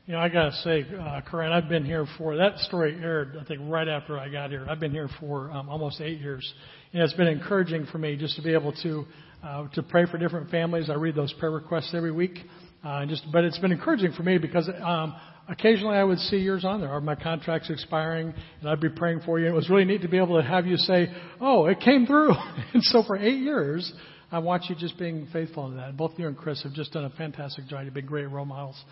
You 0.06 0.14
know, 0.14 0.20
I 0.20 0.30
gotta 0.30 0.52
say, 0.52 0.86
uh, 0.98 1.20
Corinne, 1.20 1.52
I've 1.52 1.68
been 1.68 1.84
here 1.84 2.06
for 2.16 2.34
that 2.38 2.58
story 2.60 2.98
aired. 3.00 3.36
I 3.38 3.44
think 3.44 3.60
right 3.64 3.86
after 3.86 4.18
I 4.18 4.30
got 4.30 4.48
here. 4.48 4.66
I've 4.70 4.80
been 4.80 4.90
here 4.90 5.10
for 5.20 5.50
um, 5.50 5.68
almost 5.68 6.00
eight 6.00 6.18
years, 6.18 6.50
and 6.94 7.02
it's 7.02 7.12
been 7.12 7.28
encouraging 7.28 7.84
for 7.92 7.98
me 7.98 8.16
just 8.16 8.36
to 8.36 8.42
be 8.42 8.54
able 8.54 8.72
to 8.82 9.04
uh, 9.44 9.68
to 9.74 9.82
pray 9.82 10.06
for 10.06 10.16
different 10.16 10.50
families. 10.50 10.88
I 10.88 10.94
read 10.94 11.14
those 11.14 11.32
prayer 11.34 11.52
requests 11.52 11.92
every 11.94 12.10
week. 12.10 12.38
Uh, 12.82 13.04
just, 13.04 13.26
but 13.30 13.44
it's 13.44 13.58
been 13.58 13.72
encouraging 13.72 14.12
for 14.12 14.22
me 14.22 14.38
because 14.38 14.66
um, 14.82 15.14
occasionally 15.48 15.96
I 15.96 16.04
would 16.04 16.18
see 16.18 16.38
yours 16.38 16.64
on 16.64 16.80
there. 16.80 16.90
Are 16.90 17.00
my 17.00 17.14
contracts 17.14 17.70
expiring? 17.70 18.32
And 18.60 18.68
I'd 18.68 18.80
be 18.80 18.88
praying 18.88 19.20
for 19.24 19.38
you. 19.38 19.46
And 19.46 19.54
it 19.54 19.56
was 19.56 19.68
really 19.68 19.84
neat 19.84 20.02
to 20.02 20.08
be 20.08 20.18
able 20.18 20.40
to 20.40 20.46
have 20.46 20.66
you 20.66 20.76
say, 20.76 21.08
"Oh, 21.40 21.66
it 21.66 21.80
came 21.80 22.06
through." 22.06 22.32
and 22.74 22.82
so 22.82 23.02
for 23.02 23.16
eight 23.16 23.38
years, 23.38 23.92
I 24.32 24.38
watch 24.38 24.62
you 24.68 24.76
just 24.76 24.98
being 24.98 25.26
faithful 25.32 25.66
in 25.66 25.76
that. 25.76 25.96
Both 25.96 26.12
you 26.18 26.26
and 26.26 26.36
Chris 26.36 26.62
have 26.62 26.72
just 26.72 26.92
done 26.92 27.04
a 27.04 27.10
fantastic 27.10 27.66
job. 27.66 27.84
You've 27.84 27.94
been 27.94 28.06
great 28.06 28.30
role 28.30 28.44
models. 28.44 28.82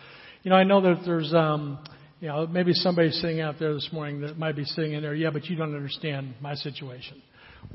You 0.43 0.51
know, 0.51 0.57
I 0.57 0.63
know 0.63 0.81
that 0.81 1.01
there's, 1.05 1.33
um, 1.33 1.79
you 2.19 2.27
know, 2.27 2.47
maybe 2.47 2.73
somebody 2.73 3.11
sitting 3.11 3.41
out 3.41 3.55
there 3.59 3.73
this 3.73 3.89
morning 3.91 4.21
that 4.21 4.37
might 4.37 4.55
be 4.55 4.65
sitting 4.65 4.93
in 4.93 5.01
there. 5.01 5.15
Yeah, 5.15 5.29
but 5.31 5.45
you 5.45 5.55
don't 5.55 5.75
understand 5.75 6.35
my 6.41 6.55
situation 6.55 7.21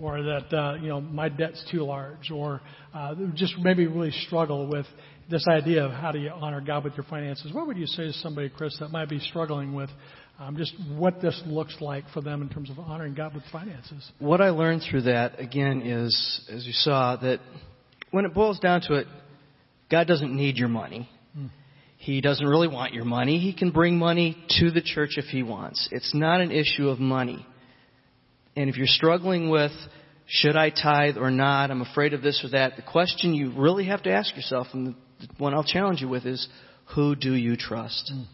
or 0.00 0.22
that 0.22 0.52
uh, 0.52 0.74
you 0.74 0.88
know 0.88 1.00
my 1.00 1.28
debt's 1.28 1.64
too 1.70 1.84
large, 1.84 2.30
or 2.30 2.60
uh, 2.94 3.14
just 3.34 3.54
maybe 3.58 3.86
really 3.86 4.10
struggle 4.26 4.66
with 4.66 4.86
this 5.30 5.46
idea 5.48 5.84
of 5.84 5.92
how 5.92 6.12
do 6.12 6.18
you 6.18 6.30
honor 6.30 6.60
God 6.60 6.84
with 6.84 6.94
your 6.94 7.04
finances. 7.04 7.52
What 7.52 7.66
would 7.66 7.76
you 7.76 7.86
say 7.86 8.04
to 8.04 8.12
somebody, 8.12 8.48
Chris, 8.48 8.76
that 8.80 8.90
might 8.90 9.08
be 9.08 9.18
struggling 9.18 9.74
with 9.74 9.90
um, 10.38 10.56
just 10.56 10.74
what 10.96 11.20
this 11.20 11.40
looks 11.46 11.76
like 11.80 12.04
for 12.12 12.20
them 12.20 12.42
in 12.42 12.48
terms 12.48 12.70
of 12.70 12.78
honoring 12.78 13.14
God 13.14 13.34
with 13.34 13.44
finances? 13.52 14.10
What 14.18 14.40
I 14.40 14.50
learned 14.50 14.82
through 14.88 15.02
that 15.02 15.40
again 15.40 15.82
is, 15.82 16.48
as 16.50 16.66
you 16.66 16.72
saw, 16.72 17.16
that 17.16 17.40
when 18.10 18.24
it 18.24 18.34
boils 18.34 18.58
down 18.58 18.80
to 18.82 18.94
it, 18.94 19.06
God 19.90 20.06
doesn't 20.06 20.34
need 20.34 20.56
your 20.56 20.68
money. 20.68 21.08
Hmm. 21.34 21.46
He 21.96 22.20
doesn't 22.20 22.46
really 22.46 22.68
want 22.68 22.92
your 22.92 23.04
money. 23.04 23.38
He 23.38 23.54
can 23.54 23.70
bring 23.70 23.96
money 23.98 24.36
to 24.60 24.70
the 24.70 24.82
church 24.82 25.12
if 25.16 25.26
he 25.26 25.42
wants. 25.42 25.88
It's 25.90 26.14
not 26.14 26.40
an 26.40 26.50
issue 26.50 26.88
of 26.88 26.98
money. 26.98 27.46
And 28.56 28.68
if 28.68 28.76
you're 28.76 28.86
struggling 28.86 29.50
with, 29.50 29.72
should 30.26 30.56
I 30.56 30.70
tithe 30.70 31.16
or 31.16 31.30
not? 31.30 31.70
I'm 31.70 31.82
afraid 31.82 32.14
of 32.14 32.22
this 32.22 32.42
or 32.44 32.50
that. 32.50 32.76
The 32.76 32.82
question 32.82 33.34
you 33.34 33.52
really 33.56 33.86
have 33.86 34.02
to 34.04 34.12
ask 34.12 34.34
yourself, 34.36 34.68
and 34.72 34.88
the 34.88 34.94
one 35.38 35.54
I'll 35.54 35.64
challenge 35.64 36.00
you 36.00 36.08
with 36.08 36.26
is, 36.26 36.48
who 36.94 37.14
do 37.14 37.34
you 37.34 37.56
trust? 37.56 38.12
Mm. 38.14 38.26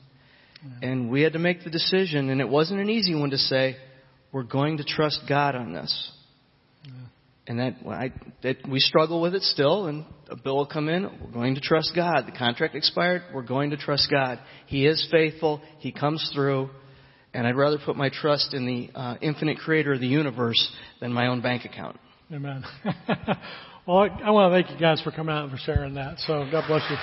Yeah. 0.62 0.88
And 0.88 1.10
we 1.10 1.22
had 1.22 1.32
to 1.34 1.38
make 1.38 1.64
the 1.64 1.70
decision, 1.70 2.30
and 2.30 2.40
it 2.40 2.48
wasn't 2.48 2.80
an 2.80 2.90
easy 2.90 3.14
one 3.14 3.30
to 3.30 3.38
say, 3.38 3.76
we're 4.32 4.42
going 4.42 4.76
to 4.78 4.84
trust 4.84 5.20
God 5.28 5.54
on 5.54 5.72
this. 5.72 6.12
Yeah. 6.84 6.92
And 7.46 7.58
that, 7.58 7.74
I, 7.88 8.12
that 8.42 8.68
we 8.68 8.78
struggle 8.78 9.20
with 9.20 9.34
it 9.34 9.42
still, 9.42 9.86
and 9.86 10.04
a 10.28 10.36
bill 10.36 10.56
will 10.56 10.66
come 10.66 10.88
in. 10.88 11.02
We're 11.02 11.32
going 11.32 11.56
to 11.56 11.60
trust 11.60 11.92
God. 11.96 12.26
The 12.26 12.36
contract 12.36 12.74
expired. 12.74 13.22
We're 13.34 13.42
going 13.42 13.70
to 13.70 13.76
trust 13.76 14.08
God. 14.10 14.38
He 14.66 14.86
is 14.86 15.06
faithful. 15.10 15.60
He 15.78 15.90
comes 15.90 16.30
through. 16.34 16.70
And 17.32 17.46
I'd 17.46 17.56
rather 17.56 17.78
put 17.84 17.96
my 17.96 18.10
trust 18.12 18.54
in 18.54 18.66
the 18.66 18.90
uh, 18.94 19.16
infinite 19.20 19.58
creator 19.58 19.92
of 19.92 20.00
the 20.00 20.06
universe 20.06 20.72
than 21.00 21.12
my 21.12 21.28
own 21.28 21.40
bank 21.40 21.64
account. 21.64 21.98
Amen. 22.32 22.64
well, 23.86 23.98
I, 23.98 24.06
I 24.24 24.30
want 24.30 24.52
to 24.52 24.62
thank 24.62 24.70
you 24.72 24.78
guys 24.78 25.00
for 25.00 25.10
coming 25.10 25.34
out 25.34 25.44
and 25.44 25.52
for 25.52 25.58
sharing 25.58 25.94
that. 25.94 26.18
So 26.20 26.48
God 26.50 26.64
bless 26.68 26.82
you. 26.90 26.96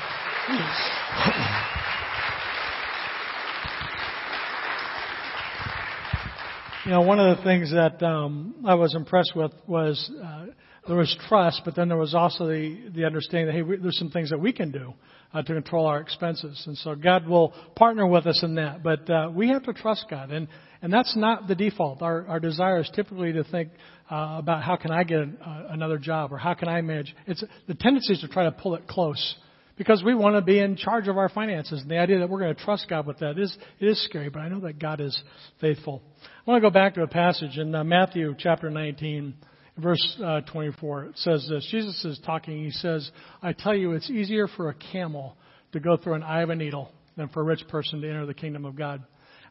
You 6.85 6.91
know, 6.91 7.01
one 7.01 7.19
of 7.19 7.37
the 7.37 7.43
things 7.43 7.71
that 7.71 8.01
um, 8.01 8.63
I 8.65 8.75
was 8.75 8.95
impressed 8.95 9.35
with 9.35 9.51
was 9.67 10.09
uh, 10.23 10.45
there 10.87 10.97
was 10.97 11.15
trust, 11.27 11.61
but 11.65 11.75
then 11.75 11.87
there 11.87 11.97
was 11.97 12.15
also 12.15 12.47
the, 12.47 12.89
the 12.95 13.05
understanding 13.05 13.47
that, 13.47 13.53
hey, 13.53 13.61
we, 13.61 13.77
there's 13.77 13.97
some 13.97 14.09
things 14.09 14.29
that 14.29 14.39
we 14.39 14.53
can 14.53 14.71
do 14.71 14.93
uh, 15.33 15.41
to 15.41 15.53
control 15.53 15.85
our 15.85 15.99
expenses. 15.99 16.61
And 16.65 16.77
so 16.77 16.95
God 16.95 17.27
will 17.27 17.53
partner 17.75 18.07
with 18.07 18.25
us 18.25 18.41
in 18.43 18.55
that. 18.55 18.83
But 18.83 19.09
uh, 19.09 19.29
we 19.33 19.49
have 19.49 19.63
to 19.63 19.73
trust 19.73 20.05
God. 20.09 20.31
And, 20.31 20.47
and 20.81 20.91
that's 20.91 21.15
not 21.15 21.47
the 21.47 21.55
default. 21.55 22.01
Our, 22.01 22.25
our 22.27 22.39
desire 22.39 22.79
is 22.79 22.89
typically 22.95 23.33
to 23.33 23.43
think 23.43 23.69
uh, 24.09 24.37
about 24.39 24.63
how 24.63 24.77
can 24.77 24.91
I 24.91 25.03
get 25.03 25.19
an, 25.19 25.37
uh, 25.45 25.63
another 25.69 25.97
job 25.97 26.31
or 26.31 26.37
how 26.37 26.53
can 26.53 26.67
I 26.67 26.81
manage. 26.81 27.15
It's, 27.25 27.43
the 27.67 27.75
tendency 27.75 28.13
is 28.13 28.21
to 28.21 28.27
try 28.27 28.43
to 28.45 28.51
pull 28.51 28.75
it 28.75 28.87
close 28.87 29.35
because 29.77 30.03
we 30.03 30.15
want 30.15 30.35
to 30.35 30.41
be 30.41 30.59
in 30.59 30.75
charge 30.75 31.07
of 31.07 31.17
our 31.17 31.29
finances. 31.29 31.81
And 31.81 31.91
the 31.91 31.99
idea 31.99 32.19
that 32.19 32.29
we're 32.29 32.39
going 32.39 32.55
to 32.55 32.63
trust 32.63 32.87
God 32.89 33.05
with 33.05 33.19
that 33.19 33.37
is, 33.37 33.55
it 33.79 33.85
is 33.85 34.03
scary, 34.05 34.29
but 34.29 34.39
I 34.39 34.49
know 34.49 34.61
that 34.61 34.79
God 34.79 35.01
is 35.01 35.21
faithful. 35.61 36.01
I 36.23 36.49
want 36.49 36.63
to 36.63 36.69
go 36.69 36.73
back 36.73 36.95
to 36.95 37.03
a 37.03 37.07
passage 37.07 37.57
in 37.57 37.75
uh, 37.75 37.83
Matthew 37.83 38.33
chapter 38.37 38.69
19, 38.69 39.35
verse 39.77 40.17
uh, 40.23 40.41
24. 40.41 41.05
It 41.05 41.17
says 41.17 41.47
this. 41.49 41.67
Jesus 41.71 42.03
is 42.05 42.19
talking. 42.25 42.63
He 42.63 42.71
says, 42.71 43.09
I 43.41 43.53
tell 43.53 43.75
you, 43.75 43.93
it's 43.93 44.09
easier 44.09 44.47
for 44.47 44.69
a 44.69 44.75
camel 44.91 45.35
to 45.73 45.79
go 45.79 45.97
through 45.97 46.13
an 46.13 46.23
eye 46.23 46.41
of 46.41 46.49
a 46.49 46.55
needle 46.55 46.91
than 47.15 47.29
for 47.29 47.41
a 47.41 47.43
rich 47.43 47.63
person 47.69 48.01
to 48.01 48.07
enter 48.07 48.25
the 48.25 48.33
kingdom 48.33 48.65
of 48.65 48.75
God. 48.75 49.03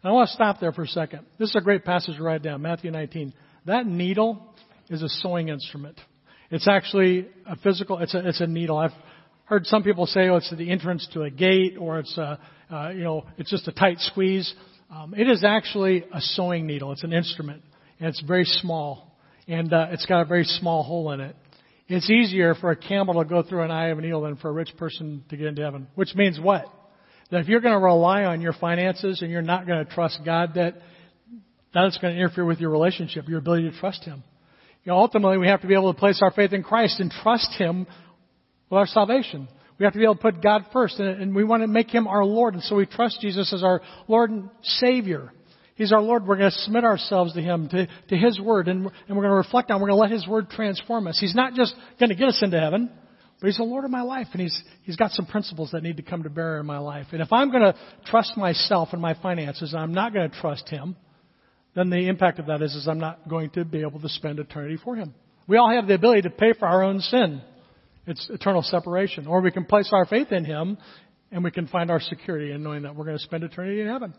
And 0.02 0.10
I 0.10 0.12
want 0.12 0.28
to 0.28 0.34
stop 0.34 0.60
there 0.60 0.72
for 0.72 0.82
a 0.82 0.88
second. 0.88 1.26
This 1.38 1.50
is 1.50 1.56
a 1.56 1.60
great 1.60 1.84
passage 1.84 2.16
to 2.16 2.22
write 2.22 2.42
down. 2.42 2.62
Matthew 2.62 2.90
19. 2.90 3.32
That 3.66 3.86
needle 3.86 4.54
is 4.88 5.02
a 5.02 5.08
sewing 5.08 5.48
instrument. 5.48 5.98
It's 6.50 6.68
actually 6.68 7.28
a 7.44 7.56
physical, 7.56 7.98
it's 7.98 8.14
a, 8.14 8.28
it's 8.28 8.40
a 8.40 8.46
needle. 8.46 8.78
I've 8.78 8.92
heard 9.46 9.66
some 9.66 9.82
people 9.82 10.06
say, 10.06 10.28
oh, 10.28 10.36
it's 10.36 10.52
the 10.56 10.70
entrance 10.70 11.08
to 11.14 11.22
a 11.22 11.30
gate 11.30 11.76
or 11.78 11.98
it's 11.98 12.16
a, 12.18 12.38
uh, 12.70 12.90
you 12.90 13.02
know, 13.02 13.26
it's 13.36 13.50
just 13.50 13.66
a 13.68 13.72
tight 13.72 13.98
squeeze. 13.98 14.52
Um, 14.90 15.14
it 15.16 15.28
is 15.28 15.44
actually 15.44 16.04
a 16.12 16.20
sewing 16.20 16.66
needle. 16.66 16.92
It's 16.92 17.04
an 17.04 17.12
instrument, 17.12 17.62
and 17.98 18.08
it's 18.08 18.20
very 18.20 18.44
small, 18.44 19.05
and 19.48 19.72
uh, 19.72 19.88
it's 19.90 20.06
got 20.06 20.22
a 20.22 20.24
very 20.24 20.44
small 20.44 20.82
hole 20.82 21.12
in 21.12 21.20
it. 21.20 21.36
It's 21.88 22.10
easier 22.10 22.54
for 22.54 22.70
a 22.70 22.76
camel 22.76 23.22
to 23.22 23.28
go 23.28 23.42
through 23.42 23.62
an 23.62 23.70
eye 23.70 23.88
of 23.88 23.98
a 23.98 24.00
needle 24.00 24.22
than 24.22 24.36
for 24.36 24.48
a 24.48 24.52
rich 24.52 24.70
person 24.76 25.24
to 25.30 25.36
get 25.36 25.46
into 25.46 25.62
heaven. 25.62 25.86
Which 25.94 26.14
means 26.16 26.40
what? 26.40 26.66
That 27.30 27.40
if 27.40 27.48
you're 27.48 27.60
going 27.60 27.74
to 27.74 27.84
rely 27.84 28.24
on 28.24 28.40
your 28.40 28.52
finances 28.52 29.22
and 29.22 29.30
you're 29.30 29.42
not 29.42 29.66
going 29.66 29.84
to 29.84 29.92
trust 29.92 30.20
God, 30.24 30.54
that 30.54 30.74
that's 31.72 31.98
going 31.98 32.14
to 32.14 32.20
interfere 32.20 32.44
with 32.44 32.58
your 32.58 32.70
relationship, 32.70 33.28
your 33.28 33.38
ability 33.38 33.70
to 33.70 33.78
trust 33.78 34.04
Him. 34.04 34.24
You 34.84 34.92
know, 34.92 34.98
ultimately, 34.98 35.38
we 35.38 35.48
have 35.48 35.60
to 35.60 35.66
be 35.66 35.74
able 35.74 35.92
to 35.92 35.98
place 35.98 36.20
our 36.22 36.30
faith 36.30 36.52
in 36.52 36.62
Christ 36.62 37.00
and 37.00 37.10
trust 37.10 37.50
Him 37.58 37.86
with 38.70 38.78
our 38.78 38.86
salvation. 38.86 39.48
We 39.78 39.84
have 39.84 39.92
to 39.92 39.98
be 39.98 40.04
able 40.04 40.14
to 40.16 40.22
put 40.22 40.42
God 40.42 40.64
first, 40.72 40.98
and, 40.98 41.20
and 41.20 41.34
we 41.34 41.44
want 41.44 41.62
to 41.62 41.66
make 41.66 41.90
Him 41.90 42.08
our 42.08 42.24
Lord, 42.24 42.54
and 42.54 42.62
so 42.62 42.76
we 42.76 42.86
trust 42.86 43.20
Jesus 43.20 43.52
as 43.52 43.62
our 43.62 43.82
Lord 44.08 44.30
and 44.30 44.48
Savior. 44.62 45.32
He's 45.76 45.92
our 45.92 46.00
Lord. 46.00 46.26
We're 46.26 46.36
going 46.36 46.50
to 46.50 46.58
submit 46.58 46.84
ourselves 46.84 47.34
to 47.34 47.42
Him, 47.42 47.68
to, 47.68 47.86
to 48.08 48.16
His 48.16 48.40
Word, 48.40 48.68
and, 48.68 48.86
and 48.86 49.16
we're 49.16 49.22
going 49.22 49.32
to 49.32 49.36
reflect 49.36 49.70
on. 49.70 49.80
We're 49.80 49.88
going 49.88 49.98
to 49.98 50.02
let 50.02 50.10
His 50.10 50.26
Word 50.26 50.50
transform 50.50 51.06
us. 51.06 51.18
He's 51.20 51.34
not 51.34 51.54
just 51.54 51.74
going 52.00 52.08
to 52.08 52.14
get 52.14 52.28
us 52.28 52.40
into 52.42 52.58
heaven, 52.58 52.90
but 53.40 53.46
He's 53.46 53.58
the 53.58 53.64
Lord 53.64 53.84
of 53.84 53.90
my 53.90 54.00
life, 54.00 54.28
and 54.32 54.40
He's 54.40 54.62
He's 54.82 54.96
got 54.96 55.10
some 55.12 55.26
principles 55.26 55.70
that 55.72 55.82
need 55.82 55.98
to 55.98 56.02
come 56.02 56.22
to 56.22 56.30
bear 56.30 56.58
in 56.58 56.66
my 56.66 56.78
life. 56.78 57.08
And 57.12 57.20
if 57.20 57.32
I'm 57.32 57.50
going 57.50 57.62
to 57.62 57.74
trust 58.06 58.36
myself 58.36 58.88
and 58.92 59.02
my 59.02 59.14
finances, 59.22 59.74
and 59.74 59.82
I'm 59.82 59.92
not 59.92 60.14
going 60.14 60.30
to 60.30 60.40
trust 60.40 60.68
Him, 60.68 60.96
then 61.74 61.90
the 61.90 62.08
impact 62.08 62.38
of 62.38 62.46
that 62.46 62.62
is, 62.62 62.74
is 62.74 62.88
I'm 62.88 62.98
not 62.98 63.28
going 63.28 63.50
to 63.50 63.64
be 63.66 63.82
able 63.82 64.00
to 64.00 64.08
spend 64.08 64.38
eternity 64.38 64.78
for 64.82 64.96
Him. 64.96 65.14
We 65.46 65.58
all 65.58 65.70
have 65.70 65.86
the 65.86 65.94
ability 65.94 66.22
to 66.22 66.30
pay 66.30 66.54
for 66.58 66.66
our 66.66 66.82
own 66.82 67.00
sin. 67.00 67.42
It's 68.06 68.30
eternal 68.30 68.62
separation. 68.62 69.26
Or 69.26 69.42
we 69.42 69.50
can 69.50 69.66
place 69.66 69.90
our 69.92 70.06
faith 70.06 70.32
in 70.32 70.44
Him 70.44 70.78
and 71.30 71.44
we 71.44 71.50
can 71.50 71.66
find 71.66 71.90
our 71.90 72.00
security 72.00 72.52
in 72.52 72.62
knowing 72.62 72.82
that 72.82 72.96
we're 72.96 73.04
going 73.04 73.18
to 73.18 73.22
spend 73.22 73.44
eternity 73.44 73.80
in 73.80 73.88
heaven. 73.88 74.14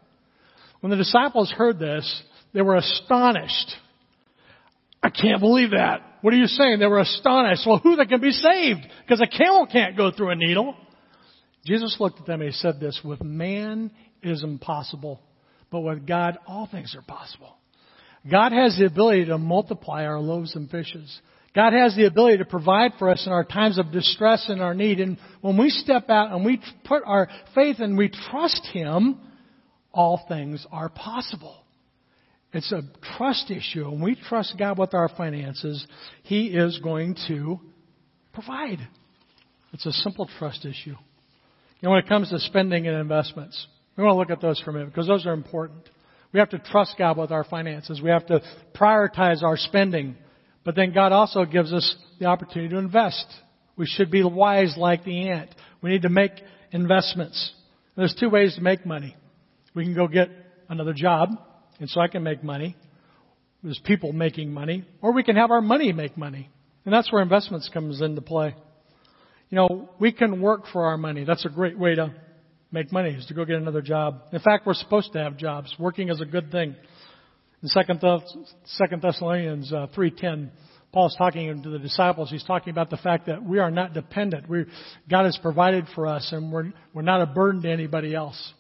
When 0.80 0.92
the 0.92 0.98
disciples 0.98 1.52
heard 1.52 1.80
this, 1.80 2.24
they 2.54 2.62
were 2.62 2.76
astonished. 2.76 3.74
I 5.02 5.10
can't 5.10 5.40
believe 5.40 5.72
that. 5.72 6.02
What 6.22 6.34
are 6.34 6.38
you 6.38 6.48
saying? 6.48 6.80
They 6.80 6.88
were 6.88 7.00
astonished. 7.00 7.64
Well, 7.66 7.80
who 7.80 7.96
that 7.98 8.10
can 8.10 8.22
be 8.22 8.32
saved? 8.32 8.82
Because 9.02 9.22
a 9.22 9.28
camel 9.28 9.68
can't 9.72 9.96
go 9.96 10.12
through 10.12 10.32
a 10.32 10.36
needle. 10.36 10.76
Jesus 11.66 11.98
looked 12.00 12.20
at 12.20 12.26
them 12.26 12.42
and 12.42 12.50
he 12.50 12.56
said 12.56 12.80
this, 12.80 13.00
with 13.04 13.22
man 13.22 13.92
it 14.22 14.30
is 14.30 14.44
impossible, 14.44 15.22
but 15.72 15.82
with 15.82 16.08
God 16.08 16.38
all 16.48 16.68
things 16.72 16.96
are 16.96 17.02
possible. 17.02 17.56
God 18.30 18.52
has 18.52 18.78
the 18.78 18.86
ability 18.86 19.26
to 19.26 19.38
multiply 19.38 20.06
our 20.06 20.20
loaves 20.20 20.56
and 20.56 20.70
fishes. 20.70 21.22
God 21.56 21.74
has 21.74 21.96
the 21.96 22.06
ability 22.06 22.40
to 22.40 22.46
provide 22.46 22.92
for 23.00 23.10
us 23.10 23.26
in 23.26 23.32
our 23.32 23.44
times 23.44 23.80
of 23.80 23.92
distress 23.92 24.46
and 24.50 24.62
our 24.62 24.74
need. 24.74 25.00
And 25.00 25.18
when 25.42 25.58
we 25.58 25.70
step 25.70 26.10
out 26.10 26.32
and 26.32 26.46
we 26.46 26.62
put 26.86 27.04
our 27.06 27.30
faith 27.56 27.78
and 27.80 27.98
we 27.98 28.10
trust 28.10 28.68
Him, 28.74 29.20
all 29.98 30.24
things 30.28 30.66
are 30.72 30.90
possible. 30.90 31.58
It's 32.54 32.72
a 32.72 32.84
trust 33.18 33.52
issue. 33.52 33.90
When 33.90 34.02
we 34.02 34.16
trust 34.16 34.54
God 34.58 34.78
with 34.78 34.94
our 34.94 35.10
finances, 35.10 35.86
He 36.24 36.48
is 36.48 36.80
going 36.82 37.18
to 37.28 37.60
provide. 38.32 38.88
It's 39.74 39.88
a 39.88 39.92
simple 39.92 40.30
trust 40.38 40.66
issue. 40.66 40.92
You 40.92 40.96
know, 41.82 41.90
when 41.90 42.00
it 42.00 42.08
comes 42.08 42.30
to 42.30 42.40
spending 42.40 42.88
and 42.88 42.96
investments, 42.96 43.68
we 43.98 44.04
want 44.04 44.14
to 44.14 44.20
look 44.20 44.30
at 44.30 44.40
those 44.40 44.62
for 44.62 44.70
a 44.70 44.74
minute 44.74 44.90
because 44.90 45.08
those 45.08 45.26
are 45.26 45.34
important. 45.34 45.90
We 46.32 46.40
have 46.40 46.50
to 46.50 46.60
trust 46.60 46.96
God 46.98 47.18
with 47.18 47.32
our 47.32 47.44
finances. 47.44 48.00
We 48.00 48.12
have 48.12 48.28
to 48.28 48.42
prioritize 48.76 49.42
our 49.42 49.58
spending. 49.58 50.16
But 50.64 50.76
then 50.76 50.94
God 50.94 51.12
also 51.12 51.44
gives 51.46 51.74
us 51.74 51.96
the 52.20 52.26
opportunity 52.26 52.70
to 52.70 52.78
invest. 52.78 53.26
We 53.76 53.88
should 53.88 54.12
be 54.12 54.24
wise 54.24 54.76
like 54.78 55.04
the 55.04 55.30
ant. 55.30 55.50
We 55.82 55.90
need 55.90 56.04
to 56.04 56.10
make 56.10 56.32
investments. 56.72 57.52
There's 57.96 58.16
two 58.20 58.30
ways 58.30 58.56
to 58.56 58.62
make 58.62 58.86
money. 58.86 59.16
We 59.78 59.84
can 59.84 59.94
go 59.94 60.08
get 60.08 60.32
another 60.70 60.92
job, 60.92 61.30
and 61.80 61.88
so 61.88 62.02
I 62.02 62.08
can 62.08 62.24
make 62.24 62.44
money. 62.44 62.76
There's 63.62 63.80
people 63.86 64.12
making 64.12 64.52
money. 64.52 64.84
Or 65.04 65.14
we 65.14 65.22
can 65.22 65.36
have 65.36 65.52
our 65.52 65.62
money 65.62 65.94
make 65.94 66.18
money. 66.18 66.50
And 66.84 66.92
that's 66.92 67.12
where 67.12 67.22
investments 67.22 67.70
comes 67.72 68.02
into 68.02 68.22
play. 68.22 68.56
You 69.52 69.56
know, 69.56 69.90
we 70.00 70.12
can 70.12 70.42
work 70.42 70.64
for 70.74 70.88
our 70.88 70.98
money. 70.98 71.26
That's 71.26 71.46
a 71.46 71.50
great 71.50 71.78
way 71.78 71.94
to 71.94 72.12
make 72.72 72.92
money, 72.92 73.12
is 73.12 73.28
to 73.28 73.36
go 73.36 73.46
get 73.46 73.58
another 73.58 73.84
job. 73.84 74.24
In 74.34 74.40
fact, 74.40 74.66
we're 74.66 74.74
supposed 74.74 75.14
to 75.14 75.20
have 75.20 75.38
jobs. 75.38 75.72
Working 75.78 76.10
is 76.10 76.22
a 76.22 76.26
good 76.26 76.52
thing. 76.52 76.76
In 77.62 77.70
Second, 77.70 78.02
Thessalonians 79.00 79.72
uh, 79.72 79.86
3:10, 79.96 80.50
Paul's 80.92 81.16
talking 81.20 81.62
to 81.62 81.70
the 81.70 81.78
disciples. 81.78 82.32
He's 82.32 82.44
talking 82.44 82.72
about 82.72 82.90
the 82.90 82.98
fact 82.98 83.28
that 83.28 83.44
we 83.44 83.60
are 83.60 83.70
not 83.70 83.94
dependent. 83.94 84.50
We, 84.50 84.66
God 85.08 85.26
has 85.26 85.38
provided 85.40 85.86
for 85.94 86.08
us, 86.08 86.30
and 86.32 86.52
we're 86.52 86.74
we're 86.96 87.04
not 87.04 87.22
a 87.22 87.28
burden 87.28 87.62
to 87.62 87.70
anybody 87.70 88.16
else. 88.16 88.54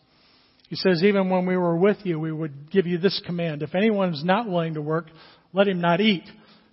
He 0.68 0.76
says, 0.76 1.01
even 1.03 1.30
when 1.30 1.45
we 1.45 1.55
were 1.55 1.78
with 1.78 1.97
you, 2.03 2.20
we 2.20 2.32
would 2.32 2.70
give 2.72 2.88
you 2.88 2.97
this 2.97 3.22
command: 3.26 3.63
If 3.63 3.76
anyone 3.76 4.13
is 4.13 4.24
not 4.24 4.49
willing 4.49 4.74
to 4.74 4.82
work, 4.82 5.07
let 5.53 5.68
him 5.68 5.80
not 5.80 6.01
eat. 6.01 6.24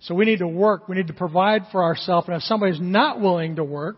So 0.01 0.13
we 0.13 0.25
need 0.25 0.39
to 0.39 0.47
work. 0.47 0.87
We 0.87 0.95
need 0.95 1.07
to 1.07 1.13
provide 1.13 1.63
for 1.71 1.83
ourselves. 1.83 2.27
And 2.27 2.35
if 2.37 2.43
somebody's 2.43 2.81
not 2.81 3.21
willing 3.21 3.55
to 3.55 3.63
work, 3.63 3.97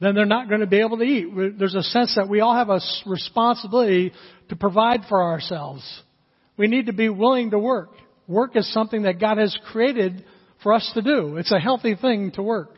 then 0.00 0.14
they're 0.14 0.26
not 0.26 0.48
going 0.48 0.60
to 0.60 0.66
be 0.66 0.80
able 0.80 0.98
to 0.98 1.04
eat. 1.04 1.58
There's 1.58 1.74
a 1.74 1.82
sense 1.82 2.14
that 2.16 2.28
we 2.28 2.40
all 2.40 2.54
have 2.54 2.68
a 2.68 2.80
responsibility 3.06 4.12
to 4.48 4.56
provide 4.56 5.02
for 5.08 5.22
ourselves. 5.22 6.02
We 6.56 6.66
need 6.66 6.86
to 6.86 6.92
be 6.92 7.08
willing 7.08 7.50
to 7.50 7.58
work. 7.58 7.90
Work 8.26 8.56
is 8.56 8.70
something 8.72 9.02
that 9.02 9.20
God 9.20 9.38
has 9.38 9.56
created 9.72 10.24
for 10.62 10.72
us 10.74 10.90
to 10.94 11.02
do. 11.02 11.36
It's 11.36 11.52
a 11.52 11.58
healthy 11.58 11.94
thing 11.94 12.32
to 12.32 12.42
work. 12.42 12.74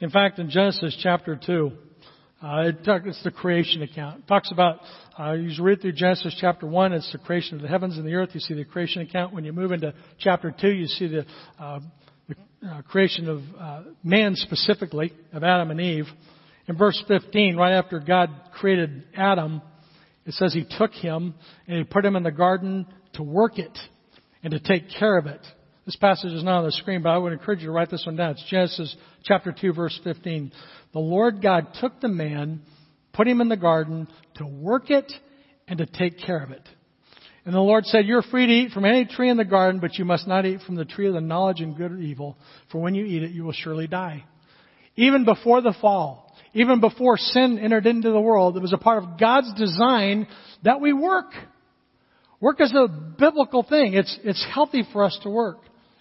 In 0.00 0.10
fact, 0.10 0.38
in 0.38 0.50
Genesis 0.50 0.96
chapter 1.02 1.38
2, 1.44 1.72
uh, 2.42 2.68
it 2.68 2.84
talk, 2.84 3.02
it's 3.06 3.22
the 3.22 3.30
creation 3.30 3.82
account. 3.82 4.20
It 4.20 4.28
talks 4.28 4.52
about, 4.52 4.80
uh, 5.18 5.32
you 5.32 5.62
read 5.62 5.80
through 5.80 5.92
Genesis 5.92 6.36
chapter 6.40 6.66
1, 6.66 6.92
it's 6.92 7.10
the 7.12 7.18
creation 7.18 7.56
of 7.56 7.62
the 7.62 7.68
heavens 7.68 7.96
and 7.96 8.06
the 8.06 8.14
earth. 8.14 8.30
You 8.34 8.40
see 8.40 8.54
the 8.54 8.64
creation 8.64 9.02
account. 9.02 9.32
When 9.32 9.44
you 9.44 9.52
move 9.52 9.72
into 9.72 9.94
chapter 10.18 10.54
2, 10.58 10.68
you 10.68 10.86
see 10.86 11.06
the, 11.06 11.26
uh, 11.58 11.80
the 12.28 12.68
uh, 12.68 12.82
creation 12.82 13.28
of 13.28 13.40
uh, 13.58 13.82
man 14.02 14.34
specifically, 14.34 15.12
of 15.32 15.42
Adam 15.42 15.70
and 15.70 15.80
Eve. 15.80 16.06
In 16.66 16.76
verse 16.76 17.02
15, 17.08 17.56
right 17.56 17.72
after 17.72 17.98
God 18.00 18.30
created 18.58 19.04
Adam, 19.16 19.62
it 20.26 20.34
says 20.34 20.52
he 20.52 20.66
took 20.78 20.92
him 20.92 21.34
and 21.66 21.78
he 21.78 21.84
put 21.84 22.04
him 22.04 22.16
in 22.16 22.22
the 22.22 22.32
garden 22.32 22.86
to 23.14 23.22
work 23.22 23.58
it 23.58 23.76
and 24.42 24.50
to 24.50 24.60
take 24.60 24.84
care 24.98 25.16
of 25.16 25.26
it. 25.26 25.40
This 25.86 25.96
passage 25.96 26.32
is 26.32 26.42
not 26.42 26.58
on 26.58 26.64
the 26.64 26.72
screen, 26.72 27.02
but 27.02 27.10
I 27.10 27.18
would 27.18 27.32
encourage 27.32 27.60
you 27.60 27.66
to 27.66 27.72
write 27.72 27.90
this 27.90 28.06
one 28.06 28.16
down. 28.16 28.32
It's 28.32 28.44
Genesis 28.48 28.96
chapter 29.22 29.52
2 29.52 29.74
verse 29.74 29.98
15. 30.02 30.50
The 30.92 30.98
Lord 30.98 31.42
God 31.42 31.68
took 31.80 32.00
the 32.00 32.08
man, 32.08 32.62
put 33.12 33.28
him 33.28 33.42
in 33.42 33.50
the 33.50 33.56
garden 33.56 34.08
to 34.36 34.46
work 34.46 34.90
it 34.90 35.12
and 35.68 35.78
to 35.78 35.86
take 35.86 36.18
care 36.18 36.42
of 36.42 36.52
it. 36.52 36.66
And 37.44 37.54
the 37.54 37.60
Lord 37.60 37.84
said, 37.84 38.06
You're 38.06 38.22
free 38.22 38.46
to 38.46 38.52
eat 38.52 38.70
from 38.70 38.86
any 38.86 39.04
tree 39.04 39.28
in 39.28 39.36
the 39.36 39.44
garden, 39.44 39.78
but 39.78 39.98
you 39.98 40.06
must 40.06 40.26
not 40.26 40.46
eat 40.46 40.62
from 40.62 40.76
the 40.76 40.86
tree 40.86 41.06
of 41.06 41.12
the 41.12 41.20
knowledge 41.20 41.60
of 41.60 41.76
good 41.76 41.90
and 41.90 42.02
evil, 42.02 42.38
for 42.72 42.80
when 42.80 42.94
you 42.94 43.04
eat 43.04 43.22
it, 43.22 43.32
you 43.32 43.44
will 43.44 43.52
surely 43.52 43.86
die. 43.86 44.24
Even 44.96 45.26
before 45.26 45.60
the 45.60 45.74
fall, 45.82 46.34
even 46.54 46.80
before 46.80 47.18
sin 47.18 47.58
entered 47.58 47.86
into 47.86 48.10
the 48.10 48.20
world, 48.20 48.56
it 48.56 48.62
was 48.62 48.72
a 48.72 48.78
part 48.78 49.02
of 49.02 49.18
God's 49.20 49.52
design 49.54 50.28
that 50.62 50.80
we 50.80 50.94
work. 50.94 51.32
Work 52.40 52.62
is 52.62 52.72
a 52.72 52.88
biblical 52.88 53.62
thing. 53.62 53.92
It's, 53.92 54.18
it's 54.24 54.46
healthy 54.54 54.84
for 54.90 55.04
us 55.04 55.18
to 55.24 55.28
work 55.28 55.58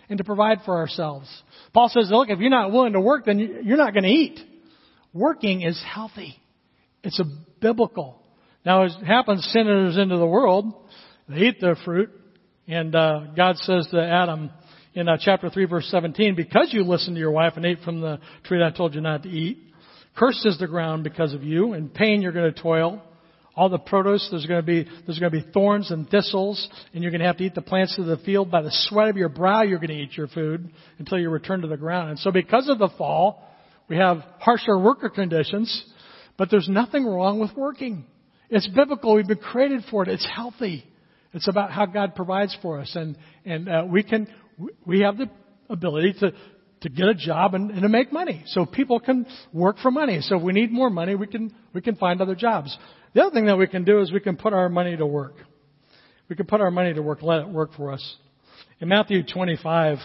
and 0.09 0.17
to 0.17 0.23
provide 0.23 0.59
for 0.65 0.77
ourselves. 0.77 1.27
Paul 1.73 1.89
says, 1.89 2.09
look, 2.11 2.29
if 2.29 2.39
you're 2.39 2.49
not 2.49 2.71
willing 2.71 2.93
to 2.93 3.01
work, 3.01 3.25
then 3.25 3.39
you're 3.63 3.77
not 3.77 3.93
going 3.93 4.03
to 4.03 4.09
eat. 4.09 4.39
Working 5.13 5.61
is 5.61 5.81
healthy. 5.85 6.35
It's 7.03 7.19
a 7.19 7.25
biblical. 7.61 8.21
Now, 8.65 8.83
as 8.83 8.95
happens, 9.05 9.47
sin 9.51 9.61
enters 9.61 9.97
into 9.97 10.17
the 10.17 10.25
world. 10.25 10.73
They 11.27 11.37
eat 11.37 11.59
the 11.59 11.75
fruit. 11.85 12.09
And 12.67 12.95
uh, 12.95 13.27
God 13.35 13.57
says 13.57 13.87
to 13.91 14.01
Adam 14.01 14.49
in 14.93 15.09
uh, 15.09 15.17
chapter 15.19 15.49
3 15.49 15.65
verse 15.65 15.87
17, 15.89 16.35
because 16.35 16.69
you 16.71 16.83
listened 16.83 17.15
to 17.15 17.19
your 17.19 17.31
wife 17.31 17.53
and 17.55 17.65
ate 17.65 17.79
from 17.81 17.99
the 17.99 18.19
tree 18.43 18.59
that 18.59 18.73
I 18.73 18.77
told 18.77 18.95
you 18.95 19.01
not 19.01 19.23
to 19.23 19.29
eat, 19.29 19.59
cursed 20.15 20.45
is 20.45 20.57
the 20.59 20.67
ground 20.67 21.03
because 21.03 21.33
of 21.33 21.43
you. 21.43 21.73
In 21.73 21.89
pain 21.89 22.21
you're 22.21 22.31
going 22.31 22.53
to 22.53 22.61
toil. 22.61 23.01
All 23.55 23.69
the 23.69 23.77
produce, 23.77 24.27
there's 24.31 24.47
going 24.47 24.61
to 24.61 24.65
be, 24.65 24.89
there's 25.05 25.19
going 25.19 25.31
to 25.31 25.41
be 25.41 25.51
thorns 25.51 25.91
and 25.91 26.09
thistles, 26.09 26.67
and 26.93 27.03
you're 27.03 27.11
going 27.11 27.21
to 27.21 27.27
have 27.27 27.37
to 27.37 27.43
eat 27.43 27.53
the 27.53 27.61
plants 27.61 27.97
of 27.99 28.07
the 28.07 28.17
field. 28.17 28.49
By 28.49 28.63
the 28.63 28.71
sweat 28.71 29.09
of 29.09 29.17
your 29.17 29.29
brow 29.29 29.61
you're 29.61 29.77
going 29.77 29.89
to 29.89 29.95
eat 29.95 30.17
your 30.17 30.27
food 30.27 30.71
until 30.97 31.19
you 31.19 31.29
return 31.29 31.61
to 31.61 31.67
the 31.67 31.77
ground. 31.77 32.09
And 32.09 32.19
so 32.19 32.31
because 32.31 32.67
of 32.67 32.79
the 32.79 32.89
fall, 32.97 33.43
we 33.87 33.97
have 33.97 34.23
harsher 34.39 34.77
worker 34.79 35.09
conditions, 35.09 35.83
but 36.37 36.49
there's 36.49 36.67
nothing 36.67 37.05
wrong 37.05 37.39
with 37.39 37.51
working. 37.55 38.05
It's 38.49 38.67
biblical. 38.67 39.15
We've 39.15 39.27
been 39.27 39.37
created 39.37 39.83
for 39.89 40.03
it. 40.03 40.09
It's 40.09 40.27
healthy. 40.35 40.85
It's 41.33 41.47
about 41.47 41.71
how 41.71 41.85
God 41.85 42.15
provides 42.15 42.55
for 42.61 42.79
us, 42.79 42.91
and 42.95 43.17
and 43.45 43.67
uh, 43.67 43.85
we 43.87 44.03
can 44.03 44.27
we 44.85 45.01
have 45.01 45.17
the 45.17 45.29
ability 45.69 46.13
to 46.19 46.31
to 46.81 46.89
get 46.89 47.07
a 47.07 47.15
job 47.15 47.55
and, 47.55 47.71
and 47.71 47.81
to 47.81 47.89
make 47.89 48.11
money. 48.11 48.43
So 48.47 48.65
people 48.65 48.99
can 48.99 49.25
work 49.51 49.77
for 49.81 49.89
money. 49.89 50.19
So 50.21 50.37
if 50.37 50.43
we 50.43 50.53
need 50.53 50.71
more 50.71 50.89
money, 50.89 51.15
we 51.15 51.27
can 51.27 51.53
we 51.73 51.81
can 51.81 51.95
find 51.95 52.21
other 52.21 52.35
jobs. 52.35 52.77
The 53.13 53.21
other 53.21 53.33
thing 53.33 53.45
that 53.45 53.57
we 53.57 53.67
can 53.67 53.83
do 53.83 54.01
is 54.01 54.11
we 54.11 54.19
can 54.19 54.37
put 54.37 54.53
our 54.53 54.69
money 54.69 54.97
to 54.97 55.05
work. 55.05 55.35
We 56.29 56.35
can 56.35 56.47
put 56.47 56.61
our 56.61 56.71
money 56.71 56.93
to 56.93 57.01
work, 57.01 57.21
let 57.21 57.41
it 57.41 57.47
work 57.47 57.73
for 57.75 57.91
us. 57.91 58.15
In 58.79 58.87
Matthew 58.87 59.21
25, 59.23 59.99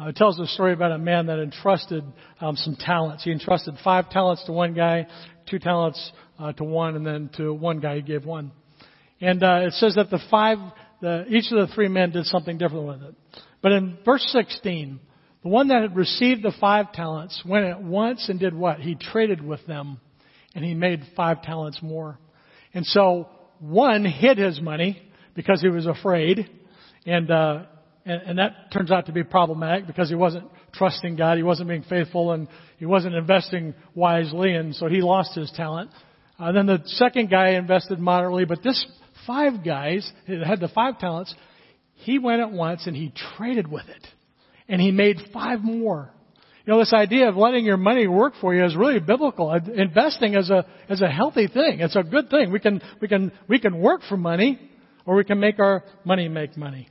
uh, 0.00 0.06
it 0.06 0.16
tells 0.16 0.38
a 0.38 0.46
story 0.46 0.72
about 0.72 0.92
a 0.92 0.98
man 0.98 1.26
that 1.26 1.40
entrusted 1.40 2.04
um, 2.40 2.54
some 2.54 2.76
talents. 2.76 3.24
He 3.24 3.32
entrusted 3.32 3.74
five 3.82 4.08
talents 4.10 4.44
to 4.46 4.52
one 4.52 4.72
guy, 4.72 5.08
two 5.50 5.58
talents 5.58 6.12
uh, 6.38 6.52
to 6.52 6.64
one, 6.64 6.94
and 6.94 7.04
then 7.04 7.30
to 7.38 7.52
one 7.52 7.80
guy 7.80 7.96
he 7.96 8.02
gave 8.02 8.24
one. 8.24 8.52
And 9.20 9.42
uh, 9.42 9.62
it 9.64 9.72
says 9.72 9.96
that 9.96 10.10
the 10.10 10.20
five, 10.30 10.58
the, 11.00 11.26
each 11.28 11.50
of 11.50 11.66
the 11.66 11.74
three 11.74 11.88
men 11.88 12.12
did 12.12 12.26
something 12.26 12.56
different 12.56 12.86
with 12.86 13.02
it. 13.02 13.14
But 13.60 13.72
in 13.72 13.98
verse 14.04 14.24
16, 14.30 15.00
the 15.42 15.48
one 15.48 15.68
that 15.68 15.82
had 15.82 15.96
received 15.96 16.44
the 16.44 16.52
five 16.60 16.92
talents 16.92 17.42
went 17.44 17.66
at 17.66 17.82
once 17.82 18.28
and 18.28 18.38
did 18.38 18.54
what? 18.54 18.78
He 18.78 18.94
traded 18.94 19.42
with 19.42 19.66
them, 19.66 19.98
and 20.54 20.64
he 20.64 20.74
made 20.74 21.02
five 21.16 21.42
talents 21.42 21.80
more. 21.82 22.20
And 22.74 22.84
so 22.86 23.28
one 23.60 24.04
hid 24.04 24.38
his 24.38 24.60
money 24.60 25.00
because 25.34 25.60
he 25.60 25.68
was 25.68 25.86
afraid, 25.86 26.48
and 27.06 27.30
uh, 27.30 27.62
and, 28.04 28.22
and 28.22 28.38
that 28.38 28.72
turns 28.72 28.90
out 28.90 29.06
to 29.06 29.12
be 29.12 29.22
problematic 29.22 29.86
because 29.86 30.08
he 30.08 30.14
wasn't 30.14 30.48
trusting 30.72 31.16
God, 31.16 31.36
he 31.36 31.42
wasn't 31.42 31.68
being 31.68 31.84
faithful, 31.84 32.32
and 32.32 32.48
he 32.78 32.86
wasn't 32.86 33.14
investing 33.14 33.74
wisely, 33.94 34.54
and 34.54 34.74
so 34.74 34.88
he 34.88 35.00
lost 35.00 35.34
his 35.34 35.50
talent. 35.52 35.90
Uh, 36.38 36.52
then 36.52 36.66
the 36.66 36.80
second 36.84 37.30
guy 37.30 37.50
invested 37.50 37.98
moderately, 37.98 38.44
but 38.44 38.62
this 38.62 38.86
five 39.26 39.64
guys 39.64 40.10
that 40.26 40.46
had 40.46 40.60
the 40.60 40.68
five 40.68 40.98
talents, 40.98 41.34
he 41.94 42.18
went 42.18 42.40
at 42.40 42.52
once 42.52 42.86
and 42.86 42.94
he 42.94 43.12
traded 43.36 43.70
with 43.70 43.86
it, 43.88 44.06
and 44.68 44.80
he 44.80 44.90
made 44.90 45.16
five 45.32 45.60
more. 45.60 46.10
You 46.68 46.74
know, 46.74 46.80
this 46.80 46.92
idea 46.92 47.30
of 47.30 47.36
letting 47.38 47.64
your 47.64 47.78
money 47.78 48.06
work 48.06 48.34
for 48.42 48.54
you 48.54 48.62
is 48.62 48.76
really 48.76 49.00
biblical. 49.00 49.48
Uh, 49.48 49.58
investing 49.74 50.34
is 50.34 50.50
a 50.50 50.66
is 50.90 51.00
a 51.00 51.08
healthy 51.08 51.46
thing. 51.46 51.80
It's 51.80 51.96
a 51.96 52.02
good 52.02 52.28
thing. 52.28 52.52
We 52.52 52.60
can 52.60 52.82
we 53.00 53.08
can 53.08 53.32
we 53.48 53.58
can 53.58 53.80
work 53.80 54.02
for 54.06 54.18
money, 54.18 54.60
or 55.06 55.16
we 55.16 55.24
can 55.24 55.40
make 55.40 55.58
our 55.60 55.82
money 56.04 56.28
make 56.28 56.58
money. 56.58 56.90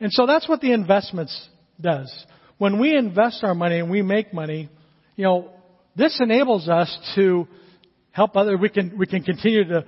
And 0.00 0.12
so 0.12 0.26
that's 0.26 0.46
what 0.46 0.60
the 0.60 0.72
investments 0.74 1.48
does. 1.80 2.12
When 2.58 2.78
we 2.78 2.94
invest 2.94 3.42
our 3.42 3.54
money 3.54 3.78
and 3.78 3.90
we 3.90 4.02
make 4.02 4.34
money, 4.34 4.68
you 5.16 5.24
know, 5.24 5.48
this 5.96 6.20
enables 6.20 6.68
us 6.68 6.94
to 7.14 7.48
help 8.10 8.36
other. 8.36 8.58
We 8.58 8.68
can 8.68 8.98
we 8.98 9.06
can 9.06 9.22
continue 9.22 9.64
to 9.64 9.86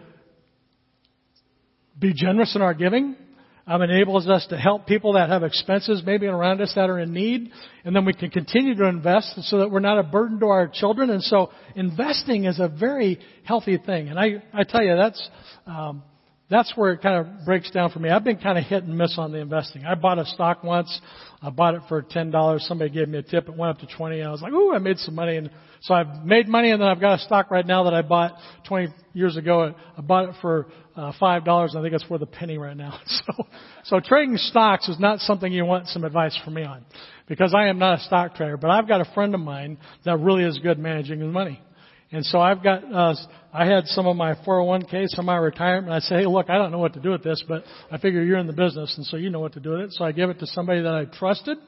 be 1.99 2.15
generous 2.15 2.57
in 2.57 2.63
our 2.63 2.73
giving 2.73 3.15
um, 3.69 3.83
enables 3.83 4.27
us 4.27 4.47
to 4.49 4.57
help 4.57 4.87
people 4.87 5.13
that 5.13 5.29
have 5.29 5.43
expenses 5.43 6.03
maybe 6.05 6.27
around 6.27 6.63
us 6.63 6.73
that 6.75 6.89
are 6.89 6.99
in 6.99 7.13
need. 7.13 7.51
And 7.85 7.95
then 7.95 8.07
we 8.07 8.15
can 8.15 8.31
continue 8.31 8.75
to 8.75 8.87
invest 8.87 9.43
so 9.43 9.59
that 9.59 9.71
we're 9.71 9.81
not 9.81 9.99
a 9.99 10.03
burden 10.03 10.41
to 10.41 10.47
our 10.47 10.69
children. 10.69 11.11
And 11.11 11.23
so 11.23 11.51
investing 11.77 12.47
is 12.47 12.59
a 12.59 12.69
very 12.69 13.19
healthy 13.45 13.77
thing. 13.77 14.09
And 14.09 14.19
I, 14.19 14.43
I 14.55 14.65
tell 14.65 14.83
you, 14.83 14.97
that's, 14.97 15.29
um, 15.67 16.03
that's 16.51 16.73
where 16.77 16.93
it 16.93 17.03
kind 17.03 17.27
of 17.27 17.45
breaks 17.45 17.71
down 17.71 17.91
for 17.91 17.99
me. 17.99 18.09
I've 18.09 18.25
been 18.25 18.39
kind 18.39 18.57
of 18.57 18.65
hit 18.65 18.85
and 18.85 18.97
miss 18.97 19.17
on 19.19 19.33
the 19.33 19.39
investing. 19.39 19.85
I 19.85 19.95
bought 19.95 20.19
a 20.19 20.25
stock 20.25 20.65
once. 20.65 21.01
I 21.43 21.51
bought 21.51 21.75
it 21.75 21.83
for 21.89 22.01
ten 22.03 22.31
dollars. 22.31 22.65
Somebody 22.67 22.91
gave 22.91 23.09
me 23.09 23.19
a 23.19 23.23
tip. 23.23 23.49
It 23.49 23.57
went 23.57 23.77
up 23.77 23.87
to 23.87 23.97
twenty. 23.97 24.23
I 24.23 24.31
was 24.31 24.41
like, 24.41 24.53
"Ooh, 24.53 24.73
I 24.75 24.79
made 24.79 24.99
some 24.99 25.15
money." 25.15 25.37
And 25.37 25.51
so 25.83 25.95
I've 25.95 26.25
made 26.25 26.49
money, 26.49 26.71
and 26.71 26.81
then 26.81 26.89
I've 26.89 27.01
got 27.01 27.21
a 27.21 27.23
stock 27.23 27.51
right 27.51 27.67
now 27.67 27.85
that 27.85 27.95
I 27.95 28.03
bought 28.03 28.33
twenty 28.67 28.89
years 29.13 29.37
ago. 29.37 29.75
I 29.97 30.01
bought 30.01 30.31
it 30.31 30.35
for 30.41 30.69
uh, 30.97 31.13
five 31.21 31.45
dollars. 31.45 31.75
And 31.75 31.81
I 31.81 31.83
think 31.83 32.01
it's 32.01 32.09
worth 32.09 32.23
a 32.23 32.27
penny 32.27 32.59
right 32.59 32.77
now. 32.77 32.99
So, 33.09 33.47
so 33.85 34.01
trading 34.01 34.37
stocks 34.37 34.89
is 34.89 34.99
not 34.99 35.21
something 35.21 35.53
you 35.53 35.65
want 35.65 35.89
some 35.89 36.05
advice 36.05 36.39
from 36.45 36.55
me 36.55 36.65
on, 36.65 36.85
because 37.27 37.55
I 37.55 37.69
am 37.69 37.79
not 37.79 38.01
a 38.01 38.03
stock 38.03 38.35
trader. 38.35 38.57
But 38.57 38.71
I've 38.71 38.89
got 38.89 39.01
a 39.01 39.13
friend 39.15 39.35
of 39.35 39.41
mine 39.41 39.79
that 40.05 40.19
really 40.19 40.45
is 40.45 40.59
good 40.59 40.79
managing 40.79 41.21
his 41.21 41.33
money. 41.33 41.61
And 42.11 42.25
so 42.25 42.41
I've 42.41 42.63
got, 42.63 42.85
uh, 42.91 43.15
I 43.53 43.67
had 43.67 43.87
some 43.87 44.07
of 44.07 44.17
my 44.17 44.35
401k, 44.35 45.09
some 45.09 45.25
of 45.25 45.27
my 45.27 45.37
retirement. 45.37 45.93
I 45.93 45.99
say, 45.99 46.17
hey, 46.17 46.27
look, 46.27 46.49
I 46.49 46.57
don't 46.57 46.73
know 46.73 46.79
what 46.79 46.95
to 46.95 47.01
do 47.01 47.11
with 47.11 47.23
this, 47.23 47.45
but 47.47 47.65
I 47.91 47.99
figure 47.99 48.23
you're 48.23 48.39
in 48.39 48.47
the 48.47 48.55
business, 48.55 48.95
and 48.97 49.05
so 49.05 49.19
you 49.19 49.29
know 49.29 49.41
what 49.41 49.53
to 49.55 49.61
do 49.61 49.71
with 49.71 49.81
it. 49.81 49.93
So 49.93 50.05
I 50.05 50.13
gave 50.13 50.31
it 50.31 50.39
to 50.41 50.47
somebody 50.47 50.81
that 50.81 50.95
I 50.95 51.05
trusted, 51.05 51.59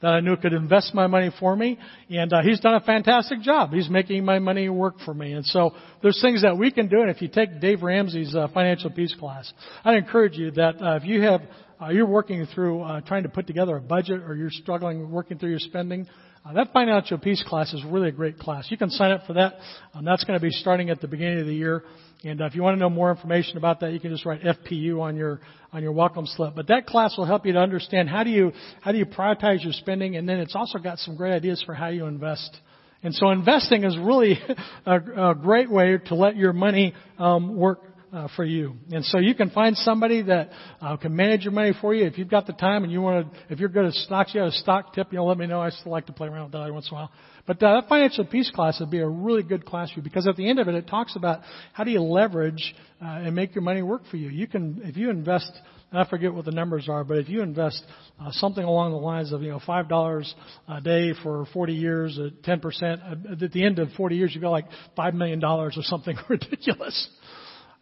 that 0.00 0.08
I 0.08 0.20
knew 0.20 0.36
could 0.36 0.52
invest 0.52 0.94
my 0.94 1.08
money 1.08 1.30
for 1.40 1.56
me, 1.56 1.78
and 2.10 2.32
uh, 2.32 2.42
he's 2.42 2.60
done 2.60 2.74
a 2.74 2.80
fantastic 2.80 3.40
job. 3.40 3.72
He's 3.72 3.90
making 3.90 4.24
my 4.24 4.38
money 4.38 4.68
work 4.68 4.94
for 5.04 5.14
me. 5.14 5.32
And 5.32 5.44
so 5.46 5.72
there's 6.00 6.20
things 6.20 6.42
that 6.42 6.56
we 6.56 6.70
can 6.70 6.88
do. 6.88 7.00
And 7.00 7.10
if 7.10 7.20
you 7.20 7.28
take 7.28 7.60
Dave 7.60 7.82
Ramsey's 7.82 8.34
uh, 8.36 8.48
financial 8.54 8.90
peace 8.90 9.14
class, 9.18 9.52
I'd 9.84 9.96
encourage 9.96 10.36
you 10.36 10.52
that 10.52 10.80
uh, 10.80 10.96
if 10.96 11.04
you 11.04 11.22
have, 11.22 11.42
uh, 11.80 11.88
you're 11.88 12.06
working 12.06 12.46
through 12.54 12.82
uh, 12.82 13.00
trying 13.00 13.24
to 13.24 13.28
put 13.28 13.48
together 13.48 13.76
a 13.76 13.80
budget, 13.80 14.22
or 14.22 14.36
you're 14.36 14.50
struggling 14.50 15.10
working 15.10 15.38
through 15.38 15.50
your 15.50 15.58
spending. 15.58 16.06
Uh, 16.44 16.52
that 16.54 16.72
financial 16.72 17.18
peace 17.18 17.42
class 17.46 17.72
is 17.72 17.84
really 17.84 18.08
a 18.08 18.12
great 18.12 18.36
class. 18.36 18.66
You 18.68 18.76
can 18.76 18.90
sign 18.90 19.12
up 19.12 19.24
for 19.26 19.34
that. 19.34 19.54
Um, 19.94 20.04
that's 20.04 20.24
going 20.24 20.36
to 20.38 20.42
be 20.42 20.50
starting 20.50 20.90
at 20.90 21.00
the 21.00 21.06
beginning 21.06 21.38
of 21.38 21.46
the 21.46 21.54
year. 21.54 21.84
And 22.24 22.40
uh, 22.40 22.46
if 22.46 22.56
you 22.56 22.62
want 22.62 22.74
to 22.74 22.80
know 22.80 22.90
more 22.90 23.10
information 23.10 23.58
about 23.58 23.78
that, 23.80 23.92
you 23.92 24.00
can 24.00 24.10
just 24.10 24.26
write 24.26 24.42
FPU 24.42 25.00
on 25.00 25.16
your 25.16 25.40
on 25.72 25.84
your 25.84 25.92
welcome 25.92 26.26
slip. 26.26 26.56
But 26.56 26.66
that 26.66 26.86
class 26.86 27.16
will 27.16 27.26
help 27.26 27.46
you 27.46 27.52
to 27.52 27.60
understand 27.60 28.08
how 28.08 28.24
do 28.24 28.30
you 28.30 28.52
how 28.80 28.90
do 28.90 28.98
you 28.98 29.06
prioritize 29.06 29.62
your 29.62 29.72
spending, 29.72 30.16
and 30.16 30.28
then 30.28 30.38
it's 30.38 30.56
also 30.56 30.78
got 30.80 30.98
some 30.98 31.16
great 31.16 31.32
ideas 31.32 31.62
for 31.64 31.74
how 31.74 31.88
you 31.88 32.06
invest. 32.06 32.58
And 33.04 33.14
so 33.14 33.30
investing 33.30 33.84
is 33.84 33.96
really 33.98 34.38
a, 34.86 35.30
a 35.30 35.34
great 35.36 35.70
way 35.70 35.98
to 36.06 36.14
let 36.16 36.36
your 36.36 36.52
money 36.52 36.94
um, 37.18 37.56
work 37.56 37.80
uh, 38.12 38.28
for 38.36 38.44
you. 38.44 38.74
And 38.90 39.04
so 39.04 39.18
you 39.18 39.34
can 39.34 39.50
find 39.50 39.76
somebody 39.76 40.22
that 40.22 40.50
uh, 40.80 40.96
can 40.96 41.16
manage 41.16 41.44
your 41.44 41.52
money 41.52 41.72
for 41.80 41.94
you. 41.94 42.04
If 42.04 42.18
you've 42.18 42.28
got 42.28 42.46
the 42.46 42.52
time 42.52 42.84
and 42.84 42.92
you 42.92 43.00
want 43.00 43.32
to, 43.32 43.52
if 43.52 43.58
you're 43.58 43.68
good 43.68 43.86
at 43.86 43.94
stocks, 43.94 44.34
you 44.34 44.40
have 44.40 44.50
a 44.50 44.56
stock 44.56 44.94
tip, 44.94 45.12
you 45.12 45.16
know, 45.16 45.24
let 45.24 45.38
me 45.38 45.46
know. 45.46 45.60
I 45.60 45.70
still 45.70 45.92
like 45.92 46.06
to 46.06 46.12
play 46.12 46.28
around 46.28 46.44
with 46.44 46.52
that 46.52 46.72
once 46.72 46.88
in 46.90 46.96
a 46.96 47.00
while. 47.00 47.10
But 47.46 47.62
uh, 47.62 47.80
that 47.80 47.88
financial 47.88 48.24
peace 48.24 48.50
class 48.54 48.78
would 48.80 48.90
be 48.90 49.00
a 49.00 49.08
really 49.08 49.42
good 49.42 49.64
class 49.64 49.90
for 49.90 49.98
you 49.98 50.02
because 50.02 50.28
at 50.28 50.36
the 50.36 50.48
end 50.48 50.58
of 50.60 50.68
it, 50.68 50.74
it 50.74 50.86
talks 50.86 51.16
about 51.16 51.40
how 51.72 51.84
do 51.84 51.90
you 51.90 52.00
leverage 52.00 52.74
uh, 53.00 53.06
and 53.06 53.34
make 53.34 53.54
your 53.54 53.62
money 53.62 53.82
work 53.82 54.02
for 54.10 54.16
you. 54.16 54.28
You 54.28 54.46
can, 54.46 54.80
if 54.84 54.96
you 54.96 55.10
invest, 55.10 55.50
I 55.92 56.08
forget 56.08 56.32
what 56.32 56.44
the 56.44 56.52
numbers 56.52 56.88
are, 56.88 57.04
but 57.04 57.18
if 57.18 57.28
you 57.28 57.42
invest 57.42 57.82
uh, 58.20 58.30
something 58.32 58.64
along 58.64 58.92
the 58.92 58.98
lines 58.98 59.32
of 59.32 59.42
you 59.42 59.50
know 59.50 59.60
five 59.66 59.88
dollars 59.88 60.32
a 60.68 60.80
day 60.80 61.12
for 61.22 61.46
40 61.52 61.74
years 61.74 62.18
at 62.18 62.42
10 62.44 62.60
percent, 62.60 63.00
uh, 63.02 63.32
at 63.32 63.52
the 63.52 63.64
end 63.64 63.78
of 63.78 63.90
40 63.96 64.16
years, 64.16 64.30
you've 64.34 64.42
got 64.42 64.50
like 64.50 64.66
five 64.96 65.12
million 65.12 65.40
dollars 65.40 65.76
or 65.76 65.82
something 65.82 66.16
ridiculous. 66.28 67.08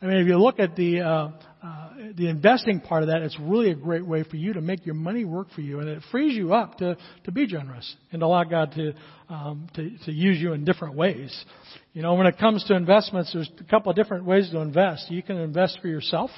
I 0.03 0.07
mean, 0.07 0.17
if 0.17 0.27
you 0.27 0.39
look 0.39 0.59
at 0.59 0.77
the 0.77 1.01
uh, 1.01 1.29
uh, 1.63 1.89
the 2.17 2.29
investing 2.29 2.81
part 2.81 3.03
of 3.03 3.11
that, 3.11 3.21
it's 3.21 3.39
really 3.39 3.71
a 3.71 3.75
great 3.75 4.07
way 4.07 4.23
for 4.23 4.37
you 4.37 4.55
to 4.55 4.63
make 4.63 4.87
your 4.87 4.95
money 4.95 5.27
work 5.27 5.49
for 5.55 5.61
you, 5.61 5.81
and 5.81 5.91
it 5.91 6.03
frees 6.11 6.35
you 6.35 6.55
up 6.55 6.79
to 6.79 6.97
to 7.25 7.33
be 7.33 7.47
generous 7.47 7.97
and 8.11 8.23
allow 8.23 8.45
God 8.45 8.73
to 8.77 8.95
um, 9.29 9.69
to 9.75 9.91
to 10.07 10.13
use 10.13 10.41
you 10.41 10.55
in 10.55 10.65
different 10.65 10.95
ways. 10.95 11.45
You 11.93 12.01
know, 12.01 12.15
when 12.15 12.27
it 12.27 12.39
comes 12.39 12.65
to 12.65 12.75
investments, 12.75 13.33
there's 13.35 13.51
a 13.61 13.65
couple 13.65 13.91
of 13.91 13.97
different 13.97 14.25
ways 14.25 14.49
to 14.51 14.61
invest. 14.61 15.11
You 15.11 15.23
can 15.23 15.37
invest 15.37 15.81
for 15.83 15.89
yourself 15.89 16.31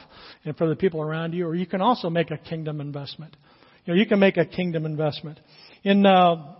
and 0.44 0.56
for 0.56 0.68
the 0.68 0.74
people 0.74 1.00
around 1.00 1.32
you, 1.32 1.46
or 1.46 1.54
you 1.54 1.66
can 1.66 1.80
also 1.80 2.10
make 2.10 2.32
a 2.32 2.38
kingdom 2.38 2.80
investment. 2.80 3.36
You 3.84 3.94
know, 3.94 4.00
you 4.00 4.06
can 4.06 4.18
make 4.18 4.38
a 4.38 4.44
kingdom 4.44 4.86
investment. 4.86 5.38
In 5.84 6.04
uh, 6.04 6.54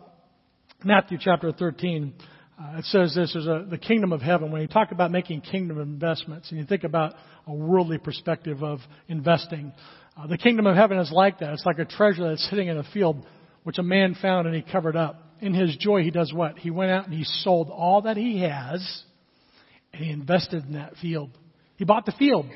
Matthew 0.85 1.19
chapter 1.21 1.51
13, 1.51 2.15
uh, 2.61 2.79
it 2.79 2.85
says 2.87 3.15
this 3.15 3.35
is 3.35 3.45
the 3.45 3.79
kingdom 3.79 4.13
of 4.13 4.21
heaven. 4.21 4.53
When 4.53 4.61
you 4.61 4.69
talk 4.69 4.93
about 4.93 5.11
making 5.11 5.41
kingdom 5.41 5.81
investments 5.81 6.51
and 6.51 6.61
you 6.61 6.67
think 6.67 6.85
about 6.85 7.15
a 7.47 7.53
worldly 7.53 7.99
perspective 7.99 8.63
of 8.63 8.81
investing, 9.09 9.73
uh, 10.17 10.27
the 10.27 10.37
kingdom 10.37 10.67
of 10.67 10.77
heaven 10.77 10.99
is 10.99 11.11
like 11.11 11.39
that. 11.41 11.55
It's 11.55 11.65
like 11.65 11.79
a 11.79 11.85
treasure 11.85 12.29
that's 12.29 12.49
sitting 12.51 12.69
in 12.69 12.77
a 12.77 12.85
field 12.93 13.25
which 13.65 13.79
a 13.79 13.83
man 13.83 14.17
found 14.21 14.47
and 14.47 14.55
he 14.55 14.63
covered 14.63 14.97
up. 14.97 15.23
In 15.41 15.55
his 15.55 15.77
joy, 15.77 16.03
he 16.03 16.11
does 16.11 16.33
what? 16.33 16.59
He 16.59 16.71
went 16.71 16.93
out 16.93 17.07
and 17.07 17.15
he 17.15 17.25
sold 17.25 17.69
all 17.69 18.03
that 18.03 18.17
he 18.17 18.43
has 18.43 19.03
and 19.93 20.05
he 20.05 20.11
invested 20.11 20.65
in 20.65 20.75
that 20.75 20.95
field. 21.01 21.31
He 21.77 21.85
bought 21.85 22.07
the 22.07 22.13
field. 22.13 22.47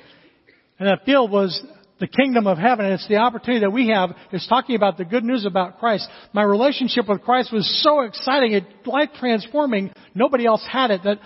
And 0.78 0.88
that 0.88 1.04
field 1.04 1.30
was 1.30 1.60
the 1.98 2.06
kingdom 2.06 2.46
of 2.46 2.58
heaven. 2.58 2.84
And 2.84 2.94
it's 2.94 3.08
the 3.08 3.16
opportunity 3.16 3.60
that 3.60 3.70
we 3.70 3.88
have 3.88 4.10
is 4.32 4.46
talking 4.48 4.76
about 4.76 4.98
the 4.98 5.04
good 5.04 5.24
news 5.24 5.46
about 5.46 5.78
Christ. 5.78 6.08
My 6.32 6.42
relationship 6.42 7.08
with 7.08 7.22
Christ 7.22 7.52
was 7.52 7.82
so 7.82 8.00
exciting, 8.00 8.52
it 8.52 8.64
life 8.86 9.10
transforming. 9.18 9.92
Nobody 10.14 10.46
else 10.46 10.64
had 10.70 10.90
it 10.90 11.02
that 11.04 11.18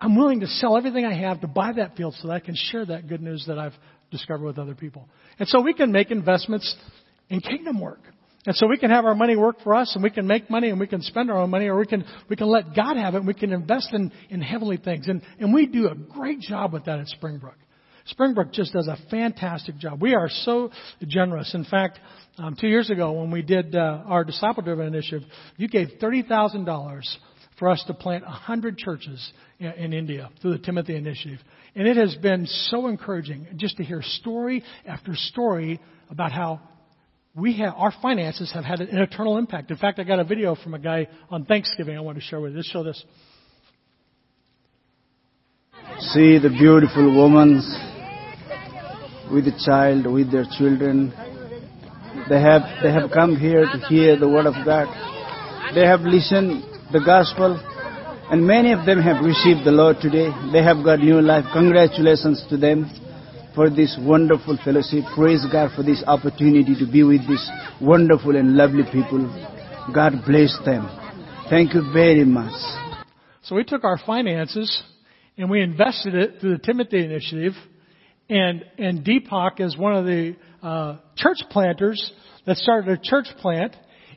I'm 0.00 0.16
willing 0.16 0.40
to 0.40 0.46
sell 0.46 0.76
everything 0.76 1.04
I 1.04 1.14
have 1.14 1.40
to 1.40 1.48
buy 1.48 1.72
that 1.72 1.96
field 1.96 2.14
so 2.20 2.28
that 2.28 2.34
I 2.34 2.40
can 2.40 2.54
share 2.56 2.86
that 2.86 3.08
good 3.08 3.22
news 3.22 3.44
that 3.48 3.58
I've 3.58 3.74
discovered 4.10 4.44
with 4.44 4.58
other 4.58 4.74
people. 4.74 5.08
And 5.38 5.48
so 5.48 5.60
we 5.60 5.74
can 5.74 5.92
make 5.92 6.10
investments 6.10 6.74
in 7.28 7.40
kingdom 7.40 7.80
work. 7.80 8.00
And 8.46 8.54
so 8.56 8.66
we 8.66 8.78
can 8.78 8.90
have 8.90 9.04
our 9.04 9.14
money 9.14 9.36
work 9.36 9.56
for 9.62 9.74
us 9.74 9.94
and 9.94 10.02
we 10.02 10.10
can 10.10 10.26
make 10.26 10.48
money 10.48 10.70
and 10.70 10.80
we 10.80 10.86
can 10.86 11.02
spend 11.02 11.30
our 11.30 11.38
own 11.38 11.50
money 11.50 11.66
or 11.66 11.78
we 11.78 11.86
can, 11.86 12.04
we 12.30 12.36
can 12.36 12.46
let 12.46 12.74
God 12.74 12.96
have 12.96 13.14
it 13.14 13.18
and 13.18 13.26
we 13.26 13.34
can 13.34 13.52
invest 13.52 13.92
in, 13.92 14.12
in 14.30 14.40
heavenly 14.40 14.78
things. 14.78 15.08
And, 15.08 15.22
and 15.38 15.52
we 15.52 15.66
do 15.66 15.88
a 15.88 15.94
great 15.94 16.40
job 16.40 16.72
with 16.72 16.84
that 16.86 16.98
at 17.00 17.08
Springbrook. 17.08 17.56
Springbrook 18.08 18.52
just 18.52 18.72
does 18.72 18.88
a 18.88 18.96
fantastic 19.10 19.76
job. 19.78 20.00
We 20.00 20.14
are 20.14 20.28
so 20.28 20.70
generous. 21.06 21.54
In 21.54 21.64
fact, 21.64 21.98
um, 22.38 22.56
two 22.58 22.68
years 22.68 22.90
ago 22.90 23.12
when 23.12 23.30
we 23.30 23.42
did 23.42 23.74
uh, 23.74 24.02
our 24.06 24.24
disciple 24.24 24.62
driven 24.62 24.86
initiative, 24.86 25.28
you 25.56 25.68
gave 25.68 25.88
$30,000 26.00 27.02
for 27.58 27.68
us 27.68 27.82
to 27.86 27.94
plant 27.94 28.24
100 28.24 28.78
churches 28.78 29.32
in, 29.58 29.72
in 29.72 29.92
India 29.92 30.30
through 30.40 30.52
the 30.52 30.64
Timothy 30.64 30.96
Initiative. 30.96 31.40
And 31.74 31.86
it 31.86 31.96
has 31.96 32.14
been 32.16 32.46
so 32.46 32.86
encouraging 32.86 33.46
just 33.56 33.76
to 33.76 33.84
hear 33.84 34.00
story 34.02 34.64
after 34.86 35.14
story 35.14 35.80
about 36.08 36.32
how 36.32 36.60
we 37.34 37.58
have, 37.58 37.74
our 37.76 37.92
finances 38.02 38.50
have 38.52 38.64
had 38.64 38.80
an 38.80 38.98
eternal 38.98 39.36
impact. 39.36 39.70
In 39.70 39.76
fact, 39.76 39.98
I 39.98 40.04
got 40.04 40.18
a 40.18 40.24
video 40.24 40.54
from 40.56 40.74
a 40.74 40.78
guy 40.78 41.08
on 41.30 41.44
Thanksgiving 41.44 41.96
I 41.96 42.00
want 42.00 42.18
to 42.18 42.24
share 42.24 42.40
with 42.40 42.52
you. 42.52 42.58
Let's 42.58 42.70
show 42.70 42.82
this. 42.82 43.04
See 46.00 46.38
the 46.38 46.48
beautiful 46.48 47.22
women 47.22 47.60
with 49.32 49.44
the 49.44 49.56
child, 49.64 50.06
with 50.06 50.32
their 50.32 50.44
children. 50.58 51.12
They 52.28 52.40
have, 52.40 52.62
they 52.82 52.92
have 52.92 53.10
come 53.10 53.36
here 53.36 53.64
to 53.64 53.78
hear 53.88 54.18
the 54.18 54.28
word 54.28 54.46
of 54.46 54.54
God. 54.64 54.88
They 55.74 55.86
have 55.86 56.00
listened 56.00 56.64
the 56.92 57.00
gospel 57.04 57.60
and 58.30 58.46
many 58.46 58.72
of 58.72 58.84
them 58.84 59.00
have 59.00 59.24
received 59.24 59.64
the 59.64 59.72
Lord 59.72 59.96
today. 60.00 60.28
They 60.52 60.62
have 60.62 60.84
got 60.84 61.00
new 61.00 61.20
life. 61.20 61.44
Congratulations 61.52 62.44
to 62.50 62.56
them 62.56 62.84
for 63.54 63.70
this 63.70 63.96
wonderful 64.00 64.58
fellowship. 64.64 65.04
Praise 65.14 65.44
God 65.50 65.70
for 65.74 65.82
this 65.82 66.04
opportunity 66.06 66.76
to 66.78 66.90
be 66.90 67.02
with 67.02 67.26
these 67.26 67.48
wonderful 67.80 68.36
and 68.36 68.54
lovely 68.54 68.84
people. 68.92 69.24
God 69.94 70.12
bless 70.26 70.56
them. 70.64 70.88
Thank 71.48 71.72
you 71.72 71.90
very 71.92 72.24
much. 72.24 72.52
So 73.42 73.56
we 73.56 73.64
took 73.64 73.84
our 73.84 73.98
finances 74.04 74.82
and 75.38 75.48
we 75.48 75.62
invested 75.62 76.14
it 76.14 76.40
through 76.40 76.58
the 76.58 76.62
Timothy 76.62 77.04
Initiative. 77.04 77.54
And, 78.28 78.64
and 78.76 79.04
Deepak 79.04 79.60
is 79.60 79.76
one 79.76 79.94
of 79.94 80.04
the 80.04 80.36
uh, 80.62 80.96
church 81.16 81.38
planters 81.50 82.12
that 82.46 82.56
started 82.56 82.98
a 82.98 83.00
church 83.02 83.26
plant. 83.40 83.74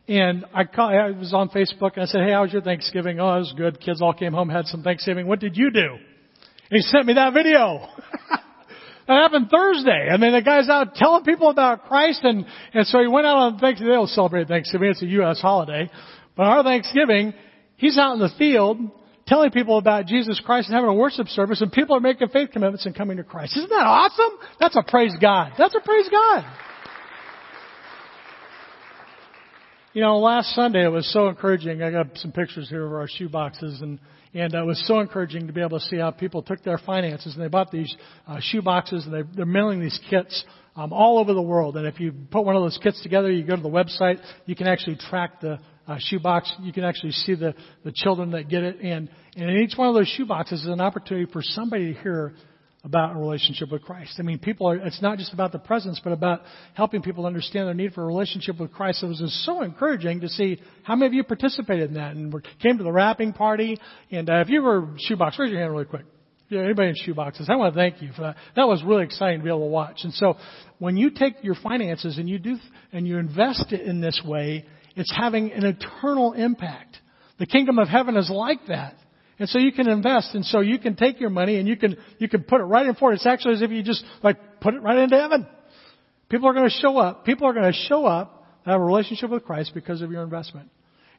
And 0.08 0.46
I, 0.54 0.66
call, 0.66 0.90
I 0.90 1.12
was 1.12 1.34
on 1.34 1.50
Facebook 1.50 1.94
and 1.94 2.04
I 2.04 2.06
said, 2.06 2.22
hey, 2.22 2.32
how 2.32 2.42
was 2.42 2.52
your 2.52 2.62
Thanksgiving? 2.62 3.20
Oh, 3.20 3.36
it 3.36 3.40
was 3.40 3.54
good. 3.56 3.80
Kids 3.80 4.02
all 4.02 4.14
came 4.14 4.34
home, 4.34 4.50
had 4.50 4.66
some 4.66 4.84
Thanksgiving. 4.84 5.28
What 5.28 5.40
did 5.40 5.56
you 5.56 5.72
do? 5.72 5.80
And 5.90 6.78
he 6.78 6.82
sent 6.82 7.06
me 7.06 7.14
that 7.14 7.34
video. 7.34 7.88
That 9.08 9.24
happened 9.24 9.50
Thursday. 9.50 10.08
I 10.10 10.16
mean, 10.16 10.32
the 10.32 10.42
guy's 10.42 10.70
out 10.70 10.96
telling 10.96 11.26
people 11.26 11.50
about 11.50 11.86
Christ 11.86 12.22
and, 12.24 12.46
and 12.74 12.88
so 12.88 13.00
he 13.00 13.08
went 13.08 13.26
out 13.26 13.36
on 13.36 13.58
Thanksgiving. 13.60 13.92
They 13.92 13.96
don't 13.96 14.08
celebrate 14.08 14.48
Thanksgiving. 14.48 14.90
It's 14.90 15.02
a 15.02 15.08
U.S. 15.08 15.42
holiday. 15.42 15.90
But 16.38 16.44
our 16.44 16.64
Thanksgiving, 16.64 17.34
he's 17.76 17.98
out 17.98 18.14
in 18.14 18.20
the 18.20 18.30
field 18.38 18.78
telling 19.32 19.50
people 19.50 19.78
about 19.78 20.08
Jesus 20.08 20.42
Christ 20.44 20.68
and 20.68 20.76
having 20.76 20.90
a 20.90 20.94
worship 20.94 21.28
service 21.30 21.62
and 21.62 21.72
people 21.72 21.96
are 21.96 22.02
making 22.02 22.28
faith 22.28 22.50
commitments 22.52 22.86
and 22.86 22.94
coming 22.94 23.16
to 23.16 23.24
Christ. 23.24 23.56
Isn't 23.56 23.70
that 23.70 23.86
awesome? 23.86 24.38
That's 24.60 24.76
a 24.76 24.84
praise 24.84 25.16
God. 25.22 25.54
That's 25.58 25.74
a 25.74 25.80
praise 25.80 26.10
God. 26.12 26.44
You 29.94 30.02
know, 30.02 30.20
last 30.20 30.54
Sunday 30.54 30.84
it 30.84 30.90
was 30.90 31.10
so 31.14 31.30
encouraging. 31.30 31.82
I 31.82 31.92
got 31.92 32.18
some 32.18 32.34
pictures 32.34 32.68
here 32.68 32.86
of 32.86 32.92
our 32.92 33.08
shoe 33.08 33.30
boxes 33.30 33.80
and 33.82 34.00
and 34.34 34.54
it 34.54 34.66
was 34.66 34.86
so 34.86 35.00
encouraging 35.00 35.48
to 35.48 35.54
be 35.54 35.62
able 35.62 35.80
to 35.80 35.86
see 35.86 35.98
how 35.98 36.12
people 36.12 36.42
took 36.42 36.62
their 36.64 36.78
finances 36.78 37.34
and 37.34 37.44
they 37.44 37.50
bought 37.50 37.72
these 37.72 37.94
uh, 38.28 38.38
shoe 38.42 38.62
boxes 38.62 39.06
and 39.06 39.14
they, 39.14 39.24
they're 39.36 39.46
mailing 39.46 39.80
these 39.80 40.00
kits 40.10 40.44
um, 40.76 40.92
all 40.92 41.20
over 41.20 41.34
the 41.34 41.42
world. 41.42 41.78
And 41.78 41.86
if 41.86 42.00
you 42.00 42.14
put 42.32 42.44
one 42.44 42.56
of 42.56 42.64
those 42.64 42.80
kits 42.82 43.02
together, 43.02 43.30
you 43.32 43.44
go 43.46 43.56
to 43.56 43.62
the 43.62 43.70
website, 43.70 44.20
you 44.46 44.56
can 44.56 44.68
actually 44.68 44.96
track 44.96 45.42
the 45.42 45.60
uh, 45.88 45.98
shoe 46.00 46.20
box. 46.20 46.52
You 46.62 46.74
can 46.74 46.84
actually 46.84 47.12
see 47.12 47.36
the, 47.36 47.54
the 47.84 47.92
children 47.92 48.32
that 48.32 48.50
get 48.50 48.64
it. 48.64 48.80
And, 48.82 49.10
and 49.36 49.50
in 49.50 49.58
each 49.58 49.78
one 49.78 49.88
of 49.88 49.96
those 49.96 50.08
shoe 50.08 50.26
boxes 50.26 50.62
is 50.62 50.68
an 50.68 50.82
opportunity 50.82 51.32
for 51.32 51.42
somebody 51.42 51.94
to 51.94 52.00
hear 52.02 52.34
about 52.84 53.16
a 53.16 53.20
relationship 53.20 53.72
with 53.72 53.84
Christ. 53.84 54.16
I 54.18 54.24
mean, 54.24 54.40
people 54.40 54.68
are, 54.68 54.76
it's 54.76 55.02
not 55.02 55.20
just 55.20 55.34
about 55.34 55.52
the 55.52 55.60
presence, 55.60 56.02
but 56.04 56.14
about 56.14 56.42
helping 56.74 57.04
people 57.04 57.28
understand 57.28 57.68
their 57.68 57.76
need 57.76 57.94
for 57.94 58.02
a 58.02 58.08
relationship 58.08 58.60
with 58.60 58.72
Christ. 58.72 59.04
It 59.04 59.08
was 59.08 59.44
so 59.46 59.62
encouraging 59.62 60.22
to 60.22 60.30
see 60.30 60.60
how 60.84 60.96
many 60.96 61.08
of 61.08 61.14
you 61.14 61.24
participated 61.24 61.90
in 61.90 61.94
that 61.96 62.16
and 62.16 62.34
came 62.60 62.80
to 62.80 62.84
the 62.84 62.92
wrapping 62.92 63.34
party. 63.34 63.78
And 64.10 64.30
uh, 64.30 64.38
if 64.38 64.50
you 64.50 64.64
were 64.64 64.90
shoebox, 64.98 65.38
raise 65.38 65.52
your 65.52 65.60
hand 65.60 65.72
really 65.72 65.86
quick. 65.86 66.06
Yeah, 66.50 66.64
anybody 66.64 66.90
in 66.90 66.96
shoeboxes, 66.96 67.50
I 67.50 67.56
want 67.56 67.74
to 67.74 67.80
thank 67.80 68.02
you 68.02 68.12
for 68.14 68.24
that. 68.24 68.36
That 68.58 68.68
was 68.68 68.84
really 68.84 69.04
exciting 69.04 69.40
to 69.40 69.44
be 69.44 69.50
able 69.50 69.60
to 69.60 69.66
watch. 69.68 70.00
And 70.04 70.14
so 70.14 70.36
when 70.80 70.98
you 70.98 71.12
take 71.12 71.36
your 71.44 71.56
finances 71.56 72.18
and 72.18 72.28
you 72.28 72.40
do, 72.40 72.58
and 72.92 73.08
you 73.08 73.20
invest 73.20 73.72
it 73.72 73.82
in 73.82 74.02
this 74.02 74.22
way, 74.26 74.66
it's 74.96 75.12
having 75.16 75.52
an 75.52 75.66
eternal 75.66 76.34
impact. 76.34 76.98
The 77.40 77.46
kingdom 77.46 77.80
of 77.80 77.88
heaven 77.88 78.18
is 78.18 78.30
like 78.30 78.68
that. 78.68 78.96
And 79.40 79.50
so 79.50 79.58
you 79.58 79.72
can 79.72 79.90
invest, 79.90 80.36
and 80.36 80.46
so 80.46 80.60
you 80.60 80.78
can 80.78 80.96
take 80.96 81.20
your 81.20 81.32
money 81.32 81.58
and 81.58 81.68
you 81.68 81.76
can 81.76 81.98
you 82.20 82.30
can 82.30 82.44
put 82.44 82.62
it 82.62 82.66
right 82.66 82.86
in 82.86 82.94
for 82.94 83.12
it. 83.12 83.16
It's 83.16 83.26
actually 83.26 83.56
as 83.56 83.64
if 83.64 83.72
you 83.72 83.82
just 83.82 84.04
like 84.22 84.38
put 84.62 84.76
it 84.76 84.84
right 84.84 85.00
into 85.00 85.18
heaven. 85.18 85.48
People 86.30 86.48
are 86.48 86.54
going 86.54 86.70
to 86.70 86.76
show 86.76 86.98
up. 86.98 87.26
People 87.26 87.48
are 87.48 87.54
going 87.54 87.72
to 87.72 87.78
show 87.88 88.06
up 88.06 88.46
and 88.64 88.72
have 88.72 88.80
a 88.80 88.84
relationship 88.84 89.32
with 89.32 89.44
Christ 89.44 89.72
because 89.74 90.02
of 90.02 90.12
your 90.12 90.24
investment. 90.24 90.70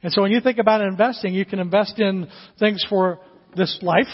And 0.02 0.12
so 0.12 0.22
when 0.22 0.30
you 0.30 0.40
think 0.40 0.58
about 0.58 0.80
investing, 0.80 1.34
you 1.34 1.44
can 1.44 1.58
invest 1.58 1.98
in 1.98 2.28
things 2.58 2.84
for 2.88 3.20
this 3.56 3.78
life. 3.82 4.06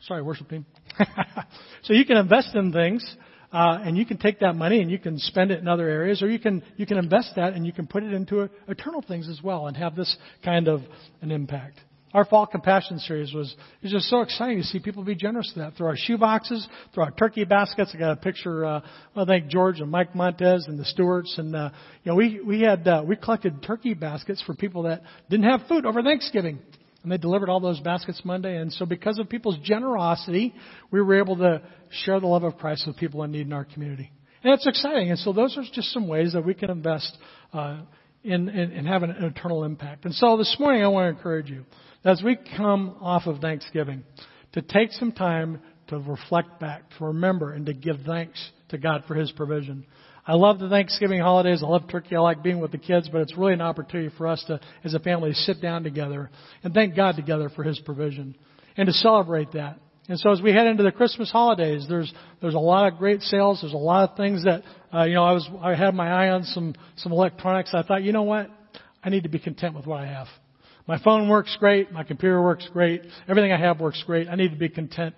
Sorry, 0.00 0.22
worship 0.22 0.48
team. 0.48 0.66
so 1.82 1.92
you 1.92 2.04
can 2.04 2.16
invest 2.16 2.54
in 2.54 2.72
things, 2.72 3.04
uh, 3.52 3.80
and 3.84 3.96
you 3.96 4.06
can 4.06 4.16
take 4.16 4.40
that 4.40 4.54
money 4.54 4.80
and 4.80 4.90
you 4.90 4.98
can 4.98 5.18
spend 5.18 5.50
it 5.50 5.60
in 5.60 5.68
other 5.68 5.88
areas, 5.88 6.22
or 6.22 6.28
you 6.28 6.38
can 6.38 6.62
you 6.76 6.86
can 6.86 6.98
invest 6.98 7.32
that 7.36 7.54
and 7.54 7.66
you 7.66 7.72
can 7.72 7.86
put 7.86 8.02
it 8.02 8.12
into 8.12 8.48
eternal 8.68 9.02
things 9.06 9.28
as 9.28 9.42
well, 9.42 9.66
and 9.66 9.76
have 9.76 9.96
this 9.96 10.16
kind 10.44 10.68
of 10.68 10.82
an 11.20 11.30
impact. 11.30 11.80
Our 12.12 12.24
fall 12.24 12.44
compassion 12.44 12.98
series 12.98 13.32
was 13.32 13.52
it 13.52 13.84
was 13.84 13.92
just 13.92 14.06
so 14.06 14.22
exciting 14.22 14.58
to 14.58 14.64
see 14.64 14.80
people 14.80 15.04
be 15.04 15.14
generous 15.14 15.52
to 15.52 15.60
that 15.60 15.76
through 15.76 15.86
our 15.86 15.96
shoe 15.96 16.18
boxes, 16.18 16.66
through 16.92 17.04
our 17.04 17.12
turkey 17.12 17.44
baskets. 17.44 17.92
I 17.94 17.98
got 17.98 18.12
a 18.12 18.16
picture. 18.16 18.64
Uh, 18.64 18.80
I 19.14 19.24
thank 19.24 19.46
George 19.48 19.80
and 19.80 19.90
Mike 19.90 20.14
Montez 20.14 20.66
and 20.66 20.78
the 20.78 20.84
Stewarts, 20.84 21.36
and 21.38 21.54
uh, 21.54 21.70
you 22.02 22.10
know 22.10 22.16
we 22.16 22.40
we 22.40 22.62
had 22.62 22.86
uh, 22.86 23.04
we 23.06 23.14
collected 23.14 23.62
turkey 23.62 23.94
baskets 23.94 24.42
for 24.42 24.54
people 24.54 24.84
that 24.84 25.02
didn't 25.28 25.48
have 25.48 25.60
food 25.68 25.86
over 25.86 26.02
Thanksgiving, 26.02 26.58
and 27.02 27.10
they 27.10 27.16
delivered 27.16 27.48
all 27.48 27.60
those 27.60 27.80
baskets 27.80 28.20
Monday. 28.24 28.56
And 28.56 28.72
so 28.72 28.84
because 28.84 29.18
of 29.18 29.28
people's 29.28 29.58
generosity, 29.62 30.54
we 30.90 31.00
were 31.00 31.18
able 31.18 31.36
to 31.36 31.62
share 31.90 32.20
the 32.20 32.26
love 32.26 32.44
of 32.44 32.58
Christ 32.58 32.86
with 32.86 32.96
people 32.96 33.22
in 33.22 33.32
need 33.32 33.46
in 33.46 33.52
our 33.52 33.64
community, 33.64 34.10
and 34.42 34.54
it's 34.54 34.66
exciting. 34.66 35.10
And 35.10 35.18
so 35.18 35.32
those 35.32 35.56
are 35.56 35.62
just 35.72 35.92
some 35.92 36.08
ways 36.08 36.32
that 36.32 36.44
we 36.44 36.54
can 36.54 36.70
invest 36.70 37.16
uh, 37.52 37.80
in, 38.22 38.48
in, 38.48 38.72
in 38.72 38.86
having 38.86 39.10
an 39.10 39.24
eternal 39.24 39.64
impact. 39.64 40.04
And 40.04 40.14
so 40.14 40.36
this 40.36 40.56
morning 40.60 40.82
I 40.82 40.88
want 40.88 41.12
to 41.12 41.16
encourage 41.16 41.48
you 41.48 41.64
as 42.04 42.22
we 42.22 42.38
come 42.56 42.96
off 43.00 43.26
of 43.26 43.40
Thanksgiving, 43.40 44.04
to 44.52 44.62
take 44.62 44.92
some 44.92 45.12
time 45.12 45.60
to 45.88 45.98
reflect 45.98 46.60
back, 46.60 46.82
to 46.98 47.04
remember, 47.06 47.52
and 47.52 47.66
to 47.66 47.74
give 47.74 47.96
thanks 48.06 48.40
to 48.70 48.78
God 48.78 49.04
for 49.06 49.14
His 49.14 49.30
provision. 49.32 49.84
I 50.26 50.34
love 50.34 50.58
the 50.58 50.68
Thanksgiving 50.68 51.20
holidays. 51.20 51.62
I 51.62 51.66
love 51.66 51.88
turkey. 51.90 52.16
I 52.16 52.20
like 52.20 52.42
being 52.42 52.60
with 52.60 52.72
the 52.72 52.78
kids, 52.78 53.08
but 53.08 53.22
it's 53.22 53.36
really 53.36 53.54
an 53.54 53.60
opportunity 53.60 54.14
for 54.16 54.26
us 54.26 54.44
to, 54.48 54.60
as 54.84 54.94
a 54.94 54.98
family, 54.98 55.32
sit 55.32 55.60
down 55.60 55.82
together 55.82 56.30
and 56.62 56.74
thank 56.74 56.94
God 56.94 57.16
together 57.16 57.48
for 57.48 57.62
His 57.62 57.78
provision 57.80 58.36
and 58.76 58.86
to 58.86 58.92
celebrate 58.92 59.52
that. 59.52 59.78
And 60.08 60.18
so 60.18 60.32
as 60.32 60.42
we 60.42 60.52
head 60.52 60.66
into 60.66 60.82
the 60.82 60.90
Christmas 60.90 61.30
holidays, 61.30 61.86
there's 61.88 62.12
there's 62.40 62.54
a 62.54 62.58
lot 62.58 62.92
of 62.92 62.98
great 62.98 63.22
sales. 63.22 63.60
There's 63.60 63.74
a 63.74 63.76
lot 63.76 64.10
of 64.10 64.16
things 64.16 64.44
that 64.44 64.62
uh, 64.92 65.04
you 65.04 65.14
know. 65.14 65.22
I 65.22 65.32
was 65.32 65.48
I 65.60 65.74
had 65.74 65.94
my 65.94 66.08
eye 66.08 66.30
on 66.30 66.42
some 66.42 66.74
some 66.96 67.12
electronics. 67.12 67.70
I 67.72 67.82
thought, 67.82 68.02
you 68.02 68.12
know 68.12 68.24
what, 68.24 68.50
I 69.04 69.10
need 69.10 69.22
to 69.22 69.28
be 69.28 69.38
content 69.38 69.76
with 69.76 69.86
what 69.86 70.00
I 70.00 70.06
have. 70.06 70.26
My 70.88 71.00
phone 71.00 71.28
works 71.28 71.56
great. 71.60 71.92
My 71.92 72.02
computer 72.02 72.42
works 72.42 72.68
great. 72.72 73.02
Everything 73.28 73.52
I 73.52 73.58
have 73.58 73.78
works 73.78 74.02
great. 74.04 74.28
I 74.28 74.34
need 74.34 74.50
to 74.50 74.56
be 74.56 74.68
content. 74.68 75.14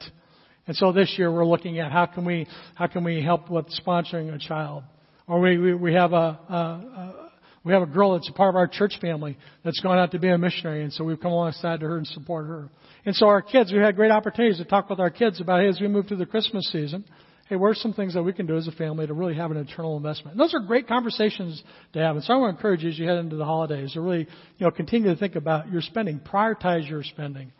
And 0.66 0.76
so 0.76 0.92
this 0.92 1.14
year 1.18 1.32
we're 1.32 1.46
looking 1.46 1.78
at 1.78 1.90
how 1.90 2.06
can 2.06 2.24
we 2.24 2.46
how 2.74 2.86
can 2.86 3.04
we 3.04 3.22
help 3.22 3.50
with 3.50 3.66
sponsoring 3.84 4.34
a 4.34 4.38
child, 4.38 4.84
or 5.26 5.40
we 5.40 5.58
we, 5.58 5.74
we 5.74 5.94
have 5.94 6.12
a, 6.12 6.16
a, 6.48 6.54
a 6.54 7.30
we 7.64 7.72
have 7.72 7.82
a 7.82 7.86
girl 7.86 8.14
that's 8.14 8.28
a 8.28 8.32
part 8.32 8.50
of 8.50 8.56
our 8.56 8.66
church 8.66 8.98
family 9.00 9.36
that's 9.64 9.80
gone 9.80 9.98
out 9.98 10.12
to 10.12 10.18
be 10.18 10.28
a 10.28 10.38
missionary, 10.38 10.82
and 10.82 10.92
so 10.92 11.04
we've 11.04 11.20
come 11.20 11.32
alongside 11.32 11.80
to 11.80 11.86
her 11.86 11.96
and 11.96 12.06
support 12.06 12.46
her. 12.46 12.68
And 13.04 13.14
so 13.14 13.26
our 13.26 13.42
kids, 13.42 13.72
we've 13.72 13.82
had 13.82 13.96
great 13.96 14.12
opportunities 14.12 14.58
to 14.58 14.64
talk 14.64 14.88
with 14.88 15.00
our 15.00 15.10
kids 15.10 15.40
about 15.40 15.60
hey, 15.60 15.68
as 15.68 15.80
we 15.80 15.88
move 15.88 16.06
through 16.06 16.18
the 16.18 16.26
Christmas 16.26 16.70
season, 16.70 17.04
hey, 17.48 17.56
what 17.56 17.68
are 17.68 17.74
some 17.74 17.92
things 17.92 18.14
that 18.14 18.22
we 18.22 18.32
can 18.32 18.46
do 18.46 18.56
as 18.56 18.66
a 18.66 18.72
family 18.72 19.06
to 19.06 19.14
really 19.14 19.34
have 19.34 19.50
an 19.50 19.56
eternal 19.56 19.96
investment? 19.96 20.32
And 20.32 20.40
those 20.40 20.54
are 20.54 20.60
great 20.60 20.88
conversations 20.88 21.62
to 21.92 21.98
have. 21.98 22.16
And 22.16 22.24
so 22.24 22.32
I 22.32 22.36
want 22.36 22.54
to 22.54 22.58
encourage 22.58 22.82
you 22.82 22.90
as 22.90 22.98
you 22.98 23.06
head 23.06 23.18
into 23.18 23.36
the 23.36 23.44
holidays 23.44 23.92
to 23.92 24.00
really, 24.00 24.20
you 24.20 24.66
know, 24.66 24.70
continue 24.70 25.12
to 25.12 25.16
think 25.16 25.36
about 25.36 25.70
your 25.70 25.82
spending. 25.82 26.20
Prioritize 26.20 26.88
your 26.88 27.02
spending. 27.02 27.52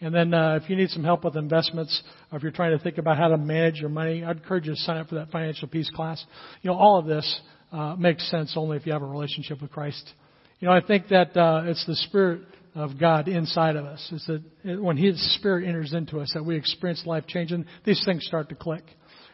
And 0.00 0.14
then 0.14 0.32
uh, 0.32 0.58
if 0.62 0.70
you 0.70 0.76
need 0.76 0.88
some 0.90 1.04
help 1.04 1.24
with 1.24 1.36
investments, 1.36 2.02
or 2.32 2.38
if 2.38 2.42
you're 2.42 2.52
trying 2.52 2.76
to 2.76 2.82
think 2.82 2.96
about 2.96 3.18
how 3.18 3.28
to 3.28 3.36
manage 3.36 3.76
your 3.76 3.90
money, 3.90 4.24
I'd 4.24 4.38
encourage 4.38 4.66
you 4.66 4.74
to 4.74 4.80
sign 4.80 4.96
up 4.96 5.08
for 5.08 5.16
that 5.16 5.30
financial 5.30 5.68
peace 5.68 5.90
class. 5.94 6.24
You 6.62 6.70
know, 6.70 6.76
all 6.76 6.98
of 6.98 7.06
this 7.06 7.40
uh, 7.70 7.96
makes 7.96 8.28
sense 8.30 8.54
only 8.56 8.78
if 8.78 8.86
you 8.86 8.92
have 8.92 9.02
a 9.02 9.06
relationship 9.06 9.60
with 9.60 9.70
Christ. 9.70 10.10
You 10.58 10.68
know, 10.68 10.74
I 10.74 10.80
think 10.80 11.08
that 11.08 11.36
uh, 11.36 11.62
it's 11.66 11.84
the 11.86 11.96
Spirit 11.96 12.42
of 12.74 12.98
God 12.98 13.28
inside 13.28 13.76
of 13.76 13.84
us. 13.84 14.06
It's 14.10 14.26
that 14.26 14.80
when 14.80 14.96
His 14.96 15.18
Spirit 15.34 15.66
enters 15.68 15.92
into 15.92 16.20
us, 16.20 16.30
that 16.34 16.44
we 16.44 16.56
experience 16.56 17.02
life 17.04 17.26
change, 17.26 17.52
and 17.52 17.66
these 17.84 18.02
things 18.04 18.24
start 18.24 18.48
to 18.50 18.54
click. 18.54 18.84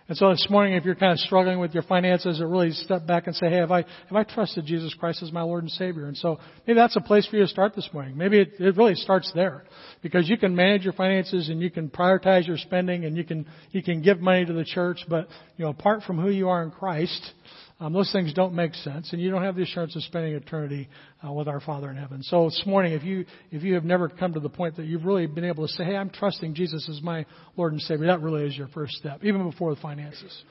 And 0.09 0.16
so 0.16 0.30
this 0.30 0.46
morning, 0.48 0.74
if 0.74 0.84
you're 0.84 0.94
kind 0.94 1.12
of 1.12 1.18
struggling 1.18 1.59
with 1.59 1.74
your 1.74 1.82
finances, 1.82 2.40
or 2.40 2.46
really 2.46 2.70
step 2.70 3.09
back 3.09 3.26
and 3.26 3.34
say, 3.34 3.48
"Hey, 3.48 3.57
have 3.57 3.72
I 3.72 3.84
have 4.09 4.14
I 4.14 4.22
trusted 4.22 4.64
Jesus 4.64 4.94
Christ 4.94 5.20
as 5.22 5.32
my 5.32 5.42
Lord 5.42 5.64
and 5.64 5.72
Savior?" 5.72 6.07
And 6.07 6.16
so 6.16 6.38
maybe 6.64 6.76
that's 6.76 6.94
a 6.94 7.00
place 7.00 7.26
for 7.26 7.34
you 7.36 7.42
to 7.42 7.48
start 7.48 7.74
this 7.74 7.88
morning. 7.92 8.16
Maybe 8.16 8.38
it, 8.38 8.52
it 8.61 8.76
really 8.76 8.94
starts 8.94 9.32
there, 9.34 9.64
because 10.02 10.28
you 10.28 10.36
can 10.36 10.54
manage 10.54 10.84
your 10.84 10.92
finances 10.92 11.48
and 11.48 11.61
you 11.61 11.70
can 11.70 11.88
prioritize 11.88 12.46
your 12.46 12.57
spending 12.57 13.04
and 13.04 13.16
you 13.16 13.24
can 13.24 13.46
you 13.72 13.82
can 13.82 14.00
give 14.00 14.20
money 14.20 14.44
to 14.44 14.52
the 14.52 14.64
church, 14.64 15.04
but 15.09 15.26
you 15.57 15.64
know, 15.64 15.70
apart 15.72 16.04
from 16.04 16.20
who 16.20 16.30
you 16.30 16.48
are 16.50 16.62
in 16.62 16.70
Christ, 16.70 17.32
um, 17.78 17.92
those 17.92 18.10
things 18.10 18.32
don't 18.32 18.54
make 18.54 18.74
sense, 18.74 19.12
and 19.12 19.20
you 19.20 19.30
don't 19.30 19.42
have 19.42 19.54
the 19.54 19.62
assurance 19.62 19.94
of 19.96 20.02
spending 20.04 20.32
eternity 20.32 20.88
uh, 21.26 21.30
with 21.30 21.46
our 21.46 21.60
Father 21.60 21.90
in 21.90 21.96
heaven. 21.96 22.22
So 22.22 22.46
this 22.46 22.62
morning, 22.66 22.92
if 22.92 23.04
you 23.04 23.26
if 23.50 23.62
you 23.62 23.74
have 23.74 23.84
never 23.84 24.08
come 24.08 24.32
to 24.32 24.40
the 24.40 24.48
point 24.48 24.76
that 24.76 24.86
you've 24.86 25.04
really 25.04 25.26
been 25.26 25.44
able 25.44 25.66
to 25.66 25.72
say, 25.74 25.84
"Hey, 25.84 25.96
I'm 25.96 26.08
trusting 26.08 26.54
Jesus 26.54 26.88
as 26.88 27.02
my 27.02 27.26
Lord 27.54 27.72
and 27.72 27.82
Savior," 27.82 28.06
that 28.06 28.22
really 28.22 28.46
is 28.46 28.56
your 28.56 28.68
first 28.68 28.94
step, 28.94 29.22
even 29.22 29.48
before 29.48 29.74
the 29.74 29.80
finances. 29.80 30.42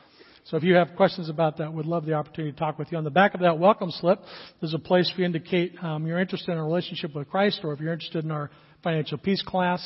So 0.46 0.58
if 0.58 0.64
you 0.64 0.76
have 0.76 0.96
questions 0.96 1.28
about 1.28 1.58
that, 1.58 1.74
we'd 1.74 1.88
love 1.88 2.06
the 2.06 2.14
opportunity 2.14 2.52
to 2.52 2.60
talk 2.60 2.78
with 2.78 2.92
you. 2.92 3.00
On 3.00 3.04
the 3.04 3.10
back 3.10 3.34
of 3.34 3.40
that 3.40 3.58
welcome 3.58 3.90
slip, 3.90 4.20
there's 4.62 4.76
a 4.76 4.80
place 4.80 5.12
to 5.18 5.24
indicate 5.24 5.74
um, 5.84 6.06
you're 6.06 6.20
interested 6.20 6.52
in 6.52 6.60
a 6.60 6.64
relationship 6.64 7.16
with 7.16 7.28
Christ, 7.28 7.62
or 7.64 7.74
if 7.74 7.80
you're 7.80 7.94
interested 7.94 8.24
in 8.24 8.30
our 8.30 8.52
financial 8.84 9.18
peace 9.18 9.42
class. 9.42 9.84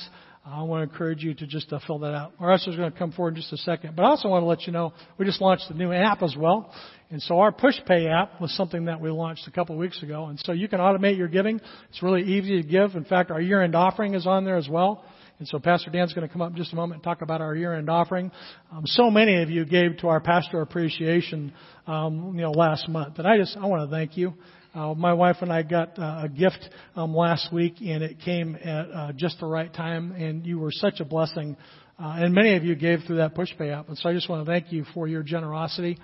I 0.52 0.64
want 0.64 0.88
to 0.88 0.92
encourage 0.92 1.24
you 1.24 1.34
to 1.36 1.46
just 1.48 1.72
uh, 1.72 1.80
fill 1.86 2.00
that 2.00 2.14
out. 2.14 2.34
Our 2.40 2.52
usher's 2.52 2.76
going 2.76 2.92
to 2.92 2.98
come 2.98 3.12
forward 3.12 3.36
in 3.36 3.42
just 3.42 3.54
a 3.54 3.58
second. 3.58 3.96
But 3.96 4.04
I 4.04 4.10
also 4.10 4.30
want 4.30 4.42
to 4.42 4.48
let 4.48 4.66
you 4.66 4.74
know 4.74 4.94
we 5.18 5.26
just 5.26 5.42
launched 5.42 5.66
a 5.70 5.74
new 5.74 5.92
app 5.92 6.24
as 6.24 6.36
well. 6.38 6.74
And 7.12 7.22
so 7.22 7.40
our 7.40 7.52
Push 7.52 7.76
Pay 7.88 8.08
app 8.08 8.42
was 8.42 8.52
something 8.56 8.86
that 8.86 9.00
we 9.00 9.10
launched 9.12 9.48
a 9.48 9.52
couple 9.52 9.76
of 9.76 9.80
weeks 9.80 10.02
ago. 10.02 10.26
And 10.26 10.40
so 10.40 10.52
you 10.52 10.68
can 10.68 10.80
automate 10.80 11.18
your 11.18 11.28
giving. 11.28 11.62
It's 11.90 12.02
really 12.02 12.24
easy 12.24 12.62
to 12.62 12.68
give. 12.68 12.96
In 12.96 13.06
fact, 13.06 13.32
our 13.32 13.42
year-end 13.42 13.76
offering 13.76 14.16
is 14.16 14.26
on 14.26 14.44
there 14.44 14.58
as 14.58 14.68
well. 14.68 15.06
And 15.40 15.48
so 15.48 15.58
Pastor 15.58 15.90
Dan's 15.90 16.14
going 16.14 16.28
to 16.28 16.32
come 16.32 16.42
up 16.42 16.52
in 16.52 16.58
just 16.58 16.74
a 16.74 16.76
moment 16.76 16.98
and 16.98 17.04
talk 17.04 17.22
about 17.22 17.42
our 17.42 17.56
year-end 17.56 17.90
offering. 17.90 18.32
Um, 18.72 18.84
so 18.86 19.10
many 19.10 19.42
of 19.42 19.50
you 19.50 19.66
gave 19.66 19.98
to 20.00 20.10
our 20.10 20.20
pastor 20.20 20.62
appreciation, 20.62 21.54
um, 21.88 22.34
you 22.36 22.42
know, 22.42 22.52
last 22.52 22.90
month, 22.90 23.20
and 23.20 23.28
I 23.28 23.38
just 23.38 23.56
I 23.56 23.66
want 23.66 23.90
to 23.90 23.96
thank 23.96 24.18
you. 24.18 24.34
Uh, 24.74 24.94
my 24.94 25.14
wife 25.14 25.38
and 25.42 25.52
I 25.52 25.64
got 25.64 25.98
uh, 25.98 26.22
a 26.24 26.30
gift 26.30 26.70
um, 26.96 27.16
last 27.16 27.52
week, 27.52 27.76
and 27.82 28.04
it 28.04 28.20
came 28.20 28.56
at 28.56 28.92
uh, 28.92 29.12
just 29.16 29.40
the 29.40 29.48
right 29.48 29.74
time. 29.74 30.12
And 30.12 30.46
you 30.46 30.60
were 30.60 30.72
such 30.72 31.00
a 31.00 31.06
blessing 31.06 31.58
uh, 32.02 32.16
and 32.16 32.34
many 32.34 32.56
of 32.56 32.64
you 32.64 32.76
gave 32.76 33.00
through 33.06 33.18
that 33.18 33.36
PushPay 33.36 33.78
app. 33.78 33.90
And 33.90 33.98
so 33.98 34.08
I 34.08 34.14
just 34.14 34.30
want 34.30 34.46
to 34.46 34.50
thank 34.50 34.72
you 34.72 34.86
for 34.94 35.10
your 35.10 35.22
generosity. 35.22 35.98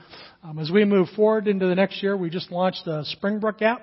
Um, 0.43 0.59
as 0.59 0.69
we 0.69 0.83
move 0.83 1.07
forward 1.15 1.47
into 1.47 1.67
the 1.67 1.75
next 1.75 2.03
year, 2.03 2.17
we 2.17 2.29
just 2.29 2.51
launched 2.51 2.83
the 2.83 3.05
Springbrook 3.05 3.61
app. 3.61 3.81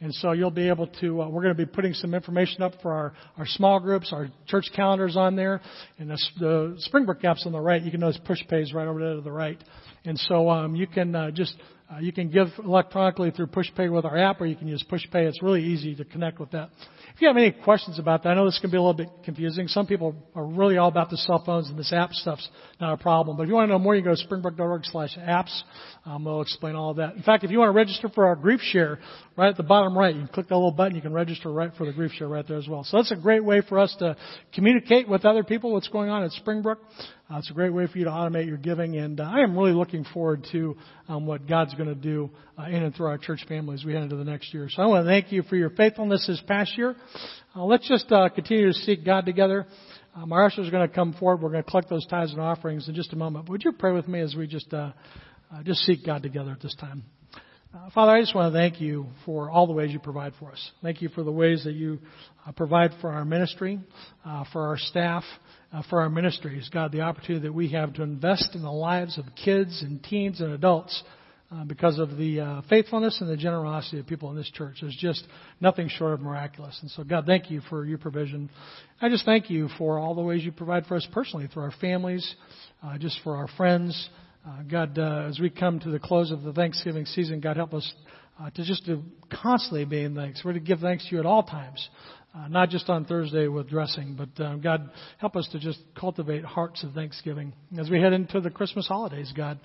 And 0.00 0.14
so 0.14 0.32
you'll 0.32 0.50
be 0.50 0.68
able 0.68 0.86
to, 1.02 1.20
uh, 1.20 1.28
we're 1.28 1.42
going 1.42 1.54
to 1.54 1.66
be 1.66 1.70
putting 1.70 1.92
some 1.92 2.14
information 2.14 2.62
up 2.62 2.72
for 2.80 2.94
our, 2.94 3.12
our 3.36 3.44
small 3.44 3.78
groups, 3.78 4.10
our 4.10 4.30
church 4.46 4.70
calendars 4.74 5.14
on 5.14 5.36
there. 5.36 5.60
And 5.98 6.08
the, 6.08 6.18
the 6.38 6.74
Springbrook 6.78 7.22
app's 7.22 7.44
on 7.44 7.52
the 7.52 7.60
right. 7.60 7.82
You 7.82 7.90
can 7.90 8.00
notice 8.00 8.18
PushPay 8.26 8.62
is 8.62 8.72
right 8.72 8.88
over 8.88 8.98
there 8.98 9.16
to 9.16 9.20
the 9.20 9.30
right. 9.30 9.62
And 10.04 10.18
so 10.18 10.48
um, 10.48 10.74
you 10.74 10.86
can 10.86 11.14
uh, 11.14 11.30
just 11.30 11.56
uh, 11.92 11.98
you 11.98 12.12
can 12.12 12.30
give 12.30 12.48
electronically 12.58 13.30
through 13.30 13.48
PushPay 13.48 13.92
with 13.92 14.04
our 14.04 14.16
app, 14.16 14.40
or 14.40 14.46
you 14.46 14.56
can 14.56 14.68
use 14.68 14.84
PushPay. 14.88 15.28
It's 15.28 15.42
really 15.42 15.62
easy 15.62 15.94
to 15.96 16.04
connect 16.04 16.38
with 16.38 16.50
that. 16.52 16.70
If 17.14 17.20
you 17.20 17.28
have 17.28 17.36
any 17.36 17.50
questions 17.50 17.98
about 17.98 18.22
that, 18.22 18.30
I 18.30 18.34
know 18.34 18.44
this 18.44 18.58
can 18.60 18.70
be 18.70 18.76
a 18.76 18.80
little 18.80 18.94
bit 18.94 19.08
confusing. 19.24 19.68
Some 19.68 19.86
people 19.86 20.14
are 20.34 20.44
really 20.44 20.78
all 20.78 20.88
about 20.88 21.10
the 21.10 21.16
cell 21.16 21.42
phones 21.44 21.68
and 21.68 21.78
this 21.78 21.92
app 21.92 22.12
stuff's 22.12 22.48
not 22.80 22.94
a 22.94 22.96
problem. 22.96 23.36
But 23.36 23.44
if 23.44 23.48
you 23.48 23.54
want 23.54 23.68
to 23.68 23.72
know 23.72 23.78
more, 23.78 23.94
you 23.94 24.02
can 24.02 24.12
go 24.12 24.16
to 24.16 24.26
springbrook.org 24.26 24.84
slash 24.86 25.16
apps. 25.18 25.62
Um, 26.04 26.24
we'll 26.24 26.40
explain 26.42 26.76
all 26.76 26.90
of 26.90 26.96
that. 26.96 27.16
In 27.16 27.22
fact, 27.22 27.44
if 27.44 27.50
you 27.50 27.58
want 27.58 27.68
to 27.68 27.76
register 27.76 28.08
for 28.08 28.26
our 28.26 28.36
grief 28.36 28.60
share, 28.60 28.98
right 29.36 29.48
at 29.48 29.56
the 29.56 29.62
bottom 29.62 29.96
right, 29.96 30.14
you 30.14 30.22
can 30.22 30.28
click 30.28 30.48
that 30.48 30.54
little 30.54 30.72
button, 30.72 30.94
you 30.94 31.02
can 31.02 31.12
register 31.12 31.50
right 31.52 31.70
for 31.76 31.86
the 31.86 31.92
grief 31.92 32.12
share 32.12 32.28
right 32.28 32.46
there 32.46 32.58
as 32.58 32.68
well. 32.68 32.84
So 32.84 32.96
that's 32.96 33.12
a 33.12 33.16
great 33.16 33.44
way 33.44 33.62
for 33.68 33.78
us 33.78 33.94
to 33.98 34.16
communicate 34.54 35.08
with 35.08 35.24
other 35.24 35.44
people 35.44 35.72
what's 35.72 35.88
going 35.88 36.10
on 36.10 36.22
at 36.22 36.30
Springbrook. 36.32 36.78
Uh, 37.30 37.38
it's 37.38 37.50
a 37.50 37.54
great 37.54 37.72
way 37.72 37.86
for 37.86 37.96
you 37.96 38.04
to 38.04 38.10
automate 38.10 38.48
your 38.48 38.56
giving, 38.56 38.96
and 38.96 39.20
uh, 39.20 39.22
I 39.22 39.40
am 39.40 39.56
really 39.56 39.72
looking 39.72 40.04
forward 40.12 40.44
to 40.50 40.76
um, 41.08 41.26
what 41.26 41.46
God's 41.46 41.72
going 41.74 41.88
to 41.88 41.94
do 41.94 42.28
uh, 42.58 42.64
in 42.64 42.82
and 42.82 42.92
through 42.92 43.06
our 43.06 43.18
church 43.18 43.44
family 43.46 43.74
as 43.74 43.84
we 43.84 43.92
head 43.92 44.02
into 44.02 44.16
the 44.16 44.24
next 44.24 44.52
year. 44.52 44.68
So 44.68 44.82
I 44.82 44.86
want 44.86 45.04
to 45.04 45.08
thank 45.08 45.30
you 45.30 45.42
for 45.44 45.54
your 45.54 45.70
faithfulness 45.70 46.26
this 46.26 46.42
past 46.48 46.76
year. 46.76 46.96
Uh, 47.54 47.64
let's 47.64 47.88
just 47.88 48.10
uh, 48.12 48.28
continue 48.28 48.66
to 48.66 48.74
seek 48.74 49.04
God 49.04 49.26
together. 49.26 49.66
Um, 50.14 50.32
our 50.32 50.46
ushers 50.46 50.68
are 50.68 50.70
going 50.70 50.88
to 50.88 50.94
come 50.94 51.12
forward. 51.14 51.40
We're 51.40 51.50
going 51.50 51.64
to 51.64 51.70
collect 51.70 51.88
those 51.88 52.06
tithes 52.06 52.32
and 52.32 52.40
offerings 52.40 52.88
in 52.88 52.94
just 52.94 53.12
a 53.12 53.16
moment. 53.16 53.46
But 53.46 53.52
would 53.52 53.64
you 53.64 53.72
pray 53.72 53.92
with 53.92 54.08
me 54.08 54.20
as 54.20 54.34
we 54.34 54.46
just 54.46 54.72
uh, 54.72 54.92
uh, 55.52 55.62
just 55.62 55.80
seek 55.80 56.04
God 56.04 56.22
together 56.22 56.52
at 56.52 56.60
this 56.60 56.74
time? 56.74 57.04
Uh, 57.72 57.88
Father, 57.90 58.10
I 58.10 58.20
just 58.20 58.34
want 58.34 58.52
to 58.52 58.58
thank 58.58 58.80
you 58.80 59.06
for 59.24 59.48
all 59.48 59.68
the 59.68 59.72
ways 59.72 59.92
you 59.92 60.00
provide 60.00 60.32
for 60.40 60.50
us. 60.50 60.70
Thank 60.82 61.00
you 61.02 61.08
for 61.08 61.22
the 61.22 61.30
ways 61.30 61.62
that 61.64 61.74
you 61.74 62.00
uh, 62.44 62.50
provide 62.50 62.90
for 63.00 63.10
our 63.10 63.24
ministry, 63.24 63.78
uh, 64.24 64.44
for 64.52 64.66
our 64.66 64.76
staff, 64.76 65.22
uh, 65.72 65.82
for 65.88 66.00
our 66.00 66.10
ministries. 66.10 66.68
God, 66.72 66.90
the 66.90 67.02
opportunity 67.02 67.46
that 67.46 67.52
we 67.52 67.68
have 67.68 67.94
to 67.94 68.02
invest 68.02 68.56
in 68.56 68.62
the 68.62 68.72
lives 68.72 69.18
of 69.18 69.24
kids 69.44 69.82
and 69.82 70.02
teens 70.02 70.40
and 70.40 70.52
adults 70.52 71.00
uh, 71.52 71.64
because 71.64 71.98
of 71.98 72.16
the 72.16 72.40
uh, 72.40 72.62
faithfulness 72.68 73.20
and 73.20 73.28
the 73.28 73.36
generosity 73.36 73.98
of 73.98 74.06
people 74.06 74.30
in 74.30 74.36
this 74.36 74.50
church 74.50 74.82
is 74.82 74.96
just 74.98 75.26
nothing 75.60 75.88
short 75.88 76.12
of 76.12 76.20
miraculous. 76.20 76.78
And 76.80 76.90
so, 76.90 77.02
God, 77.02 77.26
thank 77.26 77.50
you 77.50 77.60
for 77.68 77.84
your 77.84 77.98
provision. 77.98 78.50
I 79.00 79.08
just 79.08 79.24
thank 79.24 79.50
you 79.50 79.68
for 79.76 79.98
all 79.98 80.14
the 80.14 80.22
ways 80.22 80.44
you 80.44 80.52
provide 80.52 80.86
for 80.86 80.96
us 80.96 81.06
personally, 81.12 81.48
through 81.48 81.64
our 81.64 81.74
families, 81.80 82.34
uh, 82.82 82.98
just 82.98 83.18
for 83.24 83.36
our 83.36 83.48
friends. 83.56 84.08
Uh, 84.46 84.62
God, 84.62 84.98
uh, 84.98 85.26
as 85.28 85.40
we 85.40 85.50
come 85.50 85.80
to 85.80 85.90
the 85.90 85.98
close 85.98 86.30
of 86.30 86.42
the 86.42 86.52
Thanksgiving 86.52 87.04
season, 87.04 87.40
God, 87.40 87.56
help 87.56 87.74
us 87.74 87.92
uh, 88.40 88.50
to 88.50 88.64
just 88.64 88.86
to 88.86 89.02
constantly 89.42 89.84
be 89.84 90.04
in 90.04 90.14
thanks. 90.14 90.42
We're 90.44 90.52
to 90.52 90.60
give 90.60 90.80
thanks 90.80 91.04
to 91.08 91.14
you 91.14 91.20
at 91.20 91.26
all 91.26 91.42
times 91.42 91.88
uh, 92.34 92.48
not 92.48 92.70
just 92.70 92.88
on 92.88 93.04
Thursday 93.04 93.48
with 93.48 93.68
dressing, 93.68 94.16
but 94.16 94.42
uh, 94.42 94.56
God, 94.56 94.90
help 95.18 95.36
us 95.36 95.48
to 95.52 95.58
just 95.58 95.80
cultivate 95.98 96.44
hearts 96.44 96.84
of 96.84 96.92
thanksgiving 96.92 97.52
as 97.78 97.90
we 97.90 98.00
head 98.00 98.12
into 98.12 98.40
the 98.40 98.50
Christmas 98.50 98.86
holidays, 98.86 99.32
God, 99.36 99.58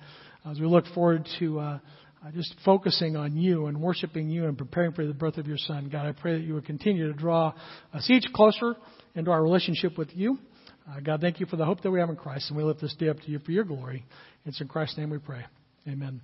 as 0.50 0.60
we 0.60 0.66
look 0.66 0.86
forward 0.94 1.28
to 1.38 1.58
uh, 1.58 1.78
uh, 2.24 2.30
just 2.32 2.54
focusing 2.64 3.16
on 3.16 3.36
you 3.36 3.66
and 3.66 3.80
worshiping 3.80 4.28
you 4.28 4.46
and 4.46 4.56
preparing 4.56 4.92
for 4.92 5.06
the 5.06 5.14
birth 5.14 5.38
of 5.38 5.46
your 5.46 5.58
Son. 5.58 5.88
God, 5.90 6.06
I 6.06 6.12
pray 6.12 6.38
that 6.38 6.44
you 6.44 6.54
would 6.54 6.66
continue 6.66 7.06
to 7.08 7.12
draw 7.12 7.52
us 7.92 8.08
each 8.08 8.26
closer 8.34 8.74
into 9.14 9.30
our 9.30 9.42
relationship 9.42 9.98
with 9.98 10.08
you. 10.14 10.38
Uh, 10.88 11.00
God, 11.00 11.20
thank 11.20 11.40
you 11.40 11.46
for 11.46 11.56
the 11.56 11.64
hope 11.64 11.82
that 11.82 11.90
we 11.90 12.00
have 12.00 12.10
in 12.10 12.16
Christ, 12.16 12.48
and 12.48 12.56
we 12.56 12.62
lift 12.62 12.80
this 12.80 12.94
day 12.94 13.08
up 13.08 13.20
to 13.20 13.30
you 13.30 13.38
for 13.40 13.50
your 13.50 13.64
glory. 13.64 14.04
It's 14.44 14.60
in 14.60 14.68
Christ's 14.68 14.98
name 14.98 15.10
we 15.10 15.18
pray. 15.18 15.44
Amen. 15.88 16.20